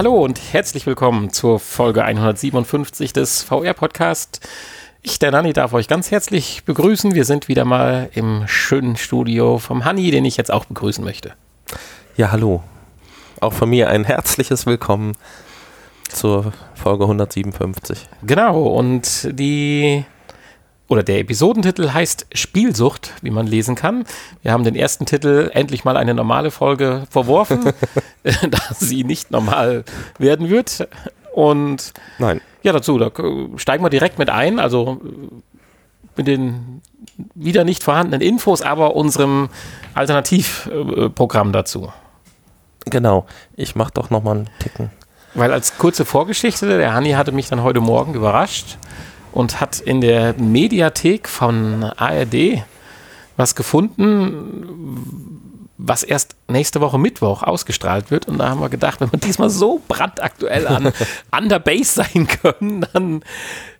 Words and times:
Hallo 0.00 0.24
und 0.24 0.40
herzlich 0.54 0.86
willkommen 0.86 1.30
zur 1.30 1.60
Folge 1.60 2.02
157 2.02 3.12
des 3.12 3.42
VR-Podcast. 3.42 4.40
Ich, 5.02 5.18
der 5.18 5.30
Nanni, 5.30 5.52
darf 5.52 5.74
euch 5.74 5.88
ganz 5.88 6.10
herzlich 6.10 6.64
begrüßen. 6.64 7.14
Wir 7.14 7.26
sind 7.26 7.48
wieder 7.48 7.66
mal 7.66 8.08
im 8.14 8.44
schönen 8.46 8.96
Studio 8.96 9.58
vom 9.58 9.84
Hanni, 9.84 10.10
den 10.10 10.24
ich 10.24 10.38
jetzt 10.38 10.50
auch 10.50 10.64
begrüßen 10.64 11.04
möchte. 11.04 11.34
Ja, 12.16 12.32
hallo. 12.32 12.62
Auch 13.40 13.52
von 13.52 13.68
mir 13.68 13.90
ein 13.90 14.04
herzliches 14.04 14.64
Willkommen 14.64 15.18
zur 16.08 16.54
Folge 16.74 17.04
157. 17.04 18.08
Genau, 18.22 18.58
und 18.68 19.28
die 19.38 20.06
oder 20.90 21.04
der 21.04 21.20
Episodentitel 21.20 21.92
heißt 21.92 22.26
Spielsucht, 22.34 23.12
wie 23.22 23.30
man 23.30 23.46
lesen 23.46 23.76
kann. 23.76 24.04
Wir 24.42 24.50
haben 24.50 24.64
den 24.64 24.74
ersten 24.74 25.06
Titel 25.06 25.48
endlich 25.54 25.84
mal 25.84 25.96
eine 25.96 26.14
normale 26.14 26.50
Folge 26.50 27.06
verworfen, 27.08 27.60
da 28.24 28.58
sie 28.74 29.04
nicht 29.04 29.30
normal 29.30 29.84
werden 30.18 30.50
wird. 30.50 30.88
Und 31.32 31.92
Nein. 32.18 32.40
ja, 32.64 32.72
dazu, 32.72 32.98
da 32.98 33.12
steigen 33.56 33.84
wir 33.84 33.88
direkt 33.88 34.18
mit 34.18 34.30
ein, 34.30 34.58
also 34.58 35.00
mit 36.16 36.26
den 36.26 36.82
wieder 37.36 37.62
nicht 37.62 37.84
vorhandenen 37.84 38.20
Infos, 38.20 38.60
aber 38.60 38.96
unserem 38.96 39.48
Alternativprogramm 39.94 41.52
dazu. 41.52 41.92
Genau. 42.86 43.26
Ich 43.54 43.76
mach 43.76 43.90
doch 43.90 44.10
nochmal 44.10 44.38
einen 44.38 44.50
Ticken. 44.58 44.90
Weil 45.34 45.52
als 45.52 45.78
kurze 45.78 46.04
Vorgeschichte, 46.04 46.66
der 46.66 46.94
Hanni 46.94 47.12
hatte 47.12 47.30
mich 47.30 47.48
dann 47.48 47.62
heute 47.62 47.80
Morgen 47.80 48.14
überrascht 48.14 48.76
und 49.32 49.60
hat 49.60 49.80
in 49.80 50.00
der 50.00 50.34
Mediathek 50.34 51.28
von 51.28 51.84
ARD 51.84 52.62
was 53.36 53.54
gefunden, 53.54 55.40
was 55.78 56.02
erst 56.02 56.36
nächste 56.46 56.80
Woche 56.80 56.98
Mittwoch 56.98 57.42
ausgestrahlt 57.42 58.10
wird. 58.10 58.28
Und 58.28 58.38
da 58.38 58.50
haben 58.50 58.60
wir 58.60 58.68
gedacht, 58.68 59.00
wenn 59.00 59.10
wir 59.12 59.18
diesmal 59.18 59.48
so 59.48 59.80
brandaktuell 59.88 60.66
an, 60.66 60.92
an 61.30 61.48
der 61.48 61.58
Base 61.58 62.04
sein 62.04 62.26
können, 62.26 62.86
dann 62.92 63.22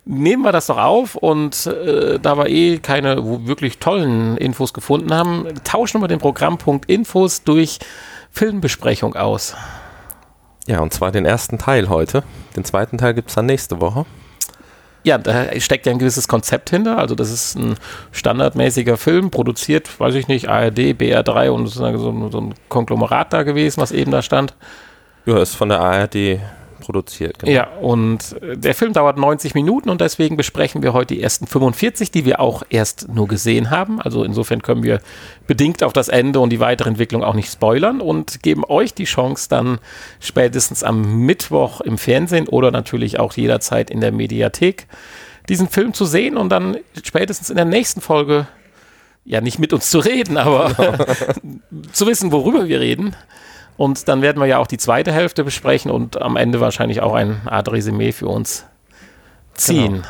nehmen 0.05 0.43
wir 0.43 0.51
das 0.51 0.65
doch 0.65 0.77
auf. 0.77 1.15
Und 1.15 1.67
äh, 1.67 2.19
da 2.19 2.37
wir 2.37 2.47
eh 2.47 2.79
keine 2.79 3.45
wirklich 3.45 3.77
tollen 3.77 4.37
Infos 4.37 4.73
gefunden 4.73 5.13
haben, 5.13 5.47
tauschen 5.63 6.01
wir 6.01 6.07
den 6.07 6.19
Programmpunkt 6.19 6.89
Infos 6.89 7.43
durch 7.43 7.79
Filmbesprechung 8.31 9.15
aus. 9.15 9.55
Ja, 10.67 10.79
und 10.79 10.93
zwar 10.93 11.11
den 11.11 11.25
ersten 11.25 11.57
Teil 11.57 11.89
heute. 11.89 12.23
Den 12.55 12.65
zweiten 12.65 12.97
Teil 12.97 13.13
gibt 13.13 13.29
es 13.29 13.35
dann 13.35 13.45
nächste 13.45 13.79
Woche. 13.79 14.05
Ja, 15.03 15.17
da 15.17 15.59
steckt 15.59 15.87
ja 15.87 15.91
ein 15.91 15.99
gewisses 15.99 16.27
Konzept 16.27 16.69
hinter. 16.69 16.97
Also 16.97 17.15
das 17.15 17.31
ist 17.31 17.55
ein 17.55 17.75
standardmäßiger 18.11 18.97
Film, 18.97 19.31
produziert, 19.31 19.99
weiß 19.99 20.13
ich 20.15 20.27
nicht, 20.27 20.47
ARD, 20.47 20.93
BR3 20.93 21.49
und 21.49 21.67
so, 21.67 22.29
so 22.29 22.39
ein 22.39 22.53
Konglomerat 22.69 23.33
da 23.33 23.43
gewesen, 23.43 23.81
was 23.81 23.91
eben 23.91 24.11
da 24.11 24.21
stand. 24.21 24.53
Ja, 25.25 25.41
ist 25.41 25.55
von 25.55 25.69
der 25.69 25.79
ARD 25.81 26.39
produziert. 26.81 27.39
Genau. 27.39 27.51
Ja, 27.51 27.67
und 27.79 28.35
der 28.41 28.75
Film 28.75 28.91
dauert 28.91 29.17
90 29.17 29.55
Minuten 29.55 29.89
und 29.89 30.01
deswegen 30.01 30.35
besprechen 30.35 30.83
wir 30.83 30.91
heute 30.91 31.13
die 31.15 31.23
ersten 31.23 31.47
45, 31.47 32.11
die 32.11 32.25
wir 32.25 32.41
auch 32.41 32.63
erst 32.69 33.07
nur 33.07 33.29
gesehen 33.29 33.69
haben. 33.69 34.01
Also 34.01 34.25
insofern 34.25 34.61
können 34.61 34.83
wir 34.83 34.99
bedingt 35.47 35.83
auf 35.83 35.93
das 35.93 36.09
Ende 36.09 36.39
und 36.41 36.49
die 36.49 36.59
weitere 36.59 36.89
Entwicklung 36.89 37.23
auch 37.23 37.33
nicht 37.33 37.49
spoilern 37.51 38.01
und 38.01 38.43
geben 38.43 38.63
euch 38.67 38.93
die 38.93 39.05
Chance 39.05 39.47
dann 39.49 39.79
spätestens 40.19 40.83
am 40.83 41.25
Mittwoch 41.25 41.79
im 41.81 41.97
Fernsehen 41.97 42.49
oder 42.49 42.71
natürlich 42.71 43.19
auch 43.19 43.33
jederzeit 43.33 43.89
in 43.89 44.01
der 44.01 44.11
Mediathek 44.11 44.87
diesen 45.47 45.69
Film 45.69 45.93
zu 45.93 46.05
sehen 46.05 46.37
und 46.37 46.49
dann 46.49 46.77
spätestens 47.03 47.49
in 47.49 47.55
der 47.55 47.65
nächsten 47.65 48.01
Folge 48.01 48.47
ja 49.23 49.41
nicht 49.41 49.59
mit 49.59 49.73
uns 49.73 49.89
zu 49.89 49.99
reden, 49.99 50.37
aber 50.37 50.71
zu 51.91 52.07
wissen, 52.07 52.31
worüber 52.31 52.67
wir 52.67 52.79
reden. 52.79 53.15
Und 53.77 54.07
dann 54.07 54.21
werden 54.21 54.39
wir 54.39 54.47
ja 54.47 54.57
auch 54.59 54.67
die 54.67 54.77
zweite 54.77 55.11
Hälfte 55.11 55.43
besprechen 55.43 55.89
und 55.91 56.21
am 56.21 56.37
Ende 56.37 56.59
wahrscheinlich 56.59 57.01
auch 57.01 57.13
ein 57.13 57.41
Art 57.45 57.71
Resümee 57.71 58.11
für 58.11 58.27
uns 58.27 58.65
ziehen. 59.53 59.93
Genau. 59.93 60.07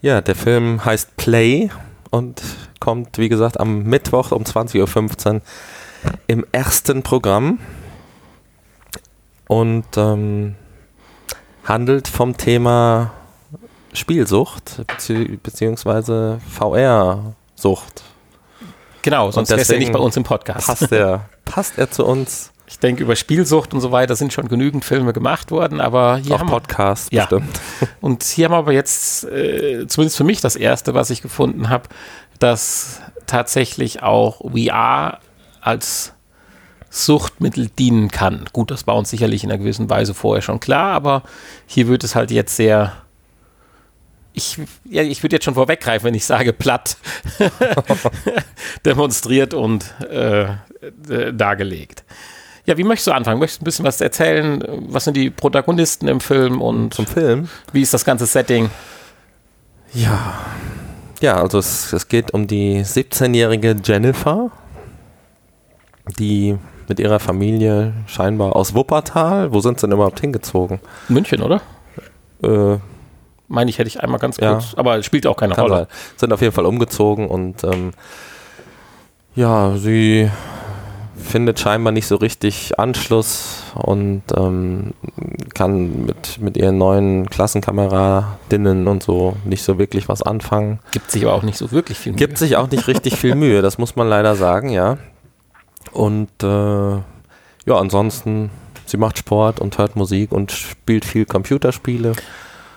Ja, 0.00 0.20
der 0.20 0.34
Film 0.34 0.84
heißt 0.84 1.16
Play 1.16 1.70
und 2.10 2.42
kommt, 2.80 3.18
wie 3.18 3.28
gesagt, 3.28 3.60
am 3.60 3.84
Mittwoch 3.84 4.32
um 4.32 4.42
20.15 4.42 5.34
Uhr 5.34 5.40
im 6.26 6.44
ersten 6.50 7.02
Programm 7.02 7.58
und 9.46 9.84
ähm, 9.96 10.56
handelt 11.64 12.08
vom 12.08 12.36
Thema 12.36 13.12
Spielsucht 13.92 14.86
bezieh 14.86 15.38
beziehungsweise 15.42 16.40
VR-Sucht. 16.50 18.02
Genau, 19.02 19.30
sonst 19.30 19.50
wäre 19.50 19.60
er 19.60 19.78
nicht 19.78 19.92
bei 19.92 19.98
uns 19.98 20.16
im 20.16 20.22
Podcast. 20.22 20.66
Passt 20.66 20.90
er, 20.92 21.28
passt 21.52 21.78
er 21.78 21.90
zu 21.90 22.06
uns 22.06 22.52
ich 22.72 22.78
denke, 22.78 23.02
über 23.02 23.16
Spielsucht 23.16 23.74
und 23.74 23.80
so 23.80 23.92
weiter 23.92 24.16
sind 24.16 24.32
schon 24.32 24.48
genügend 24.48 24.82
Filme 24.84 25.12
gemacht 25.12 25.50
worden, 25.50 25.80
aber 25.80 26.16
hier 26.16 26.36
Auch 26.36 26.40
haben 26.40 26.48
Podcasts 26.48 27.08
ja. 27.12 27.26
bestimmt. 27.26 27.60
Und 28.00 28.22
hier 28.22 28.46
haben 28.46 28.52
wir 28.52 28.58
aber 28.58 28.72
jetzt, 28.72 29.24
äh, 29.24 29.86
zumindest 29.88 30.16
für 30.16 30.24
mich, 30.24 30.40
das 30.40 30.56
erste, 30.56 30.94
was 30.94 31.10
ich 31.10 31.20
gefunden 31.20 31.68
habe, 31.68 31.90
dass 32.38 33.02
tatsächlich 33.26 34.02
auch 34.02 34.40
VR 34.52 35.18
als 35.60 36.14
Suchtmittel 36.88 37.68
dienen 37.78 38.10
kann. 38.10 38.46
Gut, 38.54 38.70
das 38.70 38.86
war 38.86 38.96
uns 38.96 39.10
sicherlich 39.10 39.44
in 39.44 39.50
einer 39.50 39.58
gewissen 39.58 39.90
Weise 39.90 40.14
vorher 40.14 40.42
schon 40.42 40.58
klar, 40.58 40.94
aber 40.94 41.24
hier 41.66 41.88
wird 41.88 42.04
es 42.04 42.14
halt 42.14 42.30
jetzt 42.30 42.56
sehr 42.56 43.01
ich, 44.34 44.58
ja, 44.84 45.02
ich 45.02 45.22
würde 45.22 45.36
jetzt 45.36 45.44
schon 45.44 45.54
vorweggreifen, 45.54 46.06
wenn 46.06 46.14
ich 46.14 46.24
sage 46.24 46.52
platt 46.52 46.96
demonstriert 48.84 49.54
und 49.54 49.84
äh, 50.10 50.46
dargelegt. 51.32 52.04
Ja, 52.64 52.76
wie 52.76 52.84
möchtest 52.84 53.08
du 53.08 53.12
anfangen? 53.12 53.40
Möchtest 53.40 53.60
du 53.60 53.64
ein 53.64 53.66
bisschen 53.66 53.84
was 53.84 54.00
erzählen? 54.00 54.62
Was 54.88 55.04
sind 55.04 55.16
die 55.16 55.30
Protagonisten 55.30 56.06
im 56.08 56.20
Film 56.20 56.60
und 56.60 56.94
zum 56.94 57.06
Film? 57.06 57.48
Wie 57.72 57.82
ist 57.82 57.92
das 57.92 58.04
ganze 58.04 58.26
Setting? 58.26 58.70
Ja, 59.92 60.34
ja, 61.20 61.40
also 61.40 61.58
es, 61.58 61.92
es 61.92 62.08
geht 62.08 62.32
um 62.34 62.46
die 62.46 62.80
17-jährige 62.80 63.76
Jennifer, 63.84 64.50
die 66.18 66.56
mit 66.88 66.98
ihrer 66.98 67.20
Familie 67.20 67.92
scheinbar 68.06 68.56
aus 68.56 68.74
Wuppertal. 68.74 69.52
Wo 69.52 69.60
sind 69.60 69.78
sie 69.78 69.86
denn 69.86 69.94
überhaupt 69.94 70.20
hingezogen? 70.20 70.80
München, 71.08 71.42
oder? 71.42 71.62
Äh, 72.42 72.78
Meine 73.52 73.68
ich, 73.68 73.78
hätte 73.78 73.88
ich 73.88 74.02
einmal 74.02 74.18
ganz 74.18 74.38
kurz, 74.38 74.72
ja, 74.72 74.78
aber 74.78 75.02
spielt 75.02 75.26
auch 75.26 75.36
keine 75.36 75.54
Rolle. 75.54 75.76
Sein. 75.76 75.86
Sind 76.16 76.32
auf 76.32 76.40
jeden 76.40 76.54
Fall 76.54 76.64
umgezogen 76.64 77.28
und 77.28 77.62
ähm, 77.64 77.90
ja, 79.34 79.76
sie 79.76 80.30
findet 81.16 81.60
scheinbar 81.60 81.92
nicht 81.92 82.06
so 82.06 82.16
richtig 82.16 82.78
Anschluss 82.78 83.62
und 83.74 84.22
ähm, 84.34 84.94
kann 85.52 86.06
mit, 86.06 86.40
mit 86.40 86.56
ihren 86.56 86.78
neuen 86.78 87.28
Klassenkameradinnen 87.28 88.88
und 88.88 89.02
so 89.02 89.36
nicht 89.44 89.62
so 89.62 89.78
wirklich 89.78 90.08
was 90.08 90.22
anfangen. 90.22 90.78
Gibt 90.90 91.10
sich 91.10 91.22
aber 91.24 91.34
auch 91.34 91.42
nicht 91.42 91.58
so 91.58 91.72
wirklich 91.72 91.98
viel 91.98 92.12
Mühe. 92.12 92.18
Gibt 92.18 92.38
sich 92.38 92.56
auch 92.56 92.70
nicht 92.70 92.88
richtig 92.88 93.16
viel 93.18 93.34
Mühe, 93.34 93.60
das 93.60 93.76
muss 93.76 93.96
man 93.96 94.08
leider 94.08 94.34
sagen, 94.34 94.70
ja. 94.70 94.96
Und 95.92 96.30
äh, 96.42 96.46
ja, 96.46 97.02
ansonsten, 97.76 98.50
sie 98.86 98.96
macht 98.96 99.18
Sport 99.18 99.60
und 99.60 99.76
hört 99.76 99.94
Musik 99.94 100.32
und 100.32 100.52
spielt 100.52 101.04
viel 101.04 101.26
Computerspiele. 101.26 102.14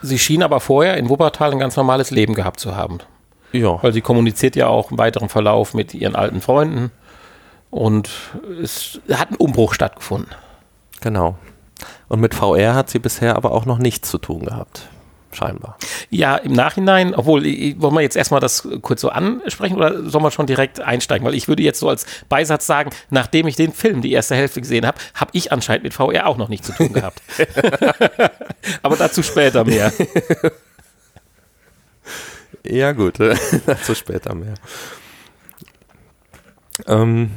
Sie 0.06 0.20
schien 0.20 0.44
aber 0.44 0.60
vorher 0.60 0.98
in 0.98 1.10
Wuppertal 1.10 1.52
ein 1.52 1.60
ganz 1.60 1.76
normales 1.76 2.12
Leben 2.12 2.36
gehabt 2.36 2.60
zu 2.60 2.76
haben. 2.76 3.00
Ja. 3.52 3.82
Weil 3.82 3.94
sie 3.94 4.02
kommuniziert 4.02 4.56
ja 4.56 4.68
auch 4.68 4.92
im 4.92 4.98
weiteren 4.98 5.30
Verlauf 5.30 5.74
mit 5.74 5.94
ihren 5.94 6.16
alten 6.16 6.42
Freunden. 6.42 6.92
Und 7.72 8.10
es 8.62 9.00
hat 9.12 9.32
ein 9.32 9.36
Umbruch 9.36 9.74
stattgefunden. 9.74 10.34
Genau. 11.02 11.36
Und 12.08 12.22
mit 12.22 12.36
VR 12.36 12.76
hat 12.76 12.90
sie 12.90 13.00
bisher 13.00 13.36
aber 13.36 13.52
auch 13.52 13.66
noch 13.66 13.80
nichts 13.80 14.10
zu 14.10 14.18
tun 14.18 14.46
gehabt. 14.46 14.88
Scheinbar. 15.35 15.78
Ja, 16.09 16.38
im 16.38 16.53
Nachhinein, 16.53 17.13
obwohl, 17.13 17.44
wollen 17.44 17.94
wir 17.94 18.01
jetzt 18.01 18.16
erstmal 18.16 18.40
das 18.40 18.68
kurz 18.81 19.01
so 19.01 19.09
ansprechen 19.09 19.75
oder 19.75 20.09
sollen 20.09 20.23
wir 20.23 20.31
schon 20.31 20.47
direkt 20.47 20.79
einsteigen? 20.79 21.28
Weil 21.28 21.35
ich 21.35 21.50
würde 21.50 21.62
jetzt 21.62 21.79
so 21.79 21.90
als 21.90 22.06
Beisatz 22.29 22.66
sagen, 22.66 22.91
nachdem 23.09 23.47
ich 23.47 23.57
den 23.57 23.74
Film 23.74 24.01
die 24.01 24.13
erste 24.13 24.36
Hälfte 24.36 24.62
gesehen 24.62 24.86
habe, 24.86 24.98
habe 25.13 25.31
ich 25.33 25.51
anscheinend 25.51 25.83
mit 25.83 25.94
VR 25.94 26.27
auch 26.27 26.38
noch 26.38 26.48
nichts 26.48 26.68
zu 26.68 26.74
tun 26.74 26.94
gehabt. 26.94 27.21
aber 28.81 28.95
dazu 28.95 29.24
später 29.24 29.65
mehr. 29.65 29.92
ja, 32.65 32.94
gut, 32.94 33.19
dazu 33.65 33.94
später 33.94 34.36
mehr. 34.36 34.54
Ähm, 36.88 37.31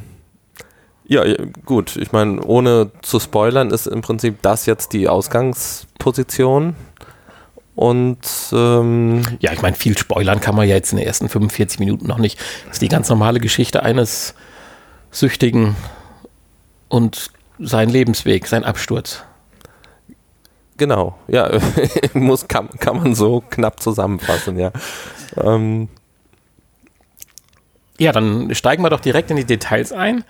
ja, 1.08 1.24
gut. 1.64 1.96
Ich 1.96 2.12
meine, 2.12 2.42
ohne 2.44 2.92
zu 3.02 3.18
spoilern, 3.18 3.70
ist 3.70 3.86
im 3.86 4.02
Prinzip 4.02 4.42
das 4.42 4.66
jetzt 4.66 4.92
die 4.92 5.08
Ausgangsposition. 5.08 6.76
Und 7.78 8.18
ähm, 8.50 9.22
ja, 9.38 9.52
ich 9.52 9.62
meine, 9.62 9.76
viel 9.76 9.96
spoilern 9.96 10.40
kann 10.40 10.56
man 10.56 10.66
ja 10.66 10.74
jetzt 10.74 10.90
in 10.90 10.98
den 10.98 11.06
ersten 11.06 11.28
45 11.28 11.78
Minuten 11.78 12.08
noch 12.08 12.18
nicht. 12.18 12.36
Das 12.64 12.72
ist 12.72 12.82
die 12.82 12.88
ganz 12.88 13.08
normale 13.08 13.38
Geschichte 13.38 13.84
eines 13.84 14.34
Süchtigen 15.12 15.76
und 16.88 17.30
sein 17.60 17.88
Lebensweg, 17.88 18.48
sein 18.48 18.64
Absturz. 18.64 19.22
Genau, 20.76 21.16
ja, 21.28 21.56
muss, 22.14 22.48
kann, 22.48 22.68
kann 22.80 22.96
man 22.96 23.14
so 23.14 23.44
knapp 23.48 23.78
zusammenfassen, 23.78 24.58
ja. 24.58 24.72
Ähm, 25.36 25.88
Ja, 28.00 28.10
dann 28.10 28.52
steigen 28.56 28.82
wir 28.82 28.90
doch 28.90 28.98
direkt 28.98 29.30
in 29.30 29.36
die 29.36 29.44
Details 29.44 29.92
ein. 29.92 30.24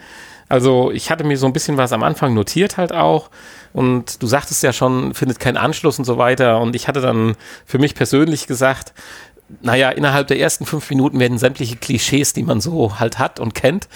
Also 0.48 0.90
ich 0.90 1.10
hatte 1.10 1.24
mir 1.24 1.36
so 1.36 1.46
ein 1.46 1.52
bisschen 1.52 1.76
was 1.76 1.92
am 1.92 2.02
Anfang 2.02 2.34
notiert 2.34 2.76
halt 2.76 2.92
auch 2.92 3.30
und 3.72 4.22
du 4.22 4.26
sagtest 4.26 4.62
ja 4.62 4.72
schon, 4.72 5.14
findet 5.14 5.40
keinen 5.40 5.56
Anschluss 5.56 5.98
und 5.98 6.04
so 6.04 6.16
weiter 6.18 6.60
und 6.60 6.74
ich 6.74 6.88
hatte 6.88 7.00
dann 7.00 7.36
für 7.66 7.78
mich 7.78 7.94
persönlich 7.94 8.46
gesagt, 8.46 8.94
naja, 9.60 9.90
innerhalb 9.90 10.26
der 10.28 10.38
ersten 10.38 10.66
fünf 10.66 10.88
Minuten 10.90 11.20
werden 11.20 11.38
sämtliche 11.38 11.76
Klischees, 11.76 12.32
die 12.32 12.42
man 12.42 12.60
so 12.60 12.98
halt 12.98 13.18
hat 13.18 13.40
und 13.40 13.54
kennt, 13.54 13.88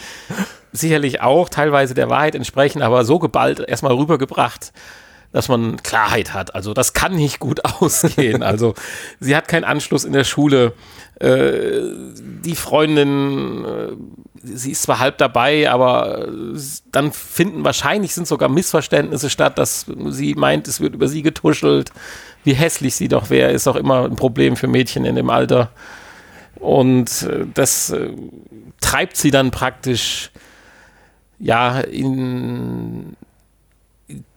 sicherlich 0.72 1.20
auch 1.20 1.48
teilweise 1.48 1.94
der 1.94 2.08
Wahrheit 2.08 2.34
entsprechen, 2.34 2.82
aber 2.82 3.04
so 3.04 3.18
geballt 3.18 3.60
erstmal 3.60 3.94
rübergebracht, 3.94 4.72
dass 5.32 5.48
man 5.48 5.82
Klarheit 5.82 6.34
hat. 6.34 6.54
Also 6.54 6.74
das 6.74 6.92
kann 6.92 7.14
nicht 7.14 7.38
gut 7.38 7.64
ausgehen. 7.80 8.42
Also 8.42 8.74
sie 9.20 9.36
hat 9.36 9.48
keinen 9.48 9.64
Anschluss 9.64 10.04
in 10.04 10.12
der 10.12 10.24
Schule. 10.24 10.74
Äh, 11.20 11.80
die 12.44 12.56
Freundin, 12.56 13.64
äh, 13.64 13.92
sie 14.42 14.72
ist 14.72 14.82
zwar 14.82 14.98
halb 14.98 15.18
dabei, 15.18 15.70
aber 15.70 16.28
dann 16.90 17.12
finden 17.12 17.64
wahrscheinlich 17.64 18.14
sind 18.14 18.26
sogar 18.26 18.48
Missverständnisse 18.48 19.30
statt, 19.30 19.58
dass 19.58 19.86
sie 20.08 20.34
meint, 20.34 20.68
es 20.68 20.80
wird 20.80 20.94
über 20.94 21.08
sie 21.08 21.22
getuschelt. 21.22 21.92
Wie 22.44 22.54
hässlich 22.54 22.96
sie 22.96 23.08
doch 23.08 23.30
wäre, 23.30 23.52
ist 23.52 23.68
auch 23.68 23.76
immer 23.76 24.04
ein 24.04 24.16
Problem 24.16 24.56
für 24.56 24.66
Mädchen 24.66 25.04
in 25.04 25.14
dem 25.14 25.30
Alter. 25.30 25.70
Und 26.56 27.22
äh, 27.22 27.46
das 27.54 27.94
treibt 28.80 29.16
sie 29.16 29.30
dann 29.30 29.50
praktisch 29.50 30.30
ja 31.38 31.80
in 31.80 33.16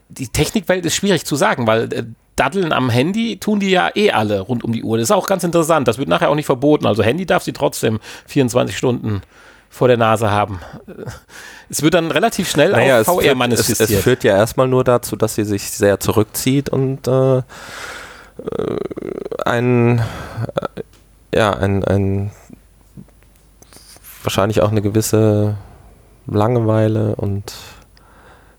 die 0.10 0.28
Technikwelt 0.28 0.86
ist 0.86 0.96
schwierig 0.96 1.25
zu 1.25 1.36
sagen, 1.36 1.68
weil 1.68 1.94
äh, 1.94 2.04
Daddeln 2.36 2.74
am 2.74 2.90
Handy 2.90 3.38
tun 3.38 3.60
die 3.60 3.69
ja 3.69 3.90
eh 3.96 4.12
alle 4.12 4.42
rund 4.42 4.63
um 4.63 4.74
die 4.74 4.84
Uhr. 4.84 4.98
Das 4.98 5.06
ist 5.06 5.12
auch 5.12 5.28
ganz 5.28 5.44
interessant. 5.44 5.88
Das 5.88 5.98
wird 5.98 6.10
nachher 6.10 6.30
auch 6.30 6.36
nicht 6.36 6.46
verboten. 6.46 6.86
Also 6.86 7.01
Handy 7.01 7.25
darf 7.25 7.44
sie 7.44 7.54
trotzdem 7.54 8.00
24 8.28 8.78
Stunden 8.78 9.22
vor 9.75 9.88
der 9.88 9.98
Nase 9.98 10.31
haben. 10.31 10.60
Es 11.69 11.81
wird 11.81 11.94
dann 11.94 12.12
relativ 12.12 12.50
schnell 12.50 12.72
naja, 12.72 13.01
auf 13.01 13.22
VR 13.22 13.36
manifestiert. 13.36 13.80
Es, 13.81 13.89
es, 13.89 14.04
führt 14.04 14.24
ja 14.24 14.38
erstmal 14.38 14.68
nur 14.68 14.83
dazu, 14.83 15.16
dass 15.16 15.36
sie 15.36 15.44
sich 15.44 15.72
sehr 15.72 16.00
zurückzieht 16.00 16.69
und 16.69 17.07
äh, 17.07 17.38
äh 17.38 17.44
ein, 19.45 20.00
äh, 20.00 21.38
ja, 21.38 21.51
ein, 21.51 21.83
ein 21.83 22.31
wahrscheinlich 24.24 24.62
auch 24.62 24.72
eine 24.72 24.81
gewisse 24.81 25.56
Langeweile 26.27 27.16
und 27.16 27.54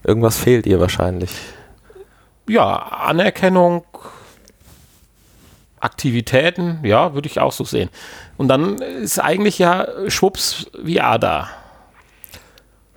Irgendwas 0.07 0.39
fehlt 0.39 0.67
ihr 0.67 0.79
wahrscheinlich. 0.79 1.33
Ja, 2.49 2.77
Anerkennung, 2.77 3.85
Aktivitäten, 5.87 6.81
ja, 6.83 7.15
würde 7.15 7.29
ich 7.29 7.41
auch 7.41 7.53
so 7.53 7.65
sehen. 7.65 7.89
Und 8.37 8.49
dann 8.49 8.77
ist 8.79 9.19
eigentlich 9.19 9.59
ja 9.59 9.87
schwupps 10.09 10.67
VR 10.85 11.19
da. 11.19 11.49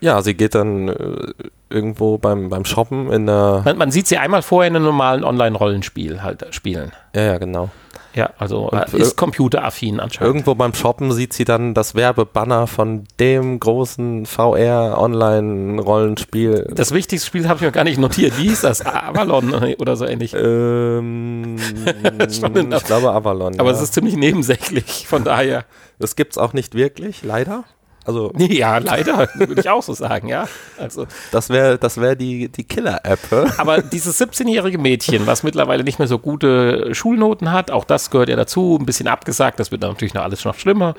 Ja, 0.01 0.21
sie 0.21 0.33
geht 0.33 0.55
dann 0.55 0.87
äh, 0.87 1.33
irgendwo 1.69 2.17
beim, 2.17 2.49
beim 2.49 2.65
Shoppen 2.65 3.11
in 3.11 3.25
der. 3.25 3.61
Man, 3.65 3.77
man 3.77 3.91
sieht 3.91 4.07
sie 4.07 4.17
einmal 4.17 4.41
vorher 4.41 4.69
in 4.69 4.75
einem 4.75 4.85
normalen 4.85 5.23
Online-Rollenspiel 5.23 6.23
halt 6.23 6.45
spielen. 6.51 6.91
Ja, 7.15 7.23
ja, 7.23 7.37
genau. 7.37 7.69
Ja, 8.15 8.31
also 8.37 8.69
und 8.69 8.93
ist 8.95 9.17
computeraffin 9.17 9.99
anscheinend. 9.99 10.27
Irgendwo 10.27 10.55
beim 10.55 10.73
Shoppen 10.73 11.11
sieht 11.11 11.33
sie 11.33 11.43
dann 11.45 11.75
das 11.75 11.93
Werbebanner 11.93 12.65
von 12.67 13.03
dem 13.19 13.59
großen 13.59 14.25
VR-Online-Rollenspiel. 14.25 16.71
Das 16.73 16.91
wichtigste 16.91 17.27
Spiel 17.27 17.47
habe 17.47 17.57
ich 17.57 17.61
mir 17.61 17.71
gar 17.71 17.83
nicht 17.83 17.99
notiert. 17.99 18.39
Wie 18.39 18.49
hieß 18.49 18.61
das? 18.61 18.83
Avalon 18.83 19.53
oder 19.79 19.95
so 19.95 20.05
ähnlich? 20.05 20.33
Ähm, 20.33 21.57
ich 22.27 22.41
glaube 22.41 23.11
Avalon. 23.11 23.59
Aber 23.59 23.69
ja. 23.69 23.75
es 23.75 23.83
ist 23.83 23.93
ziemlich 23.93 24.15
nebensächlich, 24.15 25.05
von 25.07 25.23
daher. 25.23 25.65
Das 25.99 26.15
gibt 26.15 26.33
es 26.33 26.39
auch 26.39 26.53
nicht 26.53 26.73
wirklich, 26.73 27.21
leider. 27.23 27.65
Also 28.09 28.31
ja, 28.37 28.79
leider, 28.79 29.29
würde 29.35 29.61
ich 29.61 29.69
auch 29.69 29.83
so 29.83 29.93
sagen, 29.93 30.29
ja. 30.29 30.47
Also, 30.79 31.05
das 31.31 31.51
wäre 31.51 31.77
das 31.77 32.01
wär 32.01 32.15
die, 32.15 32.49
die 32.49 32.63
Killer-App. 32.63 33.19
Aber 33.59 33.83
dieses 33.83 34.19
17-jährige 34.19 34.79
Mädchen, 34.79 35.27
was 35.27 35.43
mittlerweile 35.43 35.83
nicht 35.83 35.99
mehr 35.99 36.07
so 36.07 36.17
gute 36.17 36.95
Schulnoten 36.95 37.51
hat, 37.51 37.69
auch 37.69 37.85
das 37.85 38.09
gehört 38.09 38.29
ja 38.29 38.35
dazu, 38.35 38.79
ein 38.81 38.85
bisschen 38.87 39.07
abgesagt, 39.07 39.59
das 39.59 39.69
wird 39.69 39.83
natürlich 39.83 40.15
noch 40.15 40.23
alles 40.23 40.43
noch 40.43 40.55
schlimmer 40.55 40.95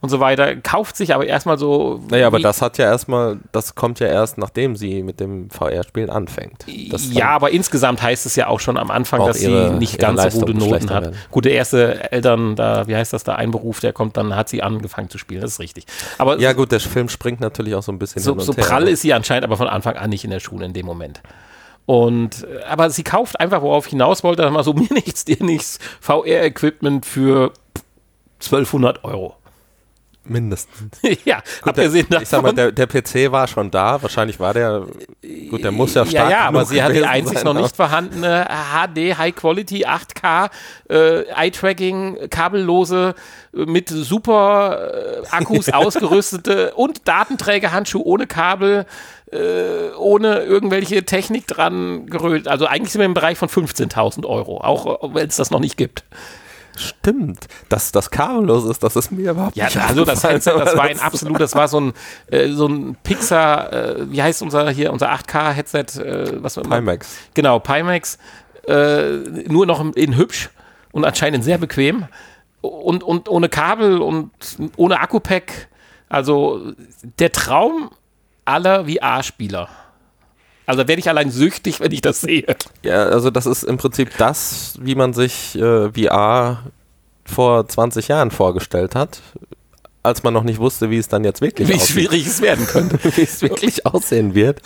und 0.00 0.08
so 0.08 0.20
weiter, 0.20 0.56
kauft 0.56 0.96
sich 0.96 1.14
aber 1.14 1.26
erstmal 1.26 1.58
so. 1.58 2.00
Naja, 2.08 2.28
aber 2.28 2.38
das 2.38 2.62
hat 2.62 2.78
ja 2.78 2.86
erstmal, 2.86 3.40
das 3.52 3.74
kommt 3.74 4.00
ja 4.00 4.06
erst, 4.06 4.38
nachdem 4.38 4.74
sie 4.74 5.02
mit 5.02 5.20
dem 5.20 5.50
VR-Spielen 5.50 6.08
anfängt. 6.08 6.64
ja, 7.10 7.28
aber 7.28 7.50
insgesamt 7.50 8.00
heißt 8.00 8.24
es 8.24 8.36
ja 8.36 8.46
auch 8.46 8.60
schon 8.60 8.78
am 8.78 8.90
Anfang, 8.90 9.26
dass 9.26 9.42
ihre, 9.42 9.68
sie 9.68 9.74
nicht 9.74 9.98
ganz 9.98 10.32
so 10.32 10.40
gute 10.40 10.54
Noten 10.54 10.88
hat. 10.88 11.04
Werden. 11.04 11.16
Gute 11.30 11.50
erste 11.50 12.10
Eltern, 12.10 12.56
da, 12.56 12.86
wie 12.86 12.96
heißt 12.96 13.12
das, 13.12 13.22
da 13.22 13.34
Einberuf, 13.34 13.80
der 13.80 13.92
kommt, 13.92 14.16
dann 14.16 14.34
hat 14.34 14.48
sie 14.48 14.62
angefangen 14.62 15.10
zu 15.10 15.18
spielen, 15.18 15.42
das 15.42 15.52
ist 15.52 15.60
richtig. 15.60 15.84
Aber 16.16 16.38
ja, 16.40 16.53
gut, 16.54 16.72
der 16.72 16.80
Film 16.80 17.08
springt 17.08 17.40
natürlich 17.40 17.74
auch 17.74 17.82
so 17.82 17.92
ein 17.92 17.98
bisschen. 17.98 18.22
So, 18.22 18.38
so 18.38 18.52
prall 18.52 18.88
ist 18.88 19.02
sie 19.02 19.12
anscheinend 19.12 19.44
aber 19.44 19.56
von 19.56 19.68
Anfang 19.68 19.96
an 19.96 20.10
nicht 20.10 20.24
in 20.24 20.30
der 20.30 20.40
Schule 20.40 20.66
in 20.66 20.72
dem 20.72 20.86
Moment. 20.86 21.22
Und, 21.86 22.44
äh, 22.44 22.62
aber 22.64 22.90
sie 22.90 23.04
kauft 23.04 23.38
einfach, 23.40 23.62
worauf 23.62 23.86
ich 23.86 23.90
hinaus 23.90 24.24
wollte, 24.24 24.48
mal 24.50 24.64
so 24.64 24.72
mir 24.74 24.92
nichts, 24.92 25.24
dir 25.24 25.42
nichts, 25.42 25.78
VR-Equipment 26.00 27.04
für 27.06 27.52
1200 28.40 29.04
Euro. 29.04 29.36
Mindestens. 30.26 30.98
ja, 31.24 31.42
gut, 31.60 31.68
abgesehen 31.68 32.06
der, 32.10 32.22
Ich 32.22 32.28
sag 32.28 32.42
mal, 32.42 32.52
der, 32.52 32.72
der, 32.72 32.86
PC 32.86 33.30
war 33.30 33.46
schon 33.46 33.70
da. 33.70 34.00
Wahrscheinlich 34.02 34.40
war 34.40 34.54
der, 34.54 34.86
gut, 35.50 35.62
der 35.62 35.72
muss 35.72 35.94
ja 35.94 36.06
stark 36.06 36.30
Ja, 36.30 36.30
ja, 36.30 36.40
aber 36.46 36.64
sie 36.64 36.82
hat 36.82 36.94
die 36.94 37.04
einzig 37.04 37.44
noch 37.44 37.54
nicht 37.54 37.76
vorhandene 37.76 38.46
HD 38.46 39.18
High 39.18 39.34
Quality 39.34 39.86
8K 39.86 40.50
äh, 40.88 41.22
Eye-Tracking, 41.28 42.28
kabellose, 42.30 43.14
äh, 43.54 43.66
mit 43.66 43.88
super 43.88 45.22
äh, 45.22 45.26
Akkus 45.30 45.68
ausgerüstete 45.72 46.74
und 46.74 47.06
Datenträgerhandschuhe 47.06 48.04
ohne 48.04 48.26
Kabel, 48.26 48.86
äh, 49.30 49.94
ohne 49.98 50.40
irgendwelche 50.40 51.04
Technik 51.04 51.46
dran 51.46 52.06
gerölt. 52.06 52.48
Also 52.48 52.66
eigentlich 52.66 52.92
sind 52.92 53.00
wir 53.00 53.06
im 53.06 53.14
Bereich 53.14 53.38
von 53.38 53.48
15.000 53.48 54.26
Euro, 54.26 54.60
auch 54.60 55.14
wenn 55.14 55.28
es 55.28 55.36
das 55.36 55.50
noch 55.50 55.60
nicht 55.60 55.76
gibt. 55.76 56.04
Stimmt, 56.76 57.46
dass 57.68 57.92
das 57.92 58.10
kabellos 58.10 58.64
ist, 58.64 58.82
das 58.82 58.96
ist 58.96 59.12
mir 59.12 59.30
überhaupt 59.30 59.56
ja, 59.56 59.66
nicht 59.66 59.76
also 59.76 60.04
das 60.04 60.24
Headset, 60.24 60.52
das 60.58 60.76
war 60.76 60.84
ein 60.84 60.98
absolut, 61.00 61.40
das 61.40 61.54
war 61.54 61.68
so 61.68 61.80
ein, 61.80 61.92
äh, 62.30 62.48
so 62.48 62.66
ein 62.66 62.96
Pixar, 63.02 63.72
äh, 63.72 64.10
wie 64.10 64.22
heißt 64.22 64.42
unser 64.42 64.70
hier, 64.70 64.92
unser 64.92 65.12
8K-Headset, 65.12 66.00
äh, 66.00 66.42
was 66.42 66.56
Pimax. 66.56 67.16
Genau, 67.34 67.58
Pimax, 67.60 68.18
äh, 68.66 69.18
nur 69.48 69.66
noch 69.66 69.84
in 69.94 70.16
hübsch 70.16 70.50
und 70.92 71.04
anscheinend 71.04 71.44
sehr 71.44 71.58
bequem 71.58 72.06
und, 72.60 73.02
und 73.02 73.28
ohne 73.28 73.48
Kabel 73.48 74.00
und 74.00 74.30
ohne 74.76 75.00
Akku-Pack. 75.00 75.68
Also 76.08 76.72
der 77.18 77.32
Traum 77.32 77.90
aller 78.44 78.86
VR-Spieler. 78.86 79.68
Also 80.66 80.88
werde 80.88 80.98
ich 80.98 81.08
allein 81.08 81.30
süchtig, 81.30 81.80
wenn 81.80 81.92
ich 81.92 82.00
das 82.00 82.22
sehe. 82.22 82.56
Ja, 82.82 83.04
also 83.04 83.30
das 83.30 83.46
ist 83.46 83.64
im 83.64 83.76
Prinzip 83.76 84.10
das, 84.18 84.78
wie 84.80 84.94
man 84.94 85.12
sich 85.12 85.56
äh, 85.56 85.90
VR 85.92 86.62
vor 87.24 87.68
20 87.68 88.08
Jahren 88.08 88.30
vorgestellt 88.30 88.94
hat, 88.94 89.20
als 90.02 90.22
man 90.22 90.34
noch 90.34 90.44
nicht 90.44 90.58
wusste, 90.58 90.90
wie 90.90 90.98
es 90.98 91.08
dann 91.08 91.24
jetzt 91.24 91.40
wirklich 91.40 91.68
Wie 91.68 91.80
schwierig 91.80 92.26
es 92.26 92.40
werden 92.40 92.66
könnte. 92.66 92.98
wie 93.16 93.22
es 93.22 93.42
wirklich 93.42 93.86
aussehen 93.86 94.34
wird. 94.34 94.60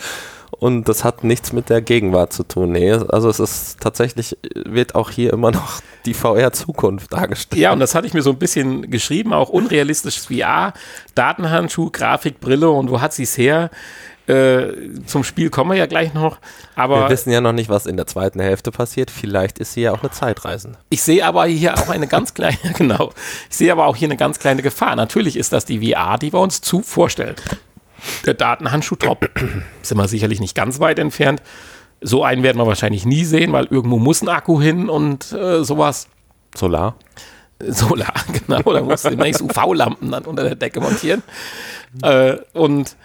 Und 0.51 0.89
das 0.89 1.03
hat 1.03 1.23
nichts 1.23 1.53
mit 1.53 1.69
der 1.69 1.81
Gegenwart 1.81 2.33
zu 2.33 2.43
tun. 2.43 2.71
Nee, 2.71 2.91
also 2.91 3.29
es 3.29 3.39
ist 3.39 3.79
tatsächlich, 3.79 4.35
wird 4.53 4.95
auch 4.95 5.09
hier 5.09 5.31
immer 5.31 5.51
noch 5.51 5.81
die 6.05 6.13
VR-Zukunft 6.13 7.13
dargestellt. 7.13 7.61
Ja, 7.61 7.71
und 7.71 7.79
das 7.79 7.95
hatte 7.95 8.07
ich 8.07 8.13
mir 8.13 8.21
so 8.21 8.31
ein 8.31 8.39
bisschen 8.39 8.89
geschrieben, 8.89 9.31
auch 9.31 9.49
unrealistisches 9.49 10.25
VR, 10.25 10.73
Datenhandschuh, 11.15 11.91
Grafik, 11.91 12.39
Brille 12.39 12.69
und 12.69 12.89
wo 12.89 12.99
hat 12.99 13.13
sie 13.13 13.23
es 13.23 13.37
her? 13.37 13.69
Äh, 14.29 15.03
zum 15.07 15.23
Spiel 15.23 15.49
kommen 15.49 15.71
wir 15.71 15.77
ja 15.77 15.87
gleich 15.87 16.13
noch. 16.13 16.37
Aber 16.75 17.01
wir 17.01 17.09
wissen 17.09 17.31
ja 17.31 17.41
noch 17.41 17.51
nicht, 17.51 17.67
was 17.67 17.87
in 17.87 17.97
der 17.97 18.05
zweiten 18.05 18.39
Hälfte 18.39 18.69
passiert. 18.69 19.09
Vielleicht 19.09 19.57
ist 19.57 19.73
sie 19.73 19.81
ja 19.81 19.91
auch 19.91 20.01
eine 20.01 20.11
Zeitreisende. 20.11 20.77
Ich 20.91 21.01
sehe 21.01 21.25
aber 21.25 21.45
hier 21.45 21.73
auch 21.73 21.89
eine 21.89 22.05
ganz 22.05 22.35
kleine, 22.35 22.57
genau. 22.77 23.11
Ich 23.49 23.57
sehe 23.57 23.71
aber 23.71 23.87
auch 23.87 23.95
hier 23.95 24.07
eine 24.07 24.17
ganz 24.17 24.37
kleine 24.37 24.61
Gefahr. 24.61 24.95
Natürlich 24.95 25.35
ist 25.35 25.51
das 25.51 25.65
die 25.65 25.79
VR, 25.79 26.19
die 26.19 26.31
wir 26.31 26.39
uns 26.39 26.61
zu 26.61 26.83
vorstellen. 26.83 27.35
Der 28.27 28.35
Datenhandschuh-Top 28.35 29.29
sind 29.81 29.97
wir 29.97 30.07
sicherlich 30.07 30.39
nicht 30.39 30.53
ganz 30.53 30.79
weit 30.79 30.99
entfernt. 30.99 31.41
So 31.99 32.23
einen 32.23 32.43
werden 32.43 32.59
wir 32.59 32.67
wahrscheinlich 32.67 33.05
nie 33.05 33.25
sehen, 33.25 33.51
weil 33.51 33.65
irgendwo 33.65 33.97
muss 33.97 34.21
ein 34.21 34.29
Akku 34.29 34.61
hin 34.61 34.89
und 34.89 35.31
äh, 35.31 35.63
sowas. 35.63 36.07
Solar. 36.55 36.95
Solar, 37.59 38.13
genau. 38.45 38.61
Da 38.61 38.81
musst 38.83 39.05
du 39.05 39.09
demnächst 39.09 39.41
UV-Lampen 39.41 40.11
dann 40.11 40.25
unter 40.25 40.43
der 40.43 40.55
Decke 40.55 40.81
montieren. 40.81 41.23
Äh, 42.03 42.37
und 42.53 42.95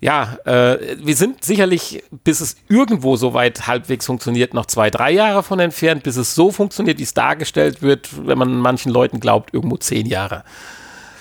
ja, 0.00 0.38
äh, 0.44 0.96
wir 1.02 1.16
sind 1.16 1.44
sicherlich, 1.44 2.04
bis 2.22 2.40
es 2.40 2.56
irgendwo 2.68 3.16
so 3.16 3.34
weit 3.34 3.66
halbwegs 3.66 4.06
funktioniert, 4.06 4.54
noch 4.54 4.66
zwei, 4.66 4.90
drei 4.90 5.10
Jahre 5.10 5.42
von 5.42 5.58
entfernt, 5.58 6.04
bis 6.04 6.16
es 6.16 6.34
so 6.36 6.52
funktioniert, 6.52 6.98
wie 6.98 7.02
es 7.02 7.14
dargestellt 7.14 7.82
wird, 7.82 8.08
wenn 8.26 8.38
man 8.38 8.58
manchen 8.58 8.92
Leuten 8.92 9.18
glaubt, 9.18 9.52
irgendwo 9.52 9.76
zehn 9.76 10.06
Jahre. 10.06 10.44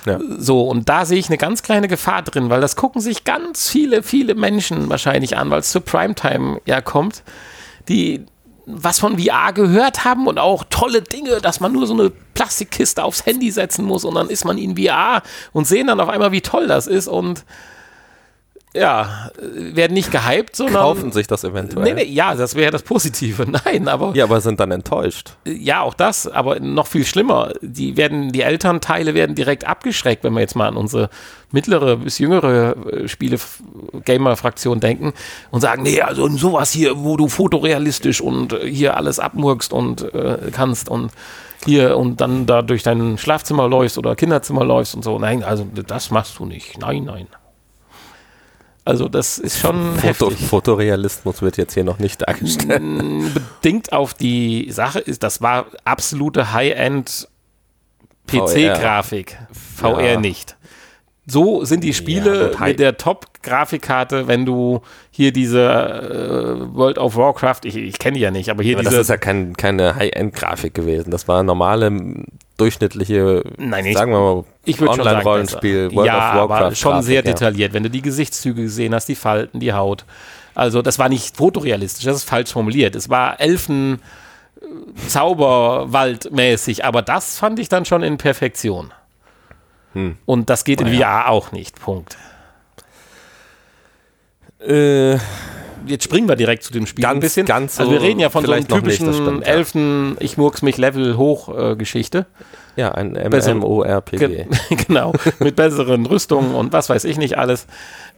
Ja. 0.06 0.20
So, 0.38 0.62
und 0.62 0.88
da 0.90 1.06
sehe 1.06 1.18
ich 1.18 1.28
eine 1.28 1.40
ganz 1.40 1.64
kleine 1.64 1.88
Gefahr 1.88 2.22
drin, 2.22 2.50
weil 2.50 2.62
das 2.62 2.76
gucken 2.76 3.02
sich 3.02 3.24
ganz 3.24 3.68
viele, 3.68 4.04
viele 4.04 4.36
Menschen 4.36 4.90
wahrscheinlich 4.90 5.38
an, 5.38 5.50
weil 5.50 5.60
es 5.60 5.72
zur 5.72 5.82
Primetime 5.82 6.62
ja 6.66 6.80
kommt, 6.80 7.24
die 7.90 8.26
was 8.68 9.00
von 9.00 9.18
VR 9.18 9.54
gehört 9.54 10.04
haben 10.04 10.28
und 10.28 10.38
auch 10.38 10.66
tolle 10.70 11.02
Dinge, 11.02 11.40
dass 11.42 11.62
man 11.62 11.72
nur 11.72 11.88
so 11.88 11.94
eine 11.94 12.12
Plastikkiste 12.34 13.04
aufs 13.04 13.26
Handy 13.26 13.50
setzen 13.50 13.86
muss 13.86 14.04
und 14.04 14.16
dann 14.16 14.30
ist 14.30 14.44
man 14.44 14.58
in 14.58 14.78
VR 14.78 15.24
und 15.54 15.66
sehen 15.66 15.88
dann 15.88 16.02
auf 16.02 16.10
einmal, 16.10 16.34
wie 16.34 16.42
toll 16.42 16.68
das 16.68 16.86
ist 16.86 17.08
und 17.08 17.46
ja, 18.74 19.32
werden 19.40 19.94
nicht 19.94 20.12
gehypt, 20.12 20.56
sondern. 20.56 20.84
Kaufen 20.84 21.12
sich 21.12 21.26
das 21.26 21.44
eventuell. 21.44 21.84
Nee, 21.84 21.94
nee, 21.94 22.12
ja, 22.12 22.36
das 22.36 22.56
wäre 22.56 22.72
das 22.72 22.84
Positive. 22.84 23.46
Nein, 23.66 23.88
aber. 23.88 24.14
Ja, 24.14 24.26
aber 24.26 24.42
sind 24.42 24.60
dann 24.60 24.72
enttäuscht. 24.72 25.32
Ja, 25.46 25.82
auch 25.82 25.94
das, 25.94 26.28
aber 26.28 26.60
noch 26.60 26.88
viel 26.88 27.06
schlimmer. 27.06 27.54
Die 27.62 27.98
werden, 27.98 28.32
die 28.32 28.42
Elternteile 28.42 29.14
werden 29.14 29.36
direkt 29.36 29.66
abgeschreckt, 29.66 30.24
wenn 30.24 30.34
wir 30.34 30.42
jetzt 30.42 30.56
mal 30.56 30.68
an 30.68 30.78
unsere 30.78 31.10
mittlere 31.52 31.98
bis 31.98 32.20
jüngere 32.20 32.76
äh, 32.92 33.08
Spiele-Gamer-Fraktion 33.08 34.80
denken 34.80 35.14
und 35.50 35.62
sagen, 35.62 35.84
nee, 35.84 36.02
also 36.02 36.28
sowas 36.30 36.72
hier, 36.72 37.04
wo 37.04 37.16
du 37.16 37.30
fotorealistisch 37.30 38.22
und 38.22 38.54
äh, 38.54 38.70
hier 38.70 38.98
alles 38.98 39.20
abmurkst 39.20 39.72
und 39.72 40.14
äh, 40.14 40.52
kannst 40.52 40.90
und 40.90 41.12
hier 41.66 41.98
und 41.98 42.22
dann 42.22 42.46
da 42.46 42.62
durch 42.62 42.84
dein 42.84 43.18
Schlafzimmer 43.18 43.68
läufst 43.68 43.98
oder 43.98 44.16
Kinderzimmer 44.16 44.64
läufst 44.64 44.94
und 44.94 45.04
so. 45.04 45.18
Nein, 45.18 45.44
also 45.44 45.66
das 45.88 46.12
machst 46.12 46.38
du 46.38 46.46
nicht. 46.46 46.78
Nein, 46.80 47.06
nein. 47.06 47.28
Also 48.88 49.10
das 49.10 49.38
ist 49.38 49.60
schon 49.60 49.96
Foto, 49.96 50.32
heftig. 50.32 50.48
Fotorealismus 50.48 51.42
wird 51.42 51.58
jetzt 51.58 51.74
hier 51.74 51.84
noch 51.84 52.00
nicht 52.00 52.26
dargestellt. 52.26 52.82
Bedingt 53.62 53.92
auf 53.92 54.14
die 54.14 54.72
Sache 54.72 55.00
ist, 55.00 55.24
das 55.24 55.42
war 55.42 55.66
absolute 55.84 56.54
High-End 56.54 57.28
PC-Grafik. 58.28 59.38
VR, 59.76 59.96
VR 59.96 60.12
ja. 60.14 60.20
nicht. 60.20 60.56
So 61.26 61.66
sind 61.66 61.84
die 61.84 61.94
Spiele 61.94 62.54
ja, 62.54 62.66
mit 62.66 62.80
der 62.80 62.96
Top-Grafikkarte, 62.96 64.30
wenn 64.30 64.46
du 64.46 64.80
hier 65.12 65.34
diese 65.34 65.60
äh, 65.60 66.74
World 66.74 66.98
of 66.98 67.18
Warcraft, 67.18 67.66
ich, 67.66 67.76
ich 67.76 68.00
kenne 68.00 68.16
die 68.16 68.22
ja 68.22 68.32
nicht, 68.32 68.50
aber 68.50 68.64
hier 68.64 68.78
aber 68.78 68.84
diese. 68.84 68.96
Das 68.96 69.02
ist 69.02 69.10
ja 69.10 69.18
kein, 69.18 69.58
keine 69.58 69.96
High-End-Grafik 69.96 70.74
gewesen. 70.74 71.12
Das 71.12 71.28
war 71.28 71.44
normale, 71.44 71.92
durchschnittliche, 72.58 73.44
Nein, 73.58 73.86
ich, 73.86 73.96
sagen 73.96 74.12
wir 74.12 74.20
mal, 74.20 74.90
Online-Rollenspiel, 74.90 75.92
World 75.94 76.08
ja, 76.08 76.44
of 76.44 76.50
Warcraft. 76.50 76.66
Aber 76.66 76.76
schon 76.76 76.92
Grafik, 76.94 77.08
sehr 77.08 77.22
detailliert, 77.22 77.74
wenn 77.74 77.84
du 77.84 77.90
die 77.90 78.02
Gesichtszüge 78.02 78.64
gesehen 78.64 78.94
hast, 78.94 79.08
die 79.08 79.16
Falten, 79.16 79.60
die 79.60 79.74
Haut. 79.74 80.06
Also, 80.56 80.82
das 80.82 80.98
war 80.98 81.08
nicht 81.08 81.38
fotorealistisch, 81.38 82.06
das 82.06 82.18
ist 82.18 82.24
falsch 82.30 82.52
formuliert. 82.52 82.96
Es 82.96 83.10
war 83.10 83.40
Elfen. 83.40 84.02
Zauberwaldmäßig, 85.08 86.84
aber 86.84 87.04
das 87.04 87.38
fand 87.38 87.60
ich 87.60 87.70
dann 87.70 87.86
schon 87.86 88.02
in 88.04 88.18
Perfektion. 88.18 88.92
Hm. 89.94 90.18
Und 90.26 90.50
das 90.50 90.64
geht 90.64 90.82
in 90.82 90.88
naja. 90.88 91.22
VR 91.24 91.30
auch 91.30 91.52
nicht. 91.52 91.80
Punkt. 91.80 92.18
Äh, 94.60 95.18
Jetzt 95.88 96.04
springen 96.04 96.28
wir 96.28 96.36
direkt 96.36 96.64
zu 96.64 96.74
dem 96.74 96.86
Spiel 96.86 97.04
ganz, 97.04 97.16
ein 97.16 97.20
bisschen. 97.20 97.46
Ganz 97.46 97.80
also 97.80 97.92
wir 97.92 98.02
reden 98.02 98.20
ja 98.20 98.30
von 98.30 98.46
so 98.46 98.52
einer 98.52 98.68
typischen 98.68 99.14
stimmt, 99.14 99.48
Elfen, 99.48 100.18
ich 100.20 100.38
murks 100.38 100.62
mich 100.62 100.78
Level 100.78 101.18
hoch 101.18 101.56
äh, 101.56 101.76
Geschichte. 101.76 102.26
Ja, 102.76 102.92
ein 102.92 103.14
MMORPG. 103.14 104.46
genau, 104.88 105.14
mit 105.40 105.56
besseren 105.56 106.06
Rüstungen 106.06 106.54
und 106.54 106.74
was 106.74 106.90
weiß 106.90 107.04
ich 107.06 107.18
nicht 107.18 107.38
alles. 107.38 107.68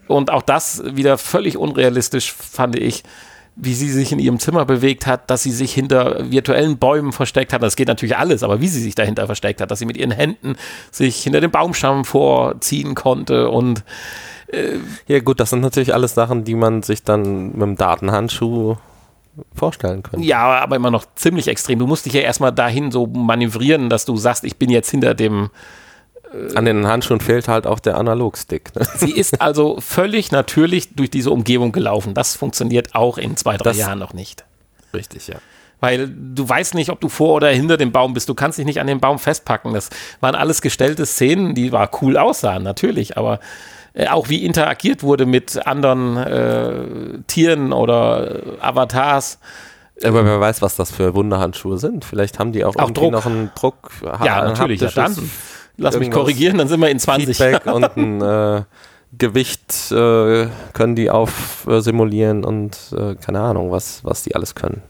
Und 0.07 0.31
auch 0.31 0.41
das 0.41 0.83
wieder 0.85 1.17
völlig 1.17 1.57
unrealistisch, 1.57 2.33
fand 2.33 2.77
ich 2.77 3.03
wie 3.61 3.73
sie 3.73 3.91
sich 3.91 4.11
in 4.11 4.19
ihrem 4.19 4.39
Zimmer 4.39 4.65
bewegt 4.65 5.05
hat, 5.05 5.29
dass 5.29 5.43
sie 5.43 5.51
sich 5.51 5.73
hinter 5.73 6.31
virtuellen 6.31 6.77
Bäumen 6.77 7.11
versteckt 7.11 7.51
hat. 7.51 7.61
Das 7.61 7.75
geht 7.75 7.89
natürlich 7.89 8.15
alles, 8.15 8.41
aber 8.41 8.61
wie 8.61 8.69
sie 8.69 8.81
sich 8.81 8.95
dahinter 8.95 9.25
versteckt 9.25 9.59
hat, 9.59 9.69
dass 9.69 9.79
sie 9.79 9.85
mit 9.85 9.97
ihren 9.97 10.11
Händen 10.11 10.55
sich 10.91 11.21
hinter 11.21 11.41
dem 11.41 11.51
Baumstamm 11.51 12.05
vorziehen 12.05 12.95
konnte 12.95 13.49
und 13.49 13.83
ja 15.07 15.19
gut, 15.19 15.39
das 15.39 15.51
sind 15.51 15.61
natürlich 15.61 15.93
alles 15.93 16.15
Sachen, 16.15 16.43
die 16.43 16.55
man 16.55 16.83
sich 16.83 17.03
dann 17.03 17.51
mit 17.51 17.61
dem 17.61 17.75
Datenhandschuh 17.75 18.77
vorstellen 19.55 20.03
könnte. 20.03 20.25
Ja, 20.25 20.59
aber 20.59 20.75
immer 20.75 20.91
noch 20.91 21.05
ziemlich 21.15 21.47
extrem. 21.47 21.79
Du 21.79 21.87
musst 21.87 22.05
dich 22.05 22.13
ja 22.13 22.21
erstmal 22.21 22.51
dahin 22.51 22.91
so 22.91 23.05
manövrieren, 23.07 23.89
dass 23.89 24.05
du 24.05 24.17
sagst, 24.17 24.43
ich 24.43 24.57
bin 24.57 24.69
jetzt 24.69 24.89
hinter 24.89 25.13
dem 25.13 25.49
an 26.53 26.65
den 26.65 26.85
Handschuhen 26.85 27.19
fehlt 27.19 27.47
halt 27.47 27.65
auch 27.65 27.79
der 27.79 27.97
Analogstick. 27.97 28.75
Ne? 28.75 28.85
Sie 28.97 29.11
ist 29.11 29.41
also 29.41 29.81
völlig 29.81 30.31
natürlich 30.31 30.95
durch 30.95 31.09
diese 31.09 31.31
Umgebung 31.31 31.71
gelaufen. 31.71 32.13
Das 32.13 32.35
funktioniert 32.35 32.93
auch 32.93 33.17
in 33.17 33.35
zwei, 33.35 33.57
drei 33.57 33.63
das 33.63 33.77
Jahren 33.77 33.97
noch 33.97 34.13
nicht. 34.13 34.45
Richtig, 34.93 35.27
ja. 35.27 35.37
Weil 35.79 36.07
du 36.09 36.47
weißt 36.47 36.75
nicht, 36.75 36.91
ob 36.91 36.99
du 36.99 37.09
vor 37.09 37.35
oder 37.35 37.49
hinter 37.49 37.77
dem 37.77 37.91
Baum 37.91 38.13
bist. 38.13 38.29
Du 38.29 38.35
kannst 38.35 38.59
dich 38.59 38.65
nicht 38.65 38.79
an 38.79 38.87
den 38.87 38.99
Baum 38.99 39.17
festpacken. 39.17 39.73
Das 39.73 39.89
waren 40.19 40.35
alles 40.35 40.61
gestellte 40.61 41.05
Szenen, 41.05 41.55
die 41.55 41.71
war 41.71 41.89
cool 42.01 42.17
aussahen, 42.17 42.63
natürlich, 42.63 43.17
aber 43.17 43.35
äh, 43.35 43.37
auch 44.07 44.29
wie 44.29 44.45
interagiert 44.45 45.03
wurde 45.03 45.25
mit 45.25 45.65
anderen 45.67 46.17
äh, 46.17 47.21
Tieren 47.27 47.73
oder 47.73 48.41
Avatars. 48.61 49.39
Aber 50.03 50.23
wer 50.23 50.39
weiß, 50.39 50.61
was 50.61 50.75
das 50.75 50.91
für 50.91 51.13
Wunderhandschuhe 51.13 51.77
sind. 51.77 52.05
Vielleicht 52.05 52.39
haben 52.39 52.53
die 52.53 52.63
auch, 52.63 52.75
auch 52.75 52.83
irgendwie 52.83 53.01
Druck. 53.01 53.11
noch 53.11 53.25
einen 53.25 53.51
Druck. 53.55 53.91
Ja, 54.23 54.43
natürlich. 54.43 54.79
Ja, 54.79 54.89
dann 54.95 55.29
Lass 55.79 55.97
mich 55.97 56.11
korrigieren, 56.11 56.57
dann 56.57 56.67
sind 56.67 56.81
wir 56.81 56.89
in 56.89 56.99
20. 56.99 57.37
Feedback 57.37 57.65
und 57.73 57.97
ein 57.97 58.21
äh, 58.57 58.63
Gewicht 59.17 59.91
äh, 59.91 60.47
können 60.73 60.95
die 60.95 61.09
auf 61.09 61.65
äh, 61.67 61.79
simulieren 61.79 62.43
und 62.43 62.77
äh, 62.95 63.15
keine 63.15 63.39
Ahnung, 63.39 63.71
was, 63.71 64.03
was 64.03 64.21
die 64.23 64.35
alles 64.35 64.55
können. 64.55 64.81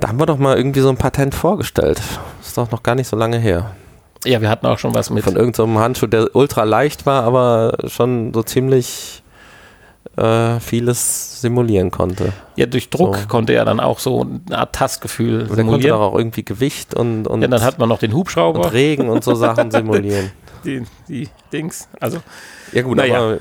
Da 0.00 0.08
haben 0.08 0.18
wir 0.18 0.26
doch 0.26 0.38
mal 0.38 0.56
irgendwie 0.56 0.80
so 0.80 0.88
ein 0.88 0.96
Patent 0.96 1.34
vorgestellt. 1.34 2.02
Ist 2.40 2.58
doch 2.58 2.70
noch 2.72 2.82
gar 2.82 2.96
nicht 2.96 3.06
so 3.06 3.16
lange 3.16 3.38
her. 3.38 3.76
Ja, 4.24 4.40
wir 4.40 4.48
hatten 4.48 4.66
auch 4.66 4.78
schon 4.78 4.94
was 4.94 5.10
mit. 5.10 5.24
Von 5.24 5.36
irgendeinem 5.36 5.74
so 5.74 5.80
Handschuh, 5.80 6.06
der 6.06 6.34
ultra 6.34 6.64
leicht 6.64 7.06
war, 7.06 7.24
aber 7.24 7.76
schon 7.86 8.32
so 8.32 8.42
ziemlich 8.42 9.22
äh, 10.16 10.60
vieles 10.60 11.40
simulieren 11.40 11.90
konnte. 11.90 12.32
Ja, 12.56 12.66
durch 12.66 12.90
Druck 12.90 13.16
so. 13.16 13.26
konnte 13.26 13.54
er 13.54 13.64
dann 13.64 13.80
auch 13.80 13.98
so 13.98 14.26
eine 14.46 14.58
Art 14.58 14.74
Tastgefühl 14.74 15.46
simulieren. 15.46 15.58
Er 15.58 15.70
konnte 15.72 15.88
doch 15.88 16.00
auch 16.00 16.18
irgendwie 16.18 16.44
Gewicht 16.44 16.94
und, 16.94 17.26
und 17.26 17.42
Ja, 17.42 17.48
dann 17.48 17.62
hat 17.62 17.78
man 17.78 17.88
noch 17.88 17.98
den 17.98 18.12
Hubschrauber. 18.12 18.60
Und 18.60 18.72
Regen 18.72 19.08
und 19.08 19.24
so 19.24 19.34
Sachen 19.34 19.70
simulieren. 19.72 20.30
die, 20.64 20.84
die 21.08 21.28
Dings, 21.52 21.88
also. 21.98 22.18
Ja 22.72 22.82
gut, 22.82 22.96
naja. 22.96 23.18
aber 23.18 23.38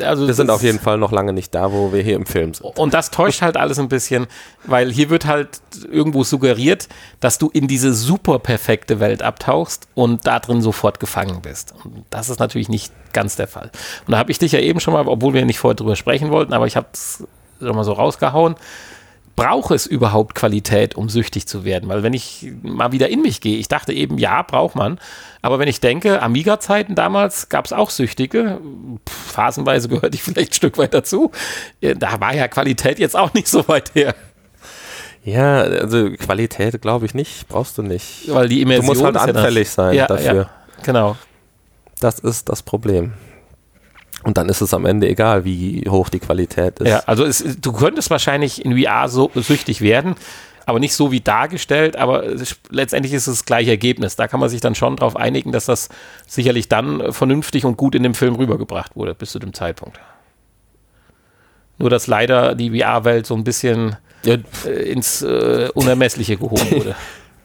also 0.00 0.26
wir 0.26 0.34
sind 0.34 0.50
auf 0.50 0.62
jeden 0.62 0.78
Fall 0.78 0.98
noch 0.98 1.12
lange 1.12 1.32
nicht 1.32 1.54
da, 1.54 1.72
wo 1.72 1.92
wir 1.92 2.02
hier 2.02 2.16
im 2.16 2.26
Film 2.26 2.54
sind. 2.54 2.64
Und 2.78 2.94
das 2.94 3.10
täuscht 3.10 3.42
halt 3.42 3.56
alles 3.56 3.78
ein 3.78 3.88
bisschen, 3.88 4.26
weil 4.64 4.90
hier 4.90 5.10
wird 5.10 5.26
halt 5.26 5.60
irgendwo 5.90 6.24
suggeriert, 6.24 6.88
dass 7.20 7.38
du 7.38 7.50
in 7.50 7.68
diese 7.68 7.92
super 7.92 8.38
perfekte 8.38 9.00
Welt 9.00 9.22
abtauchst 9.22 9.88
und 9.94 10.26
da 10.26 10.38
drin 10.38 10.62
sofort 10.62 11.00
gefangen 11.00 11.40
bist. 11.42 11.74
Und 11.84 12.04
das 12.10 12.28
ist 12.28 12.40
natürlich 12.40 12.68
nicht 12.68 12.92
ganz 13.12 13.36
der 13.36 13.48
Fall. 13.48 13.70
Und 14.06 14.12
da 14.12 14.18
habe 14.18 14.30
ich 14.30 14.38
dich 14.38 14.52
ja 14.52 14.60
eben 14.60 14.80
schon 14.80 14.94
mal, 14.94 15.06
obwohl 15.06 15.34
wir 15.34 15.44
nicht 15.44 15.58
vorher 15.58 15.76
drüber 15.76 15.96
sprechen 15.96 16.30
wollten, 16.30 16.52
aber 16.52 16.66
ich 16.66 16.76
habe 16.76 16.86
es 16.92 17.24
schon 17.60 17.76
mal 17.76 17.84
so 17.84 17.92
rausgehauen 17.92 18.56
brauche 19.40 19.74
es 19.74 19.86
überhaupt 19.86 20.34
Qualität, 20.34 20.96
um 20.96 21.08
süchtig 21.08 21.48
zu 21.48 21.64
werden? 21.64 21.88
Weil 21.88 22.02
wenn 22.02 22.12
ich 22.12 22.52
mal 22.62 22.92
wieder 22.92 23.08
in 23.08 23.22
mich 23.22 23.40
gehe, 23.40 23.56
ich 23.56 23.68
dachte 23.68 23.94
eben, 23.94 24.18
ja, 24.18 24.42
braucht 24.42 24.76
man. 24.76 24.98
Aber 25.40 25.58
wenn 25.58 25.66
ich 25.66 25.80
denke, 25.80 26.20
Amiga-Zeiten 26.20 26.94
damals 26.94 27.48
gab 27.48 27.64
es 27.64 27.72
auch 27.72 27.88
Süchtige, 27.88 28.60
phasenweise 29.06 29.88
gehörte 29.88 30.14
ich 30.14 30.22
vielleicht 30.24 30.52
ein 30.52 30.54
Stück 30.54 30.76
weit 30.76 30.92
dazu. 30.92 31.30
Da 31.80 32.20
war 32.20 32.34
ja 32.34 32.48
Qualität 32.48 32.98
jetzt 32.98 33.16
auch 33.16 33.32
nicht 33.32 33.48
so 33.48 33.66
weit 33.66 33.94
her. 33.94 34.14
Ja, 35.24 35.60
also 35.60 36.10
Qualität 36.10 36.82
glaube 36.82 37.06
ich 37.06 37.14
nicht, 37.14 37.48
brauchst 37.48 37.78
du 37.78 37.82
nicht. 37.82 38.24
Weil 38.28 38.48
die 38.48 38.60
Immersion 38.60 38.94
Du 38.94 39.02
musst 39.02 39.04
halt 39.04 39.16
anfällig 39.16 39.68
ja 39.68 39.72
sein 39.72 39.94
ja, 39.94 40.06
dafür. 40.06 40.34
Ja, 40.34 40.50
genau. 40.82 41.16
Das 42.00 42.18
ist 42.18 42.50
das 42.50 42.62
Problem. 42.62 43.14
Und 44.22 44.36
dann 44.36 44.48
ist 44.48 44.60
es 44.60 44.74
am 44.74 44.84
Ende 44.84 45.08
egal, 45.08 45.44
wie 45.44 45.84
hoch 45.88 46.08
die 46.10 46.18
Qualität 46.18 46.78
ist. 46.80 46.88
Ja, 46.88 47.02
also 47.06 47.24
es, 47.24 47.42
du 47.60 47.72
könntest 47.72 48.10
wahrscheinlich 48.10 48.64
in 48.64 48.78
VR 48.78 49.08
so 49.08 49.30
süchtig 49.34 49.80
werden, 49.80 50.14
aber 50.66 50.78
nicht 50.78 50.94
so 50.94 51.10
wie 51.10 51.20
dargestellt, 51.20 51.96
aber 51.96 52.24
letztendlich 52.68 53.14
ist 53.14 53.26
es 53.26 53.38
das 53.38 53.44
gleiche 53.46 53.70
Ergebnis. 53.70 54.16
Da 54.16 54.28
kann 54.28 54.38
man 54.38 54.50
sich 54.50 54.60
dann 54.60 54.74
schon 54.74 54.96
darauf 54.96 55.16
einigen, 55.16 55.52
dass 55.52 55.64
das 55.64 55.88
sicherlich 56.26 56.68
dann 56.68 57.12
vernünftig 57.12 57.64
und 57.64 57.76
gut 57.76 57.94
in 57.94 58.02
dem 58.02 58.14
Film 58.14 58.34
rübergebracht 58.34 58.94
wurde, 58.94 59.14
bis 59.14 59.30
zu 59.32 59.38
dem 59.38 59.54
Zeitpunkt. 59.54 59.98
Nur, 61.78 61.88
dass 61.88 62.06
leider 62.06 62.54
die 62.54 62.78
VR-Welt 62.78 63.26
so 63.26 63.34
ein 63.34 63.42
bisschen 63.42 63.96
ja. 64.22 64.36
äh, 64.66 64.92
ins 64.92 65.22
äh, 65.22 65.70
Unermessliche 65.72 66.36
gehoben 66.36 66.70
wurde. 66.70 66.94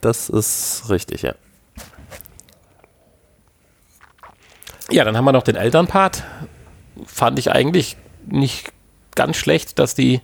Das 0.02 0.30
ist 0.30 0.84
richtig, 0.90 1.22
ja. 1.22 1.36
Ja, 4.92 5.04
dann 5.04 5.18
haben 5.18 5.26
wir 5.26 5.32
noch 5.32 5.44
den 5.44 5.56
Elternpart 5.56 6.24
fand 7.06 7.40
ich 7.40 7.52
eigentlich 7.52 7.98
nicht 8.26 8.72
ganz 9.16 9.38
schlecht, 9.38 9.80
dass 9.80 9.96
die 9.96 10.22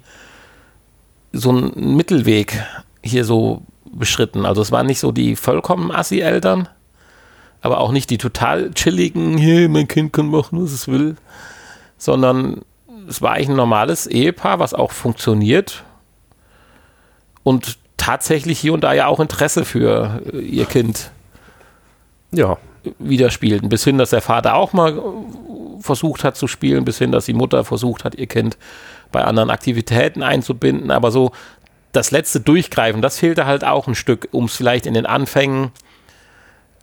so 1.31 1.49
einen 1.49 1.95
Mittelweg 1.95 2.63
hier 3.03 3.25
so 3.25 3.61
beschritten. 3.91 4.45
Also 4.45 4.61
es 4.61 4.71
waren 4.71 4.85
nicht 4.85 4.99
so 4.99 5.11
die 5.11 5.35
vollkommen 5.35 5.91
Assi-Eltern, 5.91 6.67
aber 7.61 7.79
auch 7.79 7.91
nicht 7.91 8.09
die 8.09 8.17
total 8.17 8.71
chilligen, 8.71 9.37
hey, 9.37 9.67
mein 9.67 9.87
Kind 9.87 10.13
kann 10.13 10.27
machen, 10.27 10.61
was 10.61 10.71
es 10.71 10.87
will, 10.87 11.15
sondern 11.97 12.61
es 13.07 13.21
war 13.21 13.33
eigentlich 13.33 13.49
ein 13.49 13.55
normales 13.55 14.07
Ehepaar, 14.07 14.59
was 14.59 14.73
auch 14.73 14.91
funktioniert 14.91 15.83
und 17.43 17.77
tatsächlich 17.97 18.59
hier 18.59 18.73
und 18.73 18.83
da 18.83 18.93
ja 18.93 19.07
auch 19.07 19.19
Interesse 19.19 19.65
für 19.65 20.21
ihr 20.33 20.65
Kind 20.65 21.11
ja. 22.31 22.57
Wieder 22.99 23.29
spielten. 23.29 23.69
Bis 23.69 23.83
hin, 23.83 23.97
dass 23.97 24.11
der 24.11 24.21
Vater 24.21 24.55
auch 24.55 24.73
mal 24.73 25.01
versucht 25.79 26.23
hat 26.23 26.35
zu 26.35 26.47
spielen, 26.47 26.85
bis 26.85 26.97
hin, 26.97 27.11
dass 27.11 27.25
die 27.25 27.33
Mutter 27.33 27.63
versucht 27.63 28.03
hat, 28.03 28.15
ihr 28.15 28.27
Kind 28.27 28.57
bei 29.11 29.23
anderen 29.23 29.49
Aktivitäten 29.49 30.23
einzubinden. 30.23 30.91
Aber 30.91 31.11
so 31.11 31.31
das 31.91 32.11
letzte 32.11 32.39
Durchgreifen, 32.39 33.01
das 33.01 33.19
fehlte 33.19 33.45
halt 33.45 33.63
auch 33.63 33.87
ein 33.87 33.95
Stück, 33.95 34.27
um 34.31 34.45
es 34.45 34.55
vielleicht 34.55 34.85
in 34.85 34.93
den 34.93 35.05
Anfängen 35.05 35.71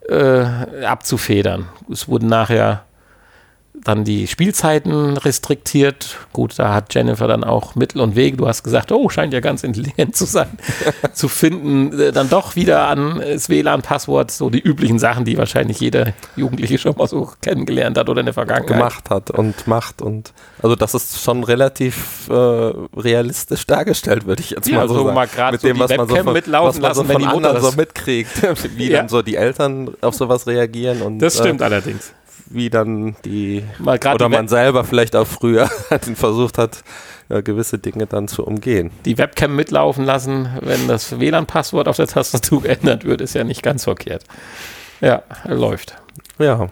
äh, 0.08 0.44
abzufedern. 0.84 1.68
Es 1.90 2.08
wurden 2.08 2.28
nachher 2.28 2.84
dann 3.84 4.04
die 4.04 4.26
Spielzeiten 4.26 5.16
restriktiert. 5.16 6.16
Gut, 6.32 6.58
da 6.58 6.74
hat 6.74 6.94
Jennifer 6.94 7.26
dann 7.26 7.44
auch 7.44 7.74
Mittel 7.74 8.00
und 8.00 8.16
Wege. 8.16 8.36
Du 8.36 8.46
hast 8.48 8.62
gesagt, 8.62 8.92
oh, 8.92 9.08
scheint 9.08 9.32
ja 9.32 9.40
ganz 9.40 9.64
intelligent 9.64 10.16
zu 10.16 10.24
sein, 10.24 10.58
zu 11.12 11.28
finden. 11.28 11.98
Äh, 11.98 12.12
dann 12.12 12.28
doch 12.28 12.56
wieder 12.56 12.88
an 12.88 13.20
das 13.20 13.48
WLAN-Passwort, 13.48 14.30
so 14.30 14.50
die 14.50 14.60
üblichen 14.60 14.98
Sachen, 14.98 15.24
die 15.24 15.38
wahrscheinlich 15.38 15.80
jeder 15.80 16.12
Jugendliche 16.36 16.78
schon 16.78 16.96
mal 16.96 17.06
so 17.06 17.30
kennengelernt 17.42 17.98
hat 17.98 18.08
oder 18.08 18.20
in 18.20 18.26
der 18.26 18.34
Vergangenheit. 18.34 18.68
Gemacht 18.68 19.10
hat 19.10 19.30
und 19.30 19.66
macht. 19.66 20.02
Und 20.02 20.32
also 20.62 20.76
das 20.76 20.94
ist 20.94 21.22
schon 21.22 21.44
relativ 21.44 22.28
äh, 22.28 22.32
realistisch 22.34 23.66
dargestellt, 23.66 24.26
würde 24.26 24.42
ich 24.42 24.50
jetzt 24.50 24.68
ja, 24.68 24.78
mal 24.78 24.88
so, 24.88 24.94
so 24.94 25.04
sagen. 25.04 25.14
mal 25.14 25.26
gerade 25.26 25.52
Mit 25.52 25.60
so 25.60 25.68
dem, 25.68 25.78
was 25.78 25.96
man 25.96 26.08
so 26.08 26.16
von, 26.16 26.32
mitlaufen 26.32 26.82
was 26.82 26.96
so 26.96 27.02
lassen, 27.02 27.08
wenn 27.08 27.18
die 27.18 27.26
Mutter 27.26 27.60
so 27.60 27.72
mitkriegt, 27.72 28.30
wie 28.76 28.90
Ja. 28.90 28.98
dann 28.98 29.08
so 29.08 29.22
die 29.22 29.36
Eltern 29.36 29.90
auf 30.00 30.14
sowas 30.14 30.46
reagieren 30.46 31.02
und 31.02 31.18
Das 31.18 31.38
stimmt 31.38 31.60
äh, 31.60 31.64
allerdings. 31.64 32.12
Wie 32.50 32.70
dann 32.70 33.16
die 33.24 33.64
oder 33.80 34.16
die 34.16 34.28
man 34.28 34.48
selber 34.48 34.84
vielleicht 34.84 35.14
auch 35.16 35.26
früher 35.26 35.66
versucht 36.14 36.58
hat, 36.58 36.82
ja, 37.28 37.40
gewisse 37.40 37.78
Dinge 37.78 38.06
dann 38.06 38.28
zu 38.28 38.44
umgehen. 38.44 38.90
Die 39.04 39.18
Webcam 39.18 39.54
mitlaufen 39.54 40.04
lassen, 40.04 40.48
wenn 40.60 40.88
das 40.88 41.20
WLAN-Passwort 41.20 41.88
auf 41.88 41.96
der 41.96 42.06
Tastatur 42.06 42.62
geändert 42.64 43.04
wird, 43.04 43.20
ist 43.20 43.34
ja 43.34 43.44
nicht 43.44 43.62
ganz 43.62 43.84
verkehrt. 43.84 44.24
Ja, 45.00 45.22
läuft. 45.44 45.96
Ja, 46.38 46.68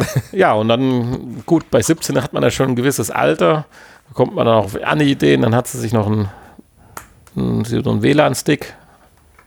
Ja, 0.32 0.52
und 0.52 0.68
dann, 0.68 1.42
gut, 1.46 1.70
bei 1.70 1.82
17 1.82 2.22
hat 2.22 2.32
man 2.32 2.42
ja 2.42 2.50
schon 2.50 2.70
ein 2.70 2.76
gewisses 2.76 3.10
Alter, 3.10 3.66
da 4.08 4.14
kommt 4.14 4.34
man 4.34 4.46
dann 4.46 4.56
auch 4.56 4.64
auf 4.64 4.82
andere 4.82 5.08
Ideen, 5.08 5.42
dann 5.42 5.54
hat 5.54 5.68
sie 5.68 5.78
sich 5.78 5.92
noch 5.92 6.06
einen, 6.06 6.28
einen 7.36 8.02
WLAN-Stick 8.02 8.74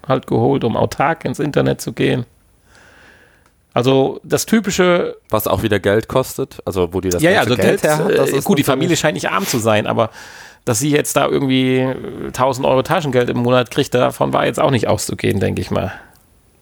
halt 0.08 0.28
geholt, 0.28 0.64
um 0.64 0.76
autark 0.76 1.26
ins 1.26 1.40
Internet 1.40 1.82
zu 1.82 1.94
gehen. 1.94 2.26
Also 3.74 4.20
das 4.24 4.46
typische, 4.46 5.18
was 5.30 5.48
auch 5.48 5.64
wieder 5.64 5.80
Geld 5.80 6.08
kostet, 6.08 6.60
also 6.66 6.94
wo 6.94 7.02
die 7.02 7.10
das 7.10 7.24
ja, 7.24 7.32
ja, 7.32 7.40
also 7.40 7.56
Geld, 7.56 7.82
her 7.82 7.98
hat, 7.98 8.18
das 8.18 8.30
äh, 8.30 8.38
ist 8.38 8.44
gut, 8.44 8.60
die 8.60 8.64
Familie 8.64 8.96
scheint 8.96 9.16
nicht 9.16 9.30
arm 9.30 9.48
zu 9.48 9.58
sein, 9.58 9.88
aber 9.88 10.12
dass 10.64 10.80
sie 10.80 10.92
jetzt 10.92 11.16
da 11.16 11.28
irgendwie 11.28 11.80
äh, 11.80 12.28
1000 12.28 12.68
Euro 12.68 12.84
Taschengeld 12.84 13.30
im 13.30 13.40
Monat 13.40 13.72
kriegt, 13.72 13.94
davon 13.96 14.32
war 14.32 14.46
jetzt 14.46 14.60
auch 14.60 14.70
nicht 14.70 14.88
auszugehen, 14.88 15.40
denke 15.40 15.62
ich 15.62 15.72
mal. 15.72 15.92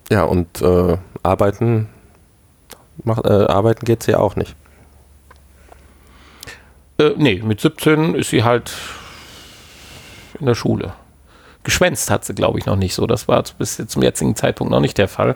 Ja, 0.09 0.23
und 0.23 0.61
äh, 0.61 0.97
arbeiten, 1.21 1.89
macht, 3.03 3.25
äh, 3.25 3.29
arbeiten 3.45 3.85
geht 3.85 4.07
ja 4.07 4.19
auch 4.19 4.37
nicht. 4.37 4.55
Äh, 6.97 7.11
nee, 7.17 7.41
mit 7.43 7.59
17 7.59 8.15
ist 8.15 8.29
sie 8.29 8.43
halt 8.43 8.71
in 10.39 10.45
der 10.45 10.55
Schule. 10.55 10.93
Geschwänzt 11.63 12.09
hat 12.09 12.25
sie, 12.25 12.33
glaube 12.33 12.59
ich, 12.59 12.65
noch 12.65 12.75
nicht 12.75 12.95
so. 12.95 13.05
Das 13.05 13.27
war 13.27 13.43
bis 13.57 13.77
jetzt 13.77 13.91
zum 13.91 14.01
jetzigen 14.01 14.35
Zeitpunkt 14.35 14.71
noch 14.71 14.79
nicht 14.79 14.97
der 14.97 15.07
Fall. 15.07 15.35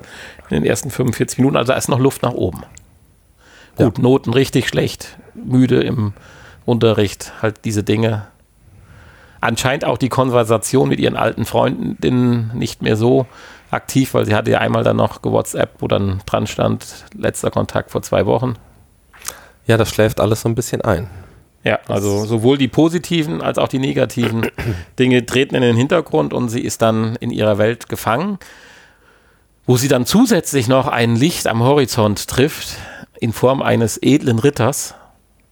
In 0.50 0.56
den 0.56 0.66
ersten 0.66 0.90
45 0.90 1.38
Minuten, 1.38 1.56
also 1.56 1.72
da 1.72 1.78
ist 1.78 1.88
noch 1.88 2.00
Luft 2.00 2.24
nach 2.24 2.34
oben. 2.34 2.64
Gut, 3.78 4.00
Noten 4.00 4.34
richtig 4.34 4.68
schlecht, 4.68 5.18
müde 5.34 5.82
im 5.82 6.14
Unterricht, 6.66 7.34
halt 7.42 7.66
diese 7.66 7.84
Dinge. 7.84 8.28
Anscheinend 9.42 9.86
auch 9.86 9.98
die 9.98 10.10
Konversation 10.10 10.90
mit 10.90 11.00
ihren 11.00 11.18
alten 11.18 11.46
Freundinnen 11.46 12.52
nicht 12.56 12.82
mehr 12.82 12.96
so 12.96 13.28
aktiv, 13.70 14.14
weil 14.14 14.26
sie 14.26 14.34
hatte 14.34 14.52
ja 14.52 14.60
einmal 14.60 14.84
dann 14.84 14.96
noch 14.96 15.22
gewhatsApp, 15.22 15.76
wo 15.80 15.88
dann 15.88 16.22
dran 16.26 16.48
stand, 16.48 17.06
letzter 17.14 17.52
Kontakt 17.52 17.92
vor 17.92 18.02
zwei 18.02 18.26
Wochen. 18.26 18.56
Ja, 19.68 19.78
das 19.78 19.90
schläft 19.90 20.20
alles 20.20 20.42
so 20.42 20.50
ein 20.50 20.56
bisschen 20.56 20.82
ein. 20.82 21.10
Ja, 21.66 21.80
also 21.88 22.26
sowohl 22.26 22.58
die 22.60 22.68
positiven 22.68 23.42
als 23.42 23.58
auch 23.58 23.68
die 23.68 23.80
negativen 23.80 24.48
Dinge 25.00 25.26
treten 25.26 25.56
in 25.56 25.62
den 25.64 25.76
Hintergrund 25.76 26.32
und 26.34 26.50
sie 26.50 26.62
ist 26.62 26.82
dann 26.82 27.16
in 27.18 27.32
ihrer 27.32 27.58
Welt 27.58 27.90
gefangen, 27.90 28.38
wo 29.66 29.76
sie 29.76 29.88
dann 29.88 30.06
zusätzlich 30.06 30.68
noch 30.68 30.88
ein 30.88 31.16
Licht 31.16 31.48
am 31.48 31.64
Horizont 31.64 32.28
trifft 32.28 32.78
in 33.20 33.34
Form 33.34 33.62
eines 33.64 33.98
edlen 34.02 34.38
Ritters. 34.40 34.94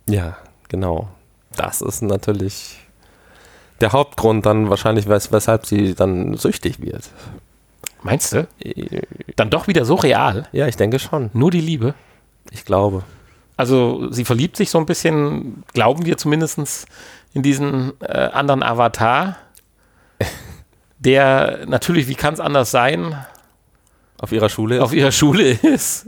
Ja, 0.07 0.37
genau. 0.69 1.07
Das 1.55 1.81
ist 1.81 2.01
natürlich 2.03 2.77
der 3.81 3.91
Hauptgrund 3.91 4.45
dann 4.45 4.69
wahrscheinlich, 4.69 5.09
wes 5.09 5.31
weshalb 5.31 5.65
sie 5.65 5.95
dann 5.95 6.35
süchtig 6.37 6.79
wird. 6.79 7.09
Meinst 8.03 8.33
du? 8.33 8.47
Dann 9.35 9.49
doch 9.49 9.67
wieder 9.67 9.83
so 9.85 9.95
real, 9.95 10.47
Ja, 10.51 10.67
ich 10.67 10.75
denke 10.75 10.99
schon. 10.99 11.31
nur 11.33 11.49
die 11.51 11.61
Liebe. 11.61 11.95
Ich 12.51 12.65
glaube. 12.65 13.03
Also 13.55 14.11
sie 14.11 14.25
verliebt 14.25 14.57
sich 14.57 14.69
so 14.69 14.79
ein 14.79 14.85
bisschen, 14.85 15.63
glauben 15.73 16.05
wir 16.05 16.17
zumindest, 16.17 16.87
in 17.33 17.41
diesen 17.41 17.93
äh, 18.01 18.29
anderen 18.33 18.63
Avatar, 18.63 19.37
der 20.99 21.65
natürlich, 21.67 22.07
wie 22.07 22.15
kann 22.15 22.33
es 22.33 22.39
anders 22.39 22.71
sein, 22.71 23.25
Auf 24.19 24.31
ihrer 24.31 24.49
Schule. 24.49 24.81
auf 24.81 24.93
ihrer 24.93 25.11
Schule 25.11 25.51
ist. 25.51 26.07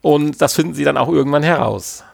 Und 0.00 0.40
das 0.40 0.54
finden 0.54 0.74
sie 0.74 0.84
dann 0.84 0.96
auch 0.96 1.08
irgendwann 1.08 1.42
heraus. 1.42 2.04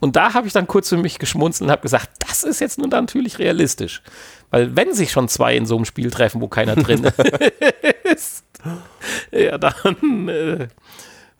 Und 0.00 0.16
da 0.16 0.34
habe 0.34 0.48
ich 0.48 0.52
dann 0.52 0.66
kurz 0.66 0.88
für 0.88 0.96
mich 0.96 1.20
geschmunzelt 1.20 1.68
und 1.68 1.70
habe 1.70 1.82
gesagt, 1.82 2.10
das 2.28 2.42
ist 2.42 2.60
jetzt 2.60 2.78
nun 2.78 2.88
natürlich 2.88 3.38
realistisch. 3.38 4.02
Weil 4.50 4.74
wenn 4.74 4.92
sich 4.94 5.12
schon 5.12 5.28
zwei 5.28 5.54
in 5.56 5.64
so 5.64 5.76
einem 5.76 5.84
Spiel 5.84 6.10
treffen, 6.10 6.40
wo 6.40 6.48
keiner 6.48 6.74
drin 6.74 7.04
ist, 8.02 8.44
ja, 9.30 9.58
dann 9.58 10.28
äh, 10.28 10.68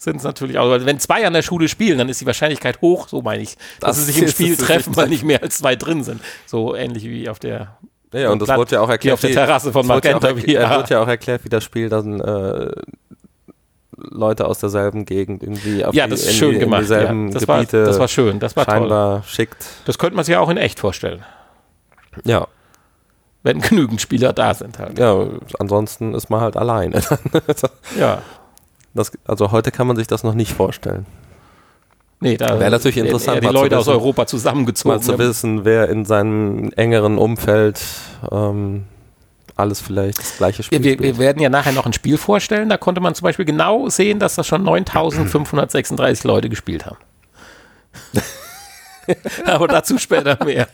sind 0.02 0.16
es 0.16 0.22
natürlich 0.24 0.58
auch, 0.58 0.68
weil 0.70 0.84
wenn 0.86 0.98
zwei 0.98 1.26
an 1.26 1.32
der 1.32 1.42
Schule 1.42 1.68
spielen, 1.68 1.98
dann 1.98 2.08
ist 2.08 2.20
die 2.20 2.26
Wahrscheinlichkeit 2.26 2.80
hoch, 2.80 3.08
so 3.08 3.22
meine 3.22 3.42
ich, 3.42 3.56
dass 3.80 3.96
Das 3.96 3.96
sie 3.98 4.04
sich 4.12 4.18
im 4.18 4.24
ist 4.24 4.32
Spiel 4.32 4.56
treffen, 4.56 4.96
weil 4.96 5.08
nicht 5.08 5.22
mehr 5.24 5.42
als 5.42 5.58
zwei 5.58 5.76
drin 5.76 6.02
sind. 6.04 6.20
So 6.46 6.74
ähnlich 6.74 7.04
wie 7.04 7.28
auf 7.28 7.38
der 7.38 7.76
ja, 8.12 8.30
und 8.30 8.40
das 8.40 8.46
Blatt- 8.46 8.58
wurde 8.58 8.74
ja 8.74 8.80
auch 8.82 8.90
erklärt. 8.90 9.14
auf 9.14 9.20
der 9.22 9.30
Terrasse 9.32 9.72
von 9.72 9.82
ja 9.82 9.88
Magenta 9.94 10.28
erklärt- 10.28 10.62
VR. 10.62 10.70
er 10.70 10.76
wird 10.78 10.90
ja 10.90 11.02
auch 11.02 11.08
erklärt, 11.08 11.44
wie 11.44 11.48
das 11.48 11.64
Spiel 11.64 11.88
dann 11.88 12.20
äh, 12.20 12.70
Leute 13.96 14.46
aus 14.46 14.58
derselben 14.58 15.04
Gegend 15.04 15.42
irgendwie 15.42 15.84
auf 15.84 15.94
Ja, 15.94 16.04
die, 16.04 16.10
das 16.10 16.20
ist 16.22 16.30
in, 16.30 16.34
schön 16.34 16.48
die, 16.50 16.54
in 16.56 16.60
gemacht. 16.62 16.82
dieselben 16.82 17.28
Ja. 17.28 17.34
Das, 17.34 17.48
war, 17.48 17.56
Gebiete 17.60 17.84
das 17.84 17.98
war 17.98 18.08
schön, 18.08 18.38
das 18.40 18.56
war 18.56 18.64
toll. 18.66 18.74
scheinbar 18.74 19.22
schickt. 19.26 19.64
Das 19.86 19.98
könnte 19.98 20.16
man 20.16 20.24
sich 20.24 20.32
ja 20.32 20.40
auch 20.40 20.48
in 20.50 20.56
echt 20.56 20.78
vorstellen, 20.80 21.22
Ja, 22.24 22.48
wenn 23.44 23.60
genügend 23.60 24.00
Spieler 24.00 24.32
da 24.32 24.52
sind 24.54 24.78
halt. 24.78 24.98
ja, 24.98 25.26
ansonsten 25.58 26.14
ist 26.14 26.28
man 26.30 26.40
halt 26.40 26.56
alleine. 26.56 27.00
Ja. 27.98 28.22
Das, 28.94 29.12
also 29.24 29.52
heute 29.52 29.70
kann 29.70 29.86
man 29.86 29.96
sich 29.96 30.06
das 30.06 30.22
noch 30.22 30.34
nicht 30.34 30.52
vorstellen. 30.52 31.06
Nee, 32.20 32.36
da 32.36 32.60
Wäre 32.60 32.70
natürlich 32.70 32.98
interessant, 32.98 33.42
die 33.42 33.48
Leute 33.48 33.76
aus 33.78 33.86
wissen- 33.86 33.96
Europa 33.96 34.26
zusammengezogen. 34.26 34.94
Mal 34.96 35.02
zu 35.02 35.18
wissen, 35.18 35.64
wer 35.64 35.88
in 35.88 36.04
seinem 36.04 36.70
engeren 36.76 37.18
Umfeld 37.18 37.80
ähm, 38.30 38.84
alles 39.56 39.80
vielleicht 39.80 40.18
das 40.18 40.36
gleiche 40.36 40.62
Spiel 40.62 40.82
wir, 40.84 40.92
spielt. 40.92 41.16
wir 41.16 41.18
werden 41.18 41.42
ja 41.42 41.48
nachher 41.48 41.72
noch 41.72 41.84
ein 41.84 41.92
Spiel 41.92 42.16
vorstellen, 42.18 42.68
da 42.68 42.76
konnte 42.76 43.00
man 43.00 43.14
zum 43.16 43.24
Beispiel 43.24 43.44
genau 43.44 43.88
sehen, 43.88 44.18
dass 44.20 44.36
das 44.36 44.46
schon 44.46 44.62
9536 44.62 46.22
Leute 46.24 46.48
gespielt 46.48 46.86
haben. 46.86 46.98
Aber 49.46 49.66
dazu 49.66 49.98
später 49.98 50.42
mehr. 50.44 50.68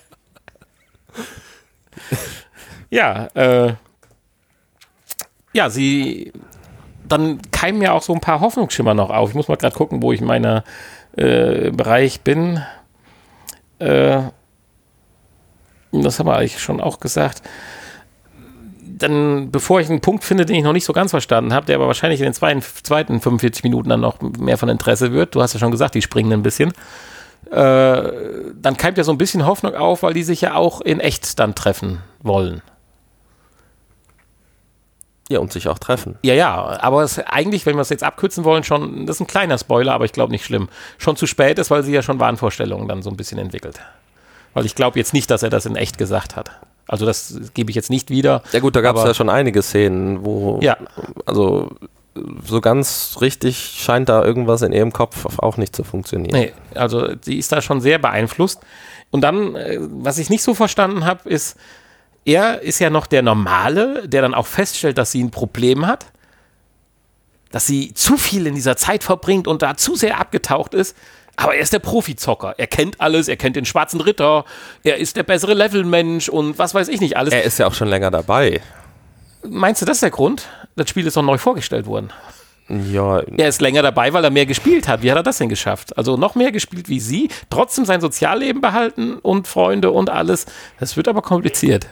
Ja, 2.90 3.26
äh, 3.35 3.74
ja, 5.52 5.70
sie, 5.70 6.33
dann 7.12 7.40
keimen 7.50 7.82
ja 7.82 7.92
auch 7.92 8.02
so 8.02 8.12
ein 8.12 8.20
paar 8.20 8.40
Hoffnungsschimmer 8.40 8.94
noch 8.94 9.10
auf. 9.10 9.30
Ich 9.30 9.34
muss 9.34 9.48
mal 9.48 9.56
gerade 9.56 9.76
gucken, 9.76 10.02
wo 10.02 10.12
ich 10.12 10.20
in 10.20 10.26
meiner 10.26 10.64
äh, 11.16 11.70
Bereich 11.70 12.20
bin. 12.22 12.62
Äh, 13.78 14.22
das 15.92 16.18
haben 16.18 16.26
wir 16.26 16.36
eigentlich 16.36 16.60
schon 16.60 16.80
auch 16.80 17.00
gesagt 17.00 17.42
dann, 18.98 19.50
bevor 19.50 19.80
ich 19.80 19.88
einen 19.88 20.00
Punkt 20.00 20.24
finde, 20.24 20.44
den 20.44 20.56
ich 20.56 20.64
noch 20.64 20.72
nicht 20.72 20.84
so 20.84 20.92
ganz 20.92 21.10
verstanden 21.10 21.52
habe, 21.52 21.66
der 21.66 21.76
aber 21.76 21.86
wahrscheinlich 21.86 22.20
in 22.20 22.24
den 22.24 22.34
zweiten, 22.34 22.62
zweiten 22.62 23.20
45 23.20 23.64
Minuten 23.64 23.88
dann 23.88 24.00
noch 24.00 24.20
mehr 24.20 24.58
von 24.58 24.68
Interesse 24.68 25.12
wird, 25.12 25.34
du 25.34 25.42
hast 25.42 25.54
ja 25.54 25.60
schon 25.60 25.70
gesagt, 25.70 25.94
die 25.94 26.02
springen 26.02 26.32
ein 26.32 26.42
bisschen, 26.42 26.72
äh, 27.50 28.02
dann 28.54 28.76
keimt 28.76 28.98
ja 28.98 29.04
so 29.04 29.12
ein 29.12 29.18
bisschen 29.18 29.46
Hoffnung 29.46 29.74
auf, 29.74 30.02
weil 30.02 30.14
die 30.14 30.22
sich 30.22 30.40
ja 30.40 30.54
auch 30.54 30.80
in 30.80 31.00
echt 31.00 31.38
dann 31.38 31.54
treffen 31.54 32.00
wollen. 32.22 32.62
Ja, 35.30 35.40
und 35.40 35.52
sich 35.52 35.68
auch 35.68 35.78
treffen. 35.78 36.18
Ja, 36.22 36.32
ja, 36.34 36.54
aber 36.80 37.02
es 37.02 37.18
eigentlich, 37.18 37.66
wenn 37.66 37.76
wir 37.76 37.82
es 37.82 37.90
jetzt 37.90 38.02
abkürzen 38.02 38.44
wollen, 38.44 38.64
schon, 38.64 39.04
das 39.06 39.16
ist 39.16 39.20
ein 39.20 39.26
kleiner 39.26 39.58
Spoiler, 39.58 39.92
aber 39.92 40.06
ich 40.06 40.12
glaube 40.12 40.32
nicht 40.32 40.44
schlimm, 40.44 40.68
schon 40.96 41.16
zu 41.16 41.26
spät 41.26 41.58
ist, 41.58 41.70
weil 41.70 41.82
sie 41.82 41.92
ja 41.92 42.02
schon 42.02 42.18
Wahnvorstellungen 42.18 42.88
dann 42.88 43.02
so 43.02 43.10
ein 43.10 43.16
bisschen 43.16 43.38
entwickelt. 43.38 43.78
Weil 44.54 44.64
ich 44.64 44.74
glaube 44.74 44.98
jetzt 44.98 45.12
nicht, 45.12 45.30
dass 45.30 45.42
er 45.42 45.50
das 45.50 45.66
in 45.66 45.76
echt 45.76 45.98
gesagt 45.98 46.34
hat. 46.36 46.50
Also 46.86 47.04
das 47.04 47.38
gebe 47.52 47.70
ich 47.70 47.76
jetzt 47.76 47.90
nicht 47.90 48.08
wieder. 48.08 48.42
Ja 48.52 48.60
gut, 48.60 48.74
da 48.74 48.80
gab 48.80 48.96
es 48.96 49.04
ja 49.04 49.12
schon 49.12 49.28
einige 49.28 49.60
Szenen, 49.60 50.24
wo 50.24 50.58
Ja. 50.62 50.78
also 51.26 51.70
so 52.44 52.60
ganz 52.60 53.18
richtig 53.20 53.58
scheint 53.58 54.08
da 54.08 54.24
irgendwas 54.24 54.62
in 54.62 54.72
ihrem 54.72 54.92
Kopf 54.92 55.38
auch 55.38 55.56
nicht 55.58 55.76
zu 55.76 55.84
funktionieren. 55.84 56.34
Nee, 56.40 56.52
also 56.74 57.06
sie 57.20 57.38
ist 57.38 57.52
da 57.52 57.60
schon 57.60 57.80
sehr 57.80 57.98
beeinflusst. 57.98 58.60
Und 59.10 59.20
dann, 59.22 59.54
äh, 59.54 59.78
was 59.80 60.18
ich 60.18 60.30
nicht 60.30 60.42
so 60.42 60.54
verstanden 60.54 61.04
habe, 61.04 61.28
ist, 61.28 61.56
er 62.28 62.60
ist 62.60 62.78
ja 62.78 62.90
noch 62.90 63.06
der 63.06 63.22
Normale, 63.22 64.06
der 64.06 64.20
dann 64.22 64.34
auch 64.34 64.46
feststellt, 64.46 64.98
dass 64.98 65.10
sie 65.12 65.22
ein 65.24 65.30
Problem 65.30 65.86
hat. 65.86 66.06
dass 67.50 67.66
sie 67.66 67.94
zu 67.94 68.18
viel 68.18 68.46
in 68.46 68.54
dieser 68.54 68.76
Zeit 68.76 69.02
verbringt 69.02 69.48
und 69.48 69.62
da 69.62 69.74
zu 69.74 69.96
sehr 69.96 70.20
abgetaucht 70.20 70.74
ist. 70.74 70.94
Aber 71.36 71.54
er 71.54 71.62
ist 71.62 71.72
der 71.72 71.78
Profizocker. 71.78 72.54
Er 72.58 72.66
kennt 72.66 73.00
alles, 73.00 73.26
er 73.28 73.36
kennt 73.38 73.56
den 73.56 73.64
schwarzen 73.64 74.02
Ritter, 74.02 74.44
er 74.84 74.98
ist 74.98 75.16
der 75.16 75.22
bessere 75.22 75.54
Levelmensch 75.54 76.28
und 76.28 76.58
was 76.58 76.74
weiß 76.74 76.88
ich 76.88 77.00
nicht 77.00 77.16
alles. 77.16 77.32
Er 77.32 77.44
ist 77.44 77.58
ja 77.58 77.66
auch 77.66 77.72
schon 77.72 77.88
länger 77.88 78.10
dabei. 78.10 78.60
Meinst 79.48 79.80
du, 79.80 79.86
das 79.86 79.96
ist 79.98 80.02
der 80.02 80.10
Grund? 80.10 80.46
Das 80.76 80.90
Spiel 80.90 81.06
ist 81.06 81.16
doch 81.16 81.22
neu 81.22 81.38
vorgestellt 81.38 81.86
worden. 81.86 82.10
Ja, 82.68 83.20
Er 83.38 83.48
ist 83.48 83.62
länger 83.62 83.80
dabei, 83.80 84.12
weil 84.12 84.24
er 84.24 84.30
mehr 84.30 84.44
gespielt 84.44 84.86
hat. 84.88 85.02
Wie 85.02 85.10
hat 85.10 85.16
er 85.16 85.22
das 85.22 85.38
denn 85.38 85.48
geschafft? 85.48 85.96
Also 85.96 86.18
noch 86.18 86.34
mehr 86.34 86.52
gespielt 86.52 86.90
wie 86.90 87.00
sie, 87.00 87.30
trotzdem 87.48 87.86
sein 87.86 88.02
Sozialleben 88.02 88.60
behalten 88.60 89.14
und 89.16 89.48
Freunde 89.48 89.90
und 89.90 90.10
alles. 90.10 90.44
Das 90.78 90.98
wird 90.98 91.08
aber 91.08 91.22
kompliziert. 91.22 91.86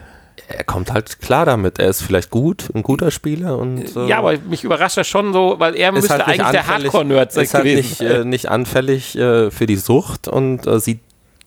Er 0.48 0.64
kommt 0.64 0.92
halt 0.92 1.20
klar 1.20 1.44
damit. 1.46 1.78
Er 1.78 1.88
ist 1.88 2.02
vielleicht 2.02 2.30
gut, 2.30 2.70
ein 2.74 2.82
guter 2.82 3.10
Spieler 3.10 3.58
und 3.58 3.96
äh, 3.96 4.06
Ja, 4.06 4.18
aber 4.18 4.38
mich 4.38 4.64
überrascht 4.64 4.96
das 4.96 5.08
schon 5.08 5.32
so, 5.32 5.56
weil 5.58 5.74
er 5.74 5.92
müsste 5.92 6.12
halt 6.12 6.26
eigentlich 6.26 6.50
der 6.50 6.66
Hardcore-Nerd 6.66 7.32
sein 7.32 7.44
ist 7.44 7.54
halt 7.54 7.64
gewesen. 7.64 7.88
nicht, 7.88 8.00
äh, 8.00 8.24
nicht 8.24 8.48
anfällig 8.48 9.16
äh, 9.16 9.50
für 9.50 9.66
die 9.66 9.76
Sucht 9.76 10.28
und 10.28 10.66
äh, 10.66 10.78
sie 10.78 11.00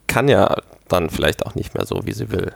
kann 0.08 0.28
ja 0.28 0.58
dann 0.88 1.10
vielleicht 1.10 1.46
auch 1.46 1.56
nicht 1.56 1.76
mehr 1.76 1.86
so, 1.86 2.02
wie 2.06 2.14
sie 2.14 2.32
will. 2.32 2.52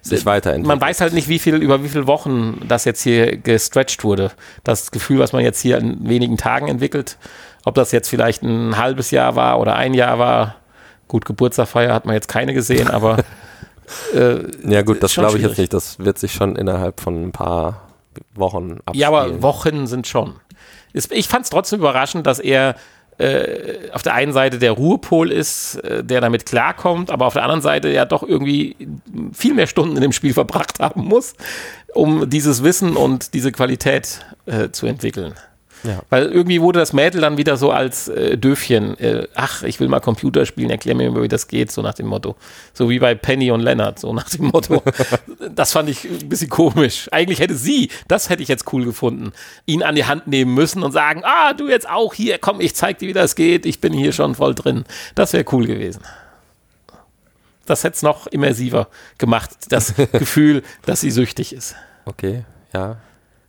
Sich 0.00 0.24
weiterentwickeln. 0.24 0.78
man 0.78 0.80
weiß 0.80 1.00
halt 1.00 1.12
nicht, 1.12 1.28
wie 1.28 1.38
viel, 1.38 1.56
über 1.56 1.82
wie 1.82 1.88
viele 1.88 2.06
Wochen 2.06 2.60
das 2.68 2.84
jetzt 2.84 3.02
hier 3.02 3.36
gestretched 3.36 4.04
wurde. 4.04 4.30
Das 4.64 4.90
Gefühl, 4.90 5.18
was 5.18 5.32
man 5.32 5.42
jetzt 5.42 5.60
hier 5.60 5.78
in 5.78 6.08
wenigen 6.08 6.36
Tagen 6.36 6.68
entwickelt, 6.68 7.18
ob 7.64 7.74
das 7.74 7.90
jetzt 7.90 8.08
vielleicht 8.08 8.42
ein 8.42 8.76
halbes 8.76 9.10
Jahr 9.10 9.34
war 9.34 9.58
oder 9.58 9.74
ein 9.76 9.92
Jahr 9.92 10.18
war. 10.18 10.56
Gut, 11.08 11.24
Geburtstagfeier 11.24 11.92
hat 11.92 12.06
man 12.06 12.14
jetzt 12.14 12.28
keine 12.28 12.54
gesehen, 12.54 12.88
aber 12.88 13.18
äh, 14.14 14.38
ja 14.68 14.82
gut, 14.82 15.02
das 15.02 15.14
glaube 15.14 15.38
ich 15.38 15.44
jetzt 15.44 15.58
nicht. 15.58 15.72
Das 15.72 15.98
wird 15.98 16.18
sich 16.18 16.32
schon 16.32 16.56
innerhalb 16.56 17.00
von 17.00 17.28
ein 17.28 17.32
paar 17.32 17.88
Wochen 18.34 18.78
abspielen. 18.84 19.00
ja, 19.00 19.08
aber 19.08 19.42
Wochen 19.42 19.86
sind 19.86 20.06
schon. 20.06 20.34
Ich 20.92 21.28
fand 21.28 21.44
es 21.44 21.50
trotzdem 21.50 21.80
überraschend, 21.80 22.26
dass 22.26 22.38
er 22.38 22.76
äh, 23.18 23.90
auf 23.92 24.02
der 24.02 24.14
einen 24.14 24.32
Seite 24.32 24.58
der 24.58 24.72
Ruhepol 24.72 25.30
ist, 25.30 25.76
äh, 25.76 26.04
der 26.04 26.20
damit 26.20 26.44
klarkommt, 26.44 27.10
aber 27.10 27.26
auf 27.26 27.32
der 27.32 27.42
anderen 27.44 27.62
Seite 27.62 27.88
ja 27.88 28.04
doch 28.04 28.22
irgendwie 28.22 28.76
viel 29.32 29.54
mehr 29.54 29.66
Stunden 29.66 29.96
in 29.96 30.02
dem 30.02 30.12
Spiel 30.12 30.32
verbracht 30.34 30.80
haben 30.80 31.04
muss, 31.04 31.34
um 31.94 32.28
dieses 32.28 32.62
Wissen 32.62 32.96
und 32.96 33.32
diese 33.32 33.52
Qualität 33.52 34.20
äh, 34.44 34.70
zu 34.70 34.86
entwickeln. 34.86 35.34
Ja. 35.86 36.02
Weil 36.10 36.26
irgendwie 36.26 36.60
wurde 36.60 36.80
das 36.80 36.92
Mädel 36.92 37.20
dann 37.20 37.36
wieder 37.36 37.56
so 37.56 37.70
als 37.70 38.08
äh, 38.08 38.36
Döfchen, 38.36 38.98
äh, 38.98 39.26
ach, 39.34 39.62
ich 39.62 39.80
will 39.80 39.88
mal 39.88 40.00
Computer 40.00 40.44
spielen, 40.46 40.70
erklär 40.70 40.94
mir 40.94 41.10
mal, 41.10 41.22
wie 41.22 41.28
das 41.28 41.48
geht, 41.48 41.70
so 41.70 41.82
nach 41.82 41.94
dem 41.94 42.06
Motto. 42.06 42.36
So 42.72 42.90
wie 42.90 42.98
bei 42.98 43.14
Penny 43.14 43.50
und 43.50 43.60
Leonard, 43.60 43.98
so 43.98 44.12
nach 44.14 44.28
dem 44.28 44.46
Motto. 44.46 44.82
das 45.54 45.72
fand 45.72 45.88
ich 45.88 46.04
ein 46.04 46.28
bisschen 46.28 46.50
komisch. 46.50 47.08
Eigentlich 47.12 47.40
hätte 47.40 47.54
sie, 47.54 47.90
das 48.08 48.28
hätte 48.28 48.42
ich 48.42 48.48
jetzt 48.48 48.72
cool 48.72 48.84
gefunden, 48.84 49.32
ihn 49.66 49.82
an 49.82 49.94
die 49.94 50.04
Hand 50.04 50.26
nehmen 50.26 50.54
müssen 50.54 50.82
und 50.82 50.92
sagen, 50.92 51.22
ah, 51.24 51.52
du 51.52 51.68
jetzt 51.68 51.88
auch 51.88 52.14
hier, 52.14 52.38
komm, 52.38 52.60
ich 52.60 52.74
zeig 52.74 52.98
dir, 52.98 53.08
wie 53.08 53.12
das 53.12 53.36
geht, 53.36 53.66
ich 53.66 53.80
bin 53.80 53.92
hier 53.92 54.12
schon 54.12 54.34
voll 54.34 54.54
drin. 54.54 54.84
Das 55.14 55.32
wäre 55.32 55.44
cool 55.52 55.66
gewesen. 55.66 56.02
Das 57.66 57.82
hätte 57.82 57.96
es 57.96 58.02
noch 58.02 58.26
immersiver 58.28 58.88
gemacht, 59.18 59.50
das 59.68 59.94
Gefühl, 60.12 60.62
dass 60.84 61.00
sie 61.00 61.10
süchtig 61.10 61.52
ist. 61.52 61.74
Okay, 62.04 62.44
ja. 62.72 62.96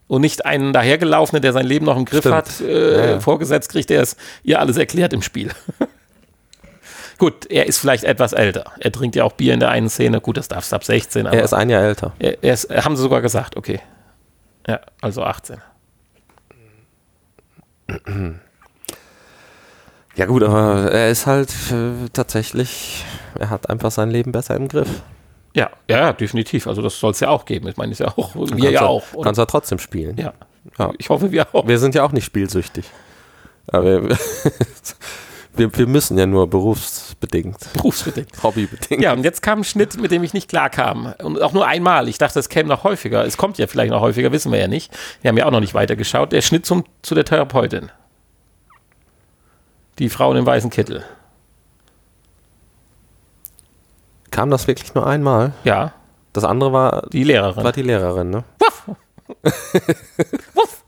Und 0.07 0.21
nicht 0.21 0.45
einen 0.45 0.71
dahergelaufenen, 0.71 1.41
der 1.41 1.51
sein 1.53 1.65
Leben 1.65 1.85
noch 1.85 1.97
im 1.97 2.05
Griff 2.05 2.19
Stimmt. 2.21 2.35
hat, 2.35 2.61
äh, 2.61 2.97
Ja, 2.97 3.05
ja. 3.11 3.19
vorgesetzt 3.19 3.69
kriegt, 3.69 3.89
der 3.89 4.01
es 4.01 4.15
ihr 4.43 4.59
alles 4.59 4.77
erklärt 4.77 5.11
im 5.13 5.21
Spiel. 5.21 5.51
Gut, 7.17 7.47
er 7.47 7.65
ist 7.65 7.79
vielleicht 7.79 8.03
etwas 8.03 8.31
älter. 8.33 8.71
Er 8.79 8.91
trinkt 8.91 9.15
ja 9.15 9.23
auch 9.23 9.33
Bier 9.33 9.53
in 9.53 9.59
der 9.59 9.69
einen 9.69 9.89
Szene. 9.89 10.21
Gut, 10.21 10.37
das 10.37 10.47
darf 10.47 10.63
es 10.63 10.71
ab 10.71 10.83
16, 10.83 11.25
aber 11.27 11.35
Er 11.35 11.43
ist 11.43 11.53
ein 11.53 11.69
Jahr 11.69 11.81
älter. 11.83 12.13
er, 12.19 12.41
er 12.43 12.53
ist, 12.53 12.69
haben 12.69 12.95
sie 12.95 13.01
sogar 13.01 13.21
gesagt, 13.21 13.57
okay. 13.57 13.79
Ja, 14.67 14.79
also 15.01 15.23
18. 15.23 15.57
Ja 20.15 20.25
gut, 20.25 20.43
aber 20.43 20.91
er 20.91 21.09
ist 21.09 21.27
halt 21.27 21.49
äh, 21.71 22.09
tatsächlich, 22.11 23.05
er 23.37 23.49
hat 23.49 23.69
einfach 23.69 23.91
sein 23.91 24.09
Leben 24.09 24.31
besser 24.31 24.55
im 24.55 24.67
Griff. 24.67 24.89
Ja, 25.57 25.71
ja, 25.89 25.97
ja, 25.97 26.13
definitiv. 26.13 26.67
Also 26.67 26.83
das 26.83 26.99
soll 26.99 27.11
es 27.11 27.19
ja 27.19 27.29
auch 27.29 27.43
geben. 27.45 27.67
Ich 27.67 27.77
meine, 27.77 27.91
ist 27.91 27.97
ja 27.99 28.09
auch, 28.15 28.35
wir 28.35 28.45
Kannst 28.47 28.63
ja 28.63 28.69
er- 28.81 28.87
auch. 28.89 29.03
Und, 29.13 29.23
Kannst 29.23 29.39
er 29.39 29.47
trotzdem 29.47 29.79
spielen. 29.79 30.15
ja. 30.17 30.33
Ja. 30.77 30.91
ich 30.97 31.09
hoffe, 31.09 31.31
wir 31.31 31.47
auch. 31.55 31.65
Wir 31.67 31.79
sind 31.79 31.95
ja 31.95 32.03
auch 32.03 32.11
nicht 32.11 32.25
spielsüchtig. 32.25 32.85
Aber 33.67 33.85
wir, 34.09 34.17
wir, 35.55 35.75
wir 35.75 35.87
müssen 35.87 36.17
ja 36.17 36.25
nur 36.27 36.47
berufsbedingt, 36.47 37.57
Berufsbedingt. 37.73 38.29
hobbybedingt. 38.43 39.01
Ja, 39.01 39.13
und 39.13 39.23
jetzt 39.23 39.41
kam 39.41 39.61
ein 39.61 39.63
Schnitt, 39.63 39.99
mit 39.99 40.11
dem 40.11 40.23
ich 40.23 40.33
nicht 40.33 40.47
klar 40.49 40.69
kam. 40.69 41.13
Und 41.23 41.41
auch 41.41 41.53
nur 41.53 41.65
einmal. 41.65 42.07
Ich 42.09 42.17
dachte, 42.19 42.37
es 42.37 42.49
käme 42.49 42.69
noch 42.69 42.83
häufiger. 42.83 43.25
Es 43.25 43.37
kommt 43.37 43.57
ja 43.57 43.65
vielleicht 43.65 43.91
noch 43.91 44.01
häufiger, 44.01 44.31
wissen 44.31 44.51
wir 44.51 44.59
ja 44.59 44.67
nicht. 44.67 44.91
Wir 45.21 45.29
haben 45.29 45.37
ja 45.37 45.45
auch 45.47 45.51
noch 45.51 45.61
nicht 45.61 45.73
weitergeschaut. 45.73 46.33
Der 46.33 46.41
Schnitt 46.41 46.65
zum, 46.67 46.83
zu 47.01 47.15
der 47.15 47.25
Therapeutin. 47.25 47.89
Die 49.99 50.09
Frau 50.09 50.29
in 50.31 50.35
dem 50.35 50.45
weißen 50.45 50.69
Kittel. 50.69 51.03
Kam 54.31 54.49
das 54.49 54.67
wirklich 54.67 54.93
nur 54.93 55.05
einmal? 55.07 55.53
Ja, 55.63 55.93
Das 56.33 56.43
andere 56.43 56.73
war, 56.73 57.07
die 57.11 57.23
Lehrerin. 57.23 57.63
war 57.63 57.71
die 57.71 57.81
Lehrerin, 57.83 58.29
ne? 58.29 58.43
Wuff. 58.59 58.83
Wuff. 60.53 60.83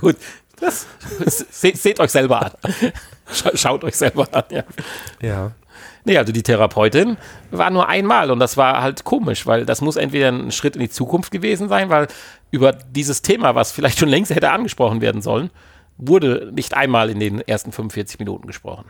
Gut, 0.00 0.16
das 0.60 0.86
seht, 1.50 1.78
seht 1.78 2.00
euch 2.00 2.10
selber 2.10 2.42
an. 2.46 2.52
Scha- 3.32 3.56
Schaut 3.56 3.84
euch 3.84 3.96
selber 3.96 4.26
an, 4.32 4.44
ja. 4.50 4.62
Ja. 5.20 5.50
Nee, 6.06 6.18
also 6.18 6.32
die 6.32 6.42
Therapeutin 6.42 7.16
war 7.50 7.70
nur 7.70 7.88
einmal 7.88 8.30
und 8.30 8.38
das 8.38 8.56
war 8.58 8.82
halt 8.82 9.04
komisch, 9.04 9.46
weil 9.46 9.64
das 9.64 9.80
muss 9.80 9.96
entweder 9.96 10.28
ein 10.28 10.52
Schritt 10.52 10.76
in 10.76 10.82
die 10.82 10.90
Zukunft 10.90 11.30
gewesen 11.30 11.68
sein, 11.68 11.88
weil 11.88 12.08
über 12.50 12.72
dieses 12.72 13.22
Thema, 13.22 13.54
was 13.54 13.72
vielleicht 13.72 13.98
schon 13.98 14.10
längst 14.10 14.34
hätte 14.34 14.50
angesprochen 14.50 15.00
werden 15.00 15.22
sollen, 15.22 15.50
wurde 15.96 16.50
nicht 16.54 16.74
einmal 16.74 17.08
in 17.08 17.20
den 17.20 17.40
ersten 17.40 17.72
45 17.72 18.18
Minuten 18.18 18.46
gesprochen. 18.46 18.84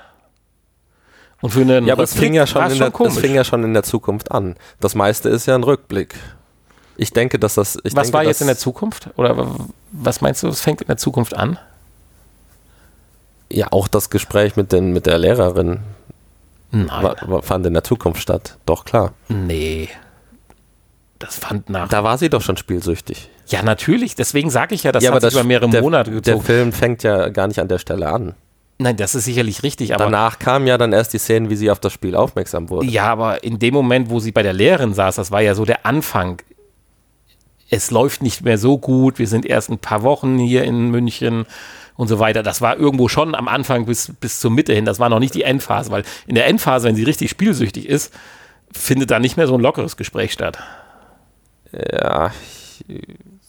Und 1.45 1.51
für 1.51 1.61
einen 1.61 1.87
Ja, 1.87 1.93
aber 1.93 2.05
es 2.05 2.15
fing 2.15 2.33
ja, 2.33 2.47
schon 2.47 2.65
es 2.65 2.73
in 2.73 2.79
der, 2.79 2.89
es 2.89 2.95
komisch. 2.95 3.19
fing 3.19 3.35
ja 3.35 3.45
schon 3.45 3.65
in 3.65 3.75
der 3.75 3.83
Zukunft 3.83 4.33
an. 4.33 4.57
Das 4.81 4.95
meiste 4.95 5.29
ist 5.29 5.45
ja 5.45 5.55
ein 5.55 5.63
Rückblick. 5.63 6.15
Ich 6.97 7.13
denke, 7.13 7.39
dass 7.39 7.57
das. 7.57 7.77
Was 7.85 7.93
denke, 7.93 8.13
war 8.15 8.25
jetzt 8.25 8.41
in 8.41 8.47
der 8.47 8.57
Zukunft? 8.57 9.11
Oder 9.17 9.55
was 9.93 10.23
meinst 10.23 10.43
du, 10.43 10.49
was 10.49 10.63
fängt 10.63 10.81
in 10.81 10.87
der 10.87 10.97
Zukunft 10.97 11.37
an? 11.37 11.59
Ja, 13.53 13.67
auch 13.73 13.89
das 13.89 14.09
Gespräch 14.09 14.57
mit, 14.57 14.73
den, 14.73 14.95
mit 14.95 15.05
der 15.05 15.19
Lehrerin 15.19 15.81
war, 16.73 17.15
war, 17.21 17.43
fand 17.43 17.67
in 17.67 17.75
der 17.75 17.85
Zukunft 17.85 18.23
statt. 18.23 18.57
Doch, 18.65 18.87
klar. 18.87 19.13
Nee. 19.29 19.91
Das 21.19 21.37
fand 21.37 21.69
nach. 21.69 21.91
Da 21.91 22.03
war 22.05 22.17
sie 22.17 22.31
doch 22.31 22.41
schon 22.41 22.57
spielsüchtig. 22.57 23.29
ja, 23.49 23.63
natürlich. 23.63 24.15
Deswegen 24.15 24.49
sage 24.49 24.75
ich 24.75 24.85
ja, 24.85 24.93
das 24.93 25.05
ja, 25.05 25.13
hat 25.13 25.21
sich 25.21 25.35
über 25.35 25.45
mehrere 25.45 25.69
der, 25.69 25.83
Monate 25.83 26.11
Der 26.11 26.21
gezogen. 26.23 26.43
Film 26.43 26.73
fängt 26.73 27.03
ja 27.03 27.29
gar 27.29 27.49
nicht 27.49 27.61
an 27.61 27.69
der 27.69 27.79
Stelle 27.79 28.09
an. 28.09 28.35
Nein, 28.79 28.97
das 28.97 29.15
ist 29.15 29.25
sicherlich 29.25 29.63
richtig. 29.63 29.95
Aber 29.95 30.05
Danach 30.05 30.39
kamen 30.39 30.67
ja 30.67 30.77
dann 30.79 30.93
erst 30.93 31.13
die 31.13 31.19
Szenen, 31.19 31.49
wie 31.49 31.57
sie 31.57 31.71
auf 31.71 31.79
das 31.79 31.93
Spiel 31.93 32.17
aufmerksam 32.17 32.71
wurde. 32.71 32.87
Ja, 32.87 33.07
aber 33.07 33.45
in 33.45 33.59
dem 33.59 33.73
Moment, 33.73 34.11
wo 34.11 34.19
sie 34.19 34.33
bei 34.33 34.43
der 34.43 34.53
Lehrerin 34.53 34.95
saß, 34.95 35.17
das 35.17 35.31
war 35.31 35.41
ja 35.41 35.55
so 35.55 35.65
der 35.65 35.87
Anfang. 35.87 36.43
Es 37.71 37.91
läuft 37.91 38.23
nicht 38.23 38.43
mehr 38.43 38.59
so 38.59 38.79
gut, 38.79 39.19
wir 39.19 39.29
sind 39.29 39.47
erst 39.47 39.71
ein 39.71 39.79
paar 39.79 40.03
Wochen 40.03 40.39
hier 40.39 40.65
in 40.65 40.91
München 40.91 41.47
und 41.97 42.09
so 42.09 42.19
weiter. 42.19 42.43
Das 42.43 42.61
war 42.61 42.77
irgendwo 42.77 43.09
schon 43.09 43.35
am 43.35 43.49
Anfang 43.49 43.87
bis, 43.87 44.13
bis 44.21 44.41
zur 44.41 44.51
Mitte 44.51 44.75
hin. 44.75 44.85
Das 44.85 44.99
war 44.99 45.09
noch 45.09 45.21
nicht 45.21 45.35
die 45.35 45.43
Endphase, 45.43 45.91
weil 45.91 46.03
in 46.27 46.35
der 46.35 46.47
Endphase, 46.47 46.89
wenn 46.89 46.97
sie 46.97 47.05
richtig 47.05 47.31
spielsüchtig 47.31 47.89
ist, 47.89 48.13
findet 48.73 49.11
da 49.11 49.21
nicht 49.21 49.37
mehr 49.37 49.47
so 49.47 49.55
ein 49.55 49.61
lockeres 49.61 49.97
Gespräch 49.97 50.33
statt. 50.33 50.59
Ja, 51.73 52.33
ich 52.89 53.07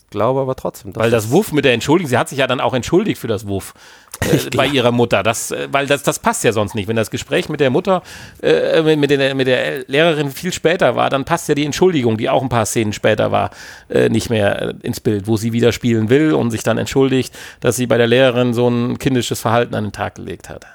glaube 0.10 0.42
aber 0.42 0.56
trotzdem. 0.56 0.94
dass 0.94 1.04
Weil 1.04 1.12
das 1.12 1.32
Wuff 1.32 1.52
mit 1.52 1.66
der 1.66 1.74
Entschuldigung, 1.74 2.10
sie 2.10 2.18
hat 2.18 2.30
sich 2.30 2.40
ja 2.40 2.48
dann 2.48 2.60
auch 2.60 2.74
entschuldigt 2.74 3.20
für 3.20 3.28
das 3.28 3.48
Wuff 3.48 3.74
äh, 4.22 4.50
bei 4.56 4.68
ihrer 4.68 4.92
Mutter. 4.92 5.24
Das, 5.24 5.52
äh, 5.52 5.68
weil 5.72 5.88
das, 5.88 6.04
das 6.04 6.20
passt 6.20 6.44
ja 6.44 6.52
sonst 6.52 6.76
nicht. 6.76 6.88
Wenn 6.88 6.96
das 6.96 7.12
Gespräch 7.12 7.50
mit 7.50 7.60
der 7.60 7.70
Mutter, 7.70 8.02
äh, 8.42 8.96
mit, 8.96 9.10
der, 9.10 9.36
mit 9.36 9.48
der 9.48 9.86
Lehrerin 9.88 10.32
viel 10.32 10.54
später 10.54 10.96
war, 10.96 11.10
dann 11.10 11.26
passt 11.26 11.50
ja 11.50 11.56
die 11.56 11.66
Entschuldigung, 11.66 12.18
die 12.18 12.30
auch 12.30 12.42
ein 12.42 12.50
paar 12.50 12.66
Szenen 12.66 12.94
später 12.94 13.32
war, 13.32 13.52
äh, 13.90 14.10
nicht 14.10 14.30
mehr 14.30 14.62
äh, 14.62 14.74
ins 14.84 15.00
Bild, 15.00 15.28
wo 15.28 15.38
sie 15.38 15.54
wieder 15.54 15.72
spielen 15.72 16.10
will 16.10 16.34
und 16.34 16.52
sich 16.52 16.64
dann 16.64 16.78
entschuldigt, 16.78 17.36
dass 17.60 17.76
sie 17.76 17.88
bei 17.88 17.98
der 17.98 18.08
Lehrerin 18.08 18.54
so 18.54 18.68
ein 18.68 18.98
kindisches 19.00 19.42
Verhalten 19.42 19.76
an 19.76 19.86
den 19.86 19.94
Tag 19.94 20.16
gelegt 20.16 20.50
hat. 20.50 20.66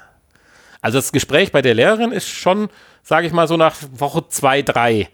Also 0.81 0.97
das 0.97 1.11
Gespräch 1.11 1.51
bei 1.51 1.61
der 1.61 1.75
Lehrerin 1.75 2.11
ist 2.11 2.27
schon, 2.27 2.69
sage 3.03 3.27
ich 3.27 3.33
mal, 3.33 3.47
so 3.47 3.55
nach 3.55 3.75
Woche 3.91 4.27
zwei, 4.29 4.61
drei, 4.61 5.09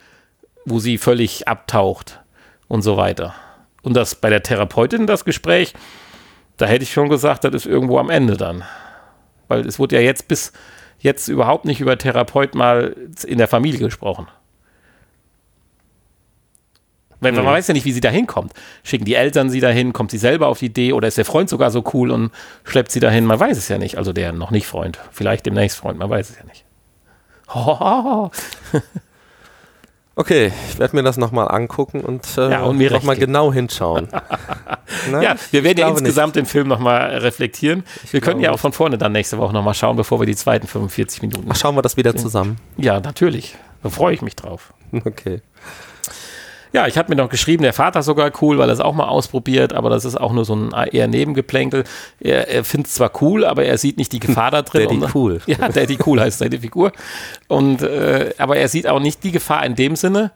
wo 0.66 0.80
sie 0.80 0.98
völlig 0.98 1.48
abtaucht 1.48 2.20
und 2.68 2.82
so 2.82 2.98
weiter. 2.98 3.34
Und 3.84 3.96
das 3.96 4.16
bei 4.16 4.30
der 4.30 4.44
Therapeutin, 4.44 5.08
das 5.08 5.26
Gespräch, 5.26 5.74
da 6.58 6.66
hätte 6.66 6.84
ich 6.84 6.92
schon 6.92 7.10
gesagt, 7.10 7.44
das 7.44 7.54
ist 7.54 7.66
irgendwo 7.66 8.00
am 8.00 8.10
Ende 8.10 8.36
dann. 8.38 8.64
Weil 9.48 9.66
es 9.66 9.80
wurde 9.80 9.96
ja 9.96 10.02
jetzt 10.02 10.28
bis 10.28 10.52
jetzt 11.00 11.28
überhaupt 11.28 11.66
nicht 11.66 11.80
über 11.80 11.98
Therapeut 11.98 12.56
mal 12.56 12.96
in 13.26 13.38
der 13.38 13.48
Familie 13.48 13.80
gesprochen. 13.80 14.28
Weil 17.20 17.32
man 17.32 17.46
weiß 17.46 17.68
ja 17.68 17.74
nicht, 17.74 17.86
wie 17.86 17.92
sie 17.92 18.02
da 18.02 18.10
hinkommt. 18.10 18.54
Schicken 18.84 19.06
die 19.06 19.16
Eltern 19.16 19.50
sie 19.50 19.60
dahin, 19.60 19.92
kommt 19.92 20.12
sie 20.12 20.20
selber 20.20 20.48
auf 20.48 20.60
die 20.60 20.68
Idee 20.68 20.94
oder 20.94 21.08
ist 21.08 21.18
der 21.18 21.26
Freund 21.26 21.50
sogar 21.50 21.72
so 21.72 21.84
cool 21.94 22.12
und 22.12 22.32
schleppt 22.64 22.92
sie 22.92 23.00
dahin? 23.00 23.26
Man 23.26 23.40
weiß 23.40 23.58
es 23.58 23.70
ja 23.70 23.80
nicht. 23.80 23.98
Also 23.98 24.14
der 24.14 24.34
noch 24.34 24.52
nicht 24.52 24.68
Freund. 24.68 25.00
Vielleicht 25.12 25.46
demnächst 25.46 25.78
Freund, 25.78 25.98
man 25.98 26.10
weiß 26.10 26.30
es 26.30 26.38
ja 26.38 26.44
nicht. 26.44 26.64
Hohoho. 27.50 28.32
Okay, 30.20 30.52
ich 30.68 30.80
werde 30.80 30.96
mir 30.96 31.04
das 31.04 31.18
nochmal 31.18 31.48
angucken 31.48 32.02
und, 32.02 32.26
äh, 32.40 32.50
Ja, 32.50 32.64
und 32.64 32.80
nochmal 32.80 33.18
genau 33.18 33.54
hinschauen. 33.54 34.08
Nein, 35.12 35.22
ja, 35.22 35.36
wir 35.52 35.64
werden 35.64 35.78
ja 35.78 35.88
insgesamt 35.90 36.36
nicht. 36.36 36.48
den 36.48 36.50
Film 36.50 36.68
nochmal 36.68 37.20
reflektieren. 37.20 37.84
Ich 38.04 38.14
wir 38.14 38.22
können 38.22 38.40
ja 38.40 38.52
auch 38.52 38.58
von 38.58 38.74
vorne 38.74 38.98
dann 38.98 39.12
nächste 39.12 39.38
Woche 39.38 39.54
nochmal 39.54 39.76
schauen, 39.76 39.96
bevor 39.96 40.20
wir 40.20 40.26
die 40.26 40.36
zweiten 40.36 40.66
45 40.66 41.22
Minuten. 41.22 41.48
Ach, 41.52 41.56
schauen 41.56 41.76
wir 41.76 41.84
das 41.84 41.98
wieder 41.98 42.16
zusammen. 42.16 42.58
Ja, 42.78 43.00
natürlich. 43.00 43.56
Da 43.84 43.90
freue 43.92 44.16
ich 44.16 44.24
mich 44.24 44.36
drauf. 44.36 44.74
Okay. 45.06 45.42
Ja, 46.78 46.86
ich 46.86 46.96
habe 46.96 47.10
mir 47.10 47.16
noch 47.16 47.30
geschrieben, 47.30 47.64
der 47.64 47.74
Vater 47.74 48.04
sogar 48.04 48.32
cool, 48.40 48.60
weil 48.60 48.70
er 48.70 48.74
es 48.74 48.82
auch 48.82 48.94
mal 48.94 49.08
ausprobiert, 49.08 49.74
aber 49.74 49.90
das 49.90 50.06
ist 50.06 50.16
auch 50.16 50.32
nur 50.32 50.46
so 50.46 50.56
ein 50.56 50.72
eher 50.92 51.08
Nebengeplänkel. 51.08 51.86
Er, 52.20 52.50
er 52.50 52.64
findet 52.64 52.90
es 52.90 52.94
zwar 52.94 53.12
cool, 53.20 53.46
aber 53.46 53.66
er 53.66 53.80
sieht 53.80 53.98
nicht 53.98 54.14
die 54.14 54.20
Gefahr 54.20 54.52
da 54.52 54.62
drin. 54.62 54.88
Daddy 55.02 55.12
cool. 55.16 55.42
Ja, 55.48 55.70
Daddy 55.70 55.98
cool 56.06 56.22
heißt 56.22 56.38
seine 56.38 56.60
Figur. 56.60 56.92
Und, 57.48 57.82
äh, 57.82 58.32
aber 58.38 58.58
er 58.58 58.68
sieht 58.68 58.86
auch 58.86 59.00
nicht 59.00 59.24
die 59.24 59.32
Gefahr 59.32 59.66
in 59.66 59.74
dem 59.74 59.96
Sinne, 59.96 60.30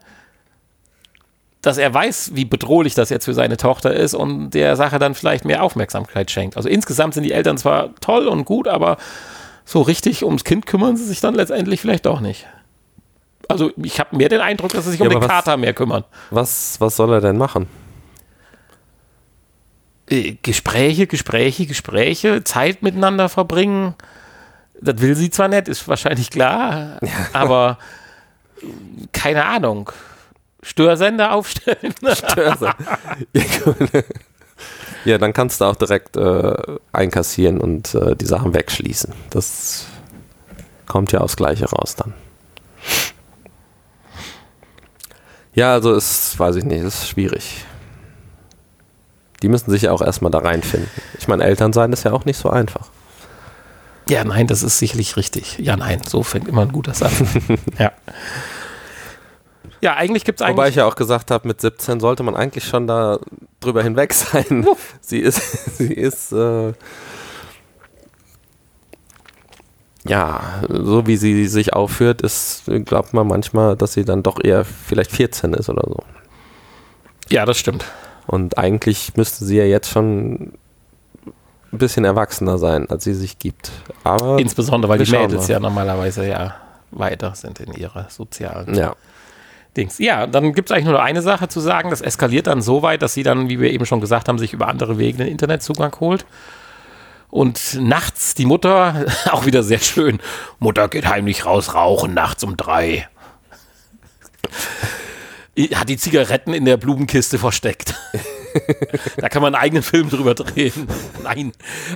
dass 1.60 1.78
er 1.78 1.94
weiß, 1.94 2.32
wie 2.34 2.44
bedrohlich 2.44 2.96
das 2.96 3.08
jetzt 3.08 3.26
für 3.26 3.34
seine 3.34 3.56
Tochter 3.56 3.94
ist 3.94 4.14
und 4.14 4.50
der 4.50 4.74
Sache 4.74 4.98
dann 4.98 5.14
vielleicht 5.14 5.44
mehr 5.44 5.62
Aufmerksamkeit 5.62 6.32
schenkt. 6.32 6.56
Also 6.56 6.68
insgesamt 6.68 7.14
sind 7.14 7.22
die 7.22 7.30
Eltern 7.30 7.56
zwar 7.56 7.94
toll 8.00 8.26
und 8.26 8.46
gut, 8.46 8.66
aber 8.66 8.96
so 9.64 9.80
richtig 9.80 10.24
ums 10.24 10.42
Kind 10.42 10.66
kümmern 10.66 10.96
sie 10.96 11.04
sich 11.04 11.20
dann 11.20 11.36
letztendlich 11.36 11.80
vielleicht 11.80 12.06
doch 12.06 12.18
nicht. 12.18 12.48
Also 13.52 13.70
ich 13.76 14.00
habe 14.00 14.16
mehr 14.16 14.28
den 14.28 14.40
Eindruck, 14.40 14.72
dass 14.72 14.84
sie 14.84 14.92
sich 14.92 15.00
ja, 15.00 15.06
um 15.06 15.10
den 15.10 15.20
was, 15.20 15.28
Kater 15.28 15.56
mehr 15.56 15.74
kümmern. 15.74 16.04
Was, 16.30 16.80
was 16.80 16.96
soll 16.96 17.12
er 17.12 17.20
denn 17.20 17.38
machen? 17.38 17.68
Äh, 20.08 20.36
Gespräche, 20.42 21.06
Gespräche, 21.06 21.66
Gespräche, 21.66 22.44
Zeit 22.44 22.82
miteinander 22.82 23.28
verbringen. 23.28 23.94
Das 24.80 25.00
will 25.00 25.14
sie 25.14 25.30
zwar 25.30 25.48
nicht, 25.48 25.68
ist 25.68 25.86
wahrscheinlich 25.88 26.30
klar, 26.30 26.98
ja. 27.02 27.10
aber 27.32 27.78
keine 29.12 29.44
Ahnung. 29.44 29.90
Störsender 30.62 31.32
aufstellen. 31.32 31.94
Störsender. 32.12 32.76
ja, 35.04 35.18
dann 35.18 35.32
kannst 35.32 35.60
du 35.60 35.64
auch 35.64 35.76
direkt 35.76 36.16
äh, 36.16 36.54
einkassieren 36.92 37.60
und 37.60 37.94
äh, 37.94 38.14
die 38.14 38.26
Sachen 38.26 38.54
wegschließen. 38.54 39.12
Das 39.30 39.86
kommt 40.86 41.10
ja 41.10 41.20
aufs 41.20 41.36
Gleiche 41.36 41.66
raus 41.70 41.96
dann. 41.96 42.14
Ja, 45.54 45.72
also 45.72 45.94
ist, 45.94 46.38
weiß 46.38 46.56
ich 46.56 46.64
nicht, 46.64 46.82
ist 46.82 47.08
schwierig. 47.08 47.64
Die 49.42 49.48
müssen 49.48 49.70
sich 49.70 49.82
ja 49.82 49.92
auch 49.92 50.02
erstmal 50.02 50.30
da 50.30 50.38
reinfinden. 50.38 50.88
Ich 51.18 51.28
meine, 51.28 51.44
Eltern 51.44 51.72
sein 51.72 51.92
ist 51.92 52.04
ja 52.04 52.12
auch 52.12 52.24
nicht 52.24 52.38
so 52.38 52.48
einfach. 52.48 52.90
Ja, 54.08 54.24
nein, 54.24 54.46
das 54.46 54.62
ist 54.62 54.78
sicherlich 54.78 55.16
richtig. 55.16 55.58
Ja, 55.58 55.76
nein, 55.76 56.00
so 56.06 56.22
fängt 56.22 56.48
immer 56.48 56.62
ein 56.62 56.72
guter 56.72 56.94
Satz. 56.94 57.12
ja. 57.78 57.92
Ja, 59.80 59.96
eigentlich 59.96 60.24
gibt 60.24 60.40
es 60.40 60.46
eigentlich. 60.46 60.56
Wobei 60.56 60.68
ich 60.68 60.76
ja 60.76 60.86
auch 60.86 60.94
gesagt 60.94 61.30
habe, 61.32 61.48
mit 61.48 61.60
17 61.60 61.98
sollte 61.98 62.22
man 62.22 62.36
eigentlich 62.36 62.64
schon 62.64 62.86
da 62.86 63.18
drüber 63.60 63.82
hinweg 63.82 64.14
sein. 64.14 64.66
sie 65.00 65.18
ist, 65.18 65.76
sie 65.76 65.92
ist, 65.92 66.32
äh, 66.32 66.72
ja, 70.06 70.62
so 70.68 71.06
wie 71.06 71.16
sie 71.16 71.46
sich 71.46 71.74
aufführt, 71.74 72.22
ist, 72.22 72.64
glaubt 72.84 73.14
man 73.14 73.26
manchmal, 73.26 73.76
dass 73.76 73.92
sie 73.92 74.04
dann 74.04 74.22
doch 74.22 74.42
eher 74.42 74.64
vielleicht 74.64 75.12
14 75.12 75.54
ist 75.54 75.68
oder 75.68 75.84
so. 75.86 75.98
Ja, 77.28 77.46
das 77.46 77.58
stimmt. 77.58 77.84
Und 78.26 78.58
eigentlich 78.58 79.16
müsste 79.16 79.44
sie 79.44 79.58
ja 79.58 79.64
jetzt 79.64 79.90
schon 79.90 80.52
ein 81.72 81.78
bisschen 81.78 82.04
erwachsener 82.04 82.58
sein, 82.58 82.88
als 82.90 83.04
sie 83.04 83.14
sich 83.14 83.38
gibt. 83.38 83.70
Aber 84.04 84.38
Insbesondere, 84.38 84.90
weil 84.90 84.98
die 85.04 85.10
Mädels 85.10 85.48
ja 85.48 85.58
normalerweise 85.58 86.26
ja 86.26 86.54
weiter 86.90 87.34
sind 87.34 87.60
in 87.60 87.72
ihrer 87.72 88.10
sozialen 88.10 88.74
ja. 88.74 88.94
Dings. 89.76 89.98
Ja, 89.98 90.26
dann 90.26 90.52
gibt 90.52 90.70
es 90.70 90.76
eigentlich 90.76 90.88
nur 90.88 91.02
eine 91.02 91.22
Sache 91.22 91.48
zu 91.48 91.60
sagen. 91.60 91.90
Das 91.90 92.02
eskaliert 92.02 92.46
dann 92.46 92.60
so 92.60 92.82
weit, 92.82 93.00
dass 93.00 93.14
sie 93.14 93.22
dann, 93.22 93.48
wie 93.48 93.58
wir 93.58 93.70
eben 93.70 93.86
schon 93.86 94.00
gesagt 94.00 94.28
haben, 94.28 94.38
sich 94.38 94.52
über 94.52 94.68
andere 94.68 94.98
Wege 94.98 95.18
den 95.18 95.28
Internetzugang 95.28 95.98
holt. 96.00 96.26
Und 97.32 97.80
nachts 97.80 98.34
die 98.34 98.44
Mutter, 98.44 99.06
auch 99.30 99.46
wieder 99.46 99.62
sehr 99.62 99.78
schön, 99.78 100.20
Mutter 100.58 100.88
geht 100.88 101.08
heimlich 101.08 101.46
raus 101.46 101.74
rauchen 101.74 102.12
nachts 102.12 102.44
um 102.44 102.58
drei. 102.58 103.08
Hat 105.74 105.88
die 105.88 105.96
Zigaretten 105.96 106.52
in 106.52 106.66
der 106.66 106.76
Blumenkiste 106.76 107.38
versteckt. 107.38 107.94
da 109.16 109.30
kann 109.30 109.40
man 109.40 109.54
einen 109.54 109.64
eigenen 109.64 109.82
Film 109.82 110.10
drüber 110.10 110.34
drehen. 110.34 110.86
Nein. 111.22 111.52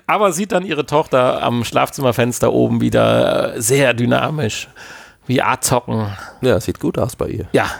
Aber 0.06 0.32
sieht 0.32 0.52
dann 0.52 0.64
ihre 0.64 0.86
Tochter 0.86 1.42
am 1.42 1.64
Schlafzimmerfenster 1.64 2.50
oben 2.50 2.80
wieder 2.80 3.60
sehr 3.60 3.92
dynamisch. 3.92 4.68
Wie 5.26 5.42
A-Zocken. 5.42 6.16
Ja, 6.40 6.58
sieht 6.60 6.80
gut 6.80 6.96
aus 6.96 7.14
bei 7.14 7.28
ihr. 7.28 7.46
Ja, 7.52 7.70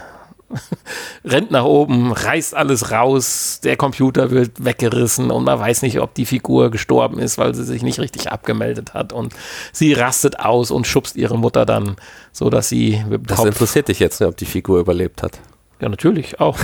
rennt 1.25 1.51
nach 1.51 1.65
oben, 1.65 2.13
reißt 2.13 2.55
alles 2.55 2.91
raus, 2.91 3.61
der 3.63 3.77
Computer 3.77 4.31
wird 4.31 4.65
weggerissen 4.65 5.31
und 5.31 5.45
man 5.45 5.59
weiß 5.59 5.83
nicht, 5.83 6.01
ob 6.01 6.15
die 6.15 6.27
Figur 6.27 6.71
gestorben 6.71 7.19
ist, 7.19 7.39
weil 7.39 7.55
sie 7.55 7.65
sich 7.65 7.83
nicht 7.83 7.99
richtig 7.99 8.31
abgemeldet 8.31 8.95
hat 8.95 9.13
und 9.13 9.35
sie 9.73 9.93
rastet 9.93 10.39
aus 10.41 10.71
und 10.71 10.87
schubst 10.87 11.17
ihre 11.17 11.39
Mutter 11.39 11.67
dann, 11.67 11.97
so 12.33 12.51
dass 12.51 12.69
sie 12.69 13.05
Das 13.25 13.39
Kopf 13.39 13.47
interessiert 13.47 13.89
dich 13.89 13.99
jetzt, 13.99 14.21
nicht, 14.21 14.29
ob 14.29 14.37
die 14.37 14.47
Figur 14.47 14.81
überlebt 14.81 15.23
hat. 15.23 15.39
Ja, 15.81 15.91
natürlich, 15.91 16.41
auch. 16.41 16.59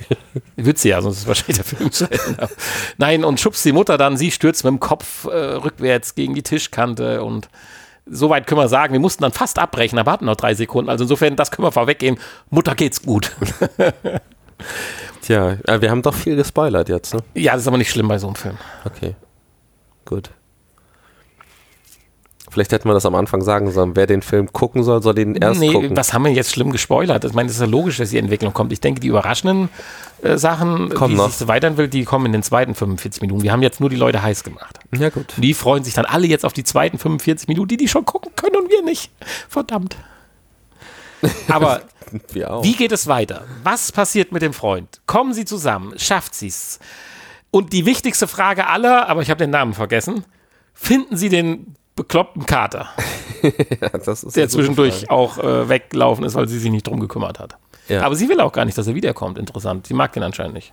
Wird 0.56 0.78
sie 0.78 0.88
ja, 0.88 1.02
sonst 1.02 1.18
ist 1.18 1.26
wahrscheinlich 1.26 1.56
der 1.56 1.64
Film 1.64 1.92
zu 1.92 2.10
Ende. 2.10 2.48
Nein, 2.96 3.24
und 3.24 3.38
schubst 3.38 3.64
die 3.64 3.72
Mutter 3.72 3.98
dann, 3.98 4.16
sie 4.16 4.30
stürzt 4.30 4.64
mit 4.64 4.70
dem 4.70 4.80
Kopf 4.80 5.26
äh, 5.26 5.36
rückwärts 5.36 6.14
gegen 6.14 6.34
die 6.34 6.42
Tischkante 6.42 7.22
und 7.22 7.48
Soweit 8.06 8.46
können 8.46 8.60
wir 8.60 8.68
sagen, 8.68 8.92
wir 8.92 9.00
mussten 9.00 9.22
dann 9.22 9.32
fast 9.32 9.58
abbrechen, 9.58 9.98
aber 9.98 10.12
hatten 10.12 10.26
noch 10.26 10.36
drei 10.36 10.54
Sekunden. 10.54 10.90
Also 10.90 11.04
insofern, 11.04 11.36
das 11.36 11.50
können 11.50 11.66
wir 11.66 11.72
vorweggehen. 11.72 12.18
Mutter 12.50 12.74
geht's 12.74 13.02
gut. 13.02 13.32
Tja, 15.22 15.56
wir 15.80 15.90
haben 15.90 16.02
doch 16.02 16.14
viel 16.14 16.36
gespoilert 16.36 16.88
jetzt, 16.90 17.14
ne? 17.14 17.20
Ja, 17.34 17.52
das 17.52 17.62
ist 17.62 17.68
aber 17.68 17.78
nicht 17.78 17.90
schlimm 17.90 18.08
bei 18.08 18.18
so 18.18 18.26
einem 18.26 18.36
Film. 18.36 18.58
Okay. 18.84 19.14
Gut. 20.04 20.30
Vielleicht 22.54 22.70
hätten 22.70 22.88
wir 22.88 22.94
das 22.94 23.04
am 23.04 23.16
Anfang 23.16 23.42
sagen 23.42 23.72
sollen. 23.72 23.96
Wer 23.96 24.06
den 24.06 24.22
Film 24.22 24.52
gucken 24.52 24.84
soll, 24.84 25.02
soll 25.02 25.14
den 25.16 25.34
erst 25.34 25.58
nee, 25.58 25.72
gucken. 25.72 25.96
Was 25.96 26.12
haben 26.12 26.24
wir 26.24 26.30
jetzt 26.30 26.52
schlimm 26.52 26.70
gespoilert? 26.70 27.24
Ich 27.24 27.32
meine, 27.32 27.48
es 27.48 27.56
ist 27.56 27.60
ja 27.60 27.66
logisch, 27.66 27.96
dass 27.96 28.10
die 28.10 28.18
Entwicklung 28.18 28.52
kommt. 28.52 28.72
Ich 28.72 28.80
denke, 28.80 29.00
die 29.00 29.08
überraschenden 29.08 29.70
äh, 30.22 30.38
Sachen, 30.38 30.88
Kommen 30.90 31.14
wie 31.14 31.18
noch. 31.18 31.30
sich 31.30 31.48
weitern 31.48 31.76
will, 31.76 31.88
die 31.88 32.04
kommen 32.04 32.26
in 32.26 32.32
den 32.32 32.44
zweiten 32.44 32.76
45 32.76 33.22
Minuten. 33.22 33.42
Wir 33.42 33.50
haben 33.50 33.62
jetzt 33.62 33.80
nur 33.80 33.90
die 33.90 33.96
Leute 33.96 34.22
heiß 34.22 34.44
gemacht. 34.44 34.78
Ja, 34.96 35.10
gut. 35.10 35.34
Die 35.36 35.52
freuen 35.52 35.82
sich 35.82 35.94
dann 35.94 36.04
alle 36.04 36.28
jetzt 36.28 36.44
auf 36.44 36.52
die 36.52 36.62
zweiten 36.62 36.96
45 36.96 37.48
Minuten, 37.48 37.66
die 37.66 37.76
die 37.76 37.88
schon 37.88 38.04
gucken 38.04 38.30
können 38.36 38.54
und 38.54 38.70
wir 38.70 38.82
nicht. 38.82 39.10
Verdammt. 39.48 39.96
Aber 41.48 41.82
wie 42.62 42.74
geht 42.74 42.92
es 42.92 43.08
weiter? 43.08 43.42
Was 43.64 43.90
passiert 43.90 44.30
mit 44.30 44.42
dem 44.42 44.52
Freund? 44.52 45.00
Kommen 45.06 45.34
sie 45.34 45.44
zusammen? 45.44 45.94
Schafft 45.98 46.36
sie 46.36 46.46
es? 46.46 46.78
Und 47.50 47.72
die 47.72 47.84
wichtigste 47.84 48.28
Frage 48.28 48.68
aller, 48.68 49.08
aber 49.08 49.22
ich 49.22 49.30
habe 49.30 49.38
den 49.38 49.50
Namen 49.50 49.74
vergessen, 49.74 50.24
finden 50.74 51.16
sie 51.16 51.28
den 51.28 51.76
bekloppten 51.96 52.46
Kater, 52.46 52.88
ja, 53.42 53.88
der 53.88 54.48
zwischendurch 54.48 55.10
auch 55.10 55.38
äh, 55.38 55.68
weggelaufen 55.68 56.24
ist, 56.24 56.34
weil 56.34 56.48
sie 56.48 56.58
sich 56.58 56.70
nicht 56.70 56.86
drum 56.86 57.00
gekümmert 57.00 57.38
hat. 57.38 57.56
Ja. 57.88 58.02
Aber 58.02 58.16
sie 58.16 58.28
will 58.28 58.40
auch 58.40 58.52
gar 58.52 58.64
nicht, 58.64 58.76
dass 58.76 58.86
er 58.86 58.94
wiederkommt. 58.94 59.38
Interessant. 59.38 59.86
Sie 59.86 59.94
mag 59.94 60.12
den 60.12 60.22
anscheinend 60.22 60.54
nicht. 60.54 60.72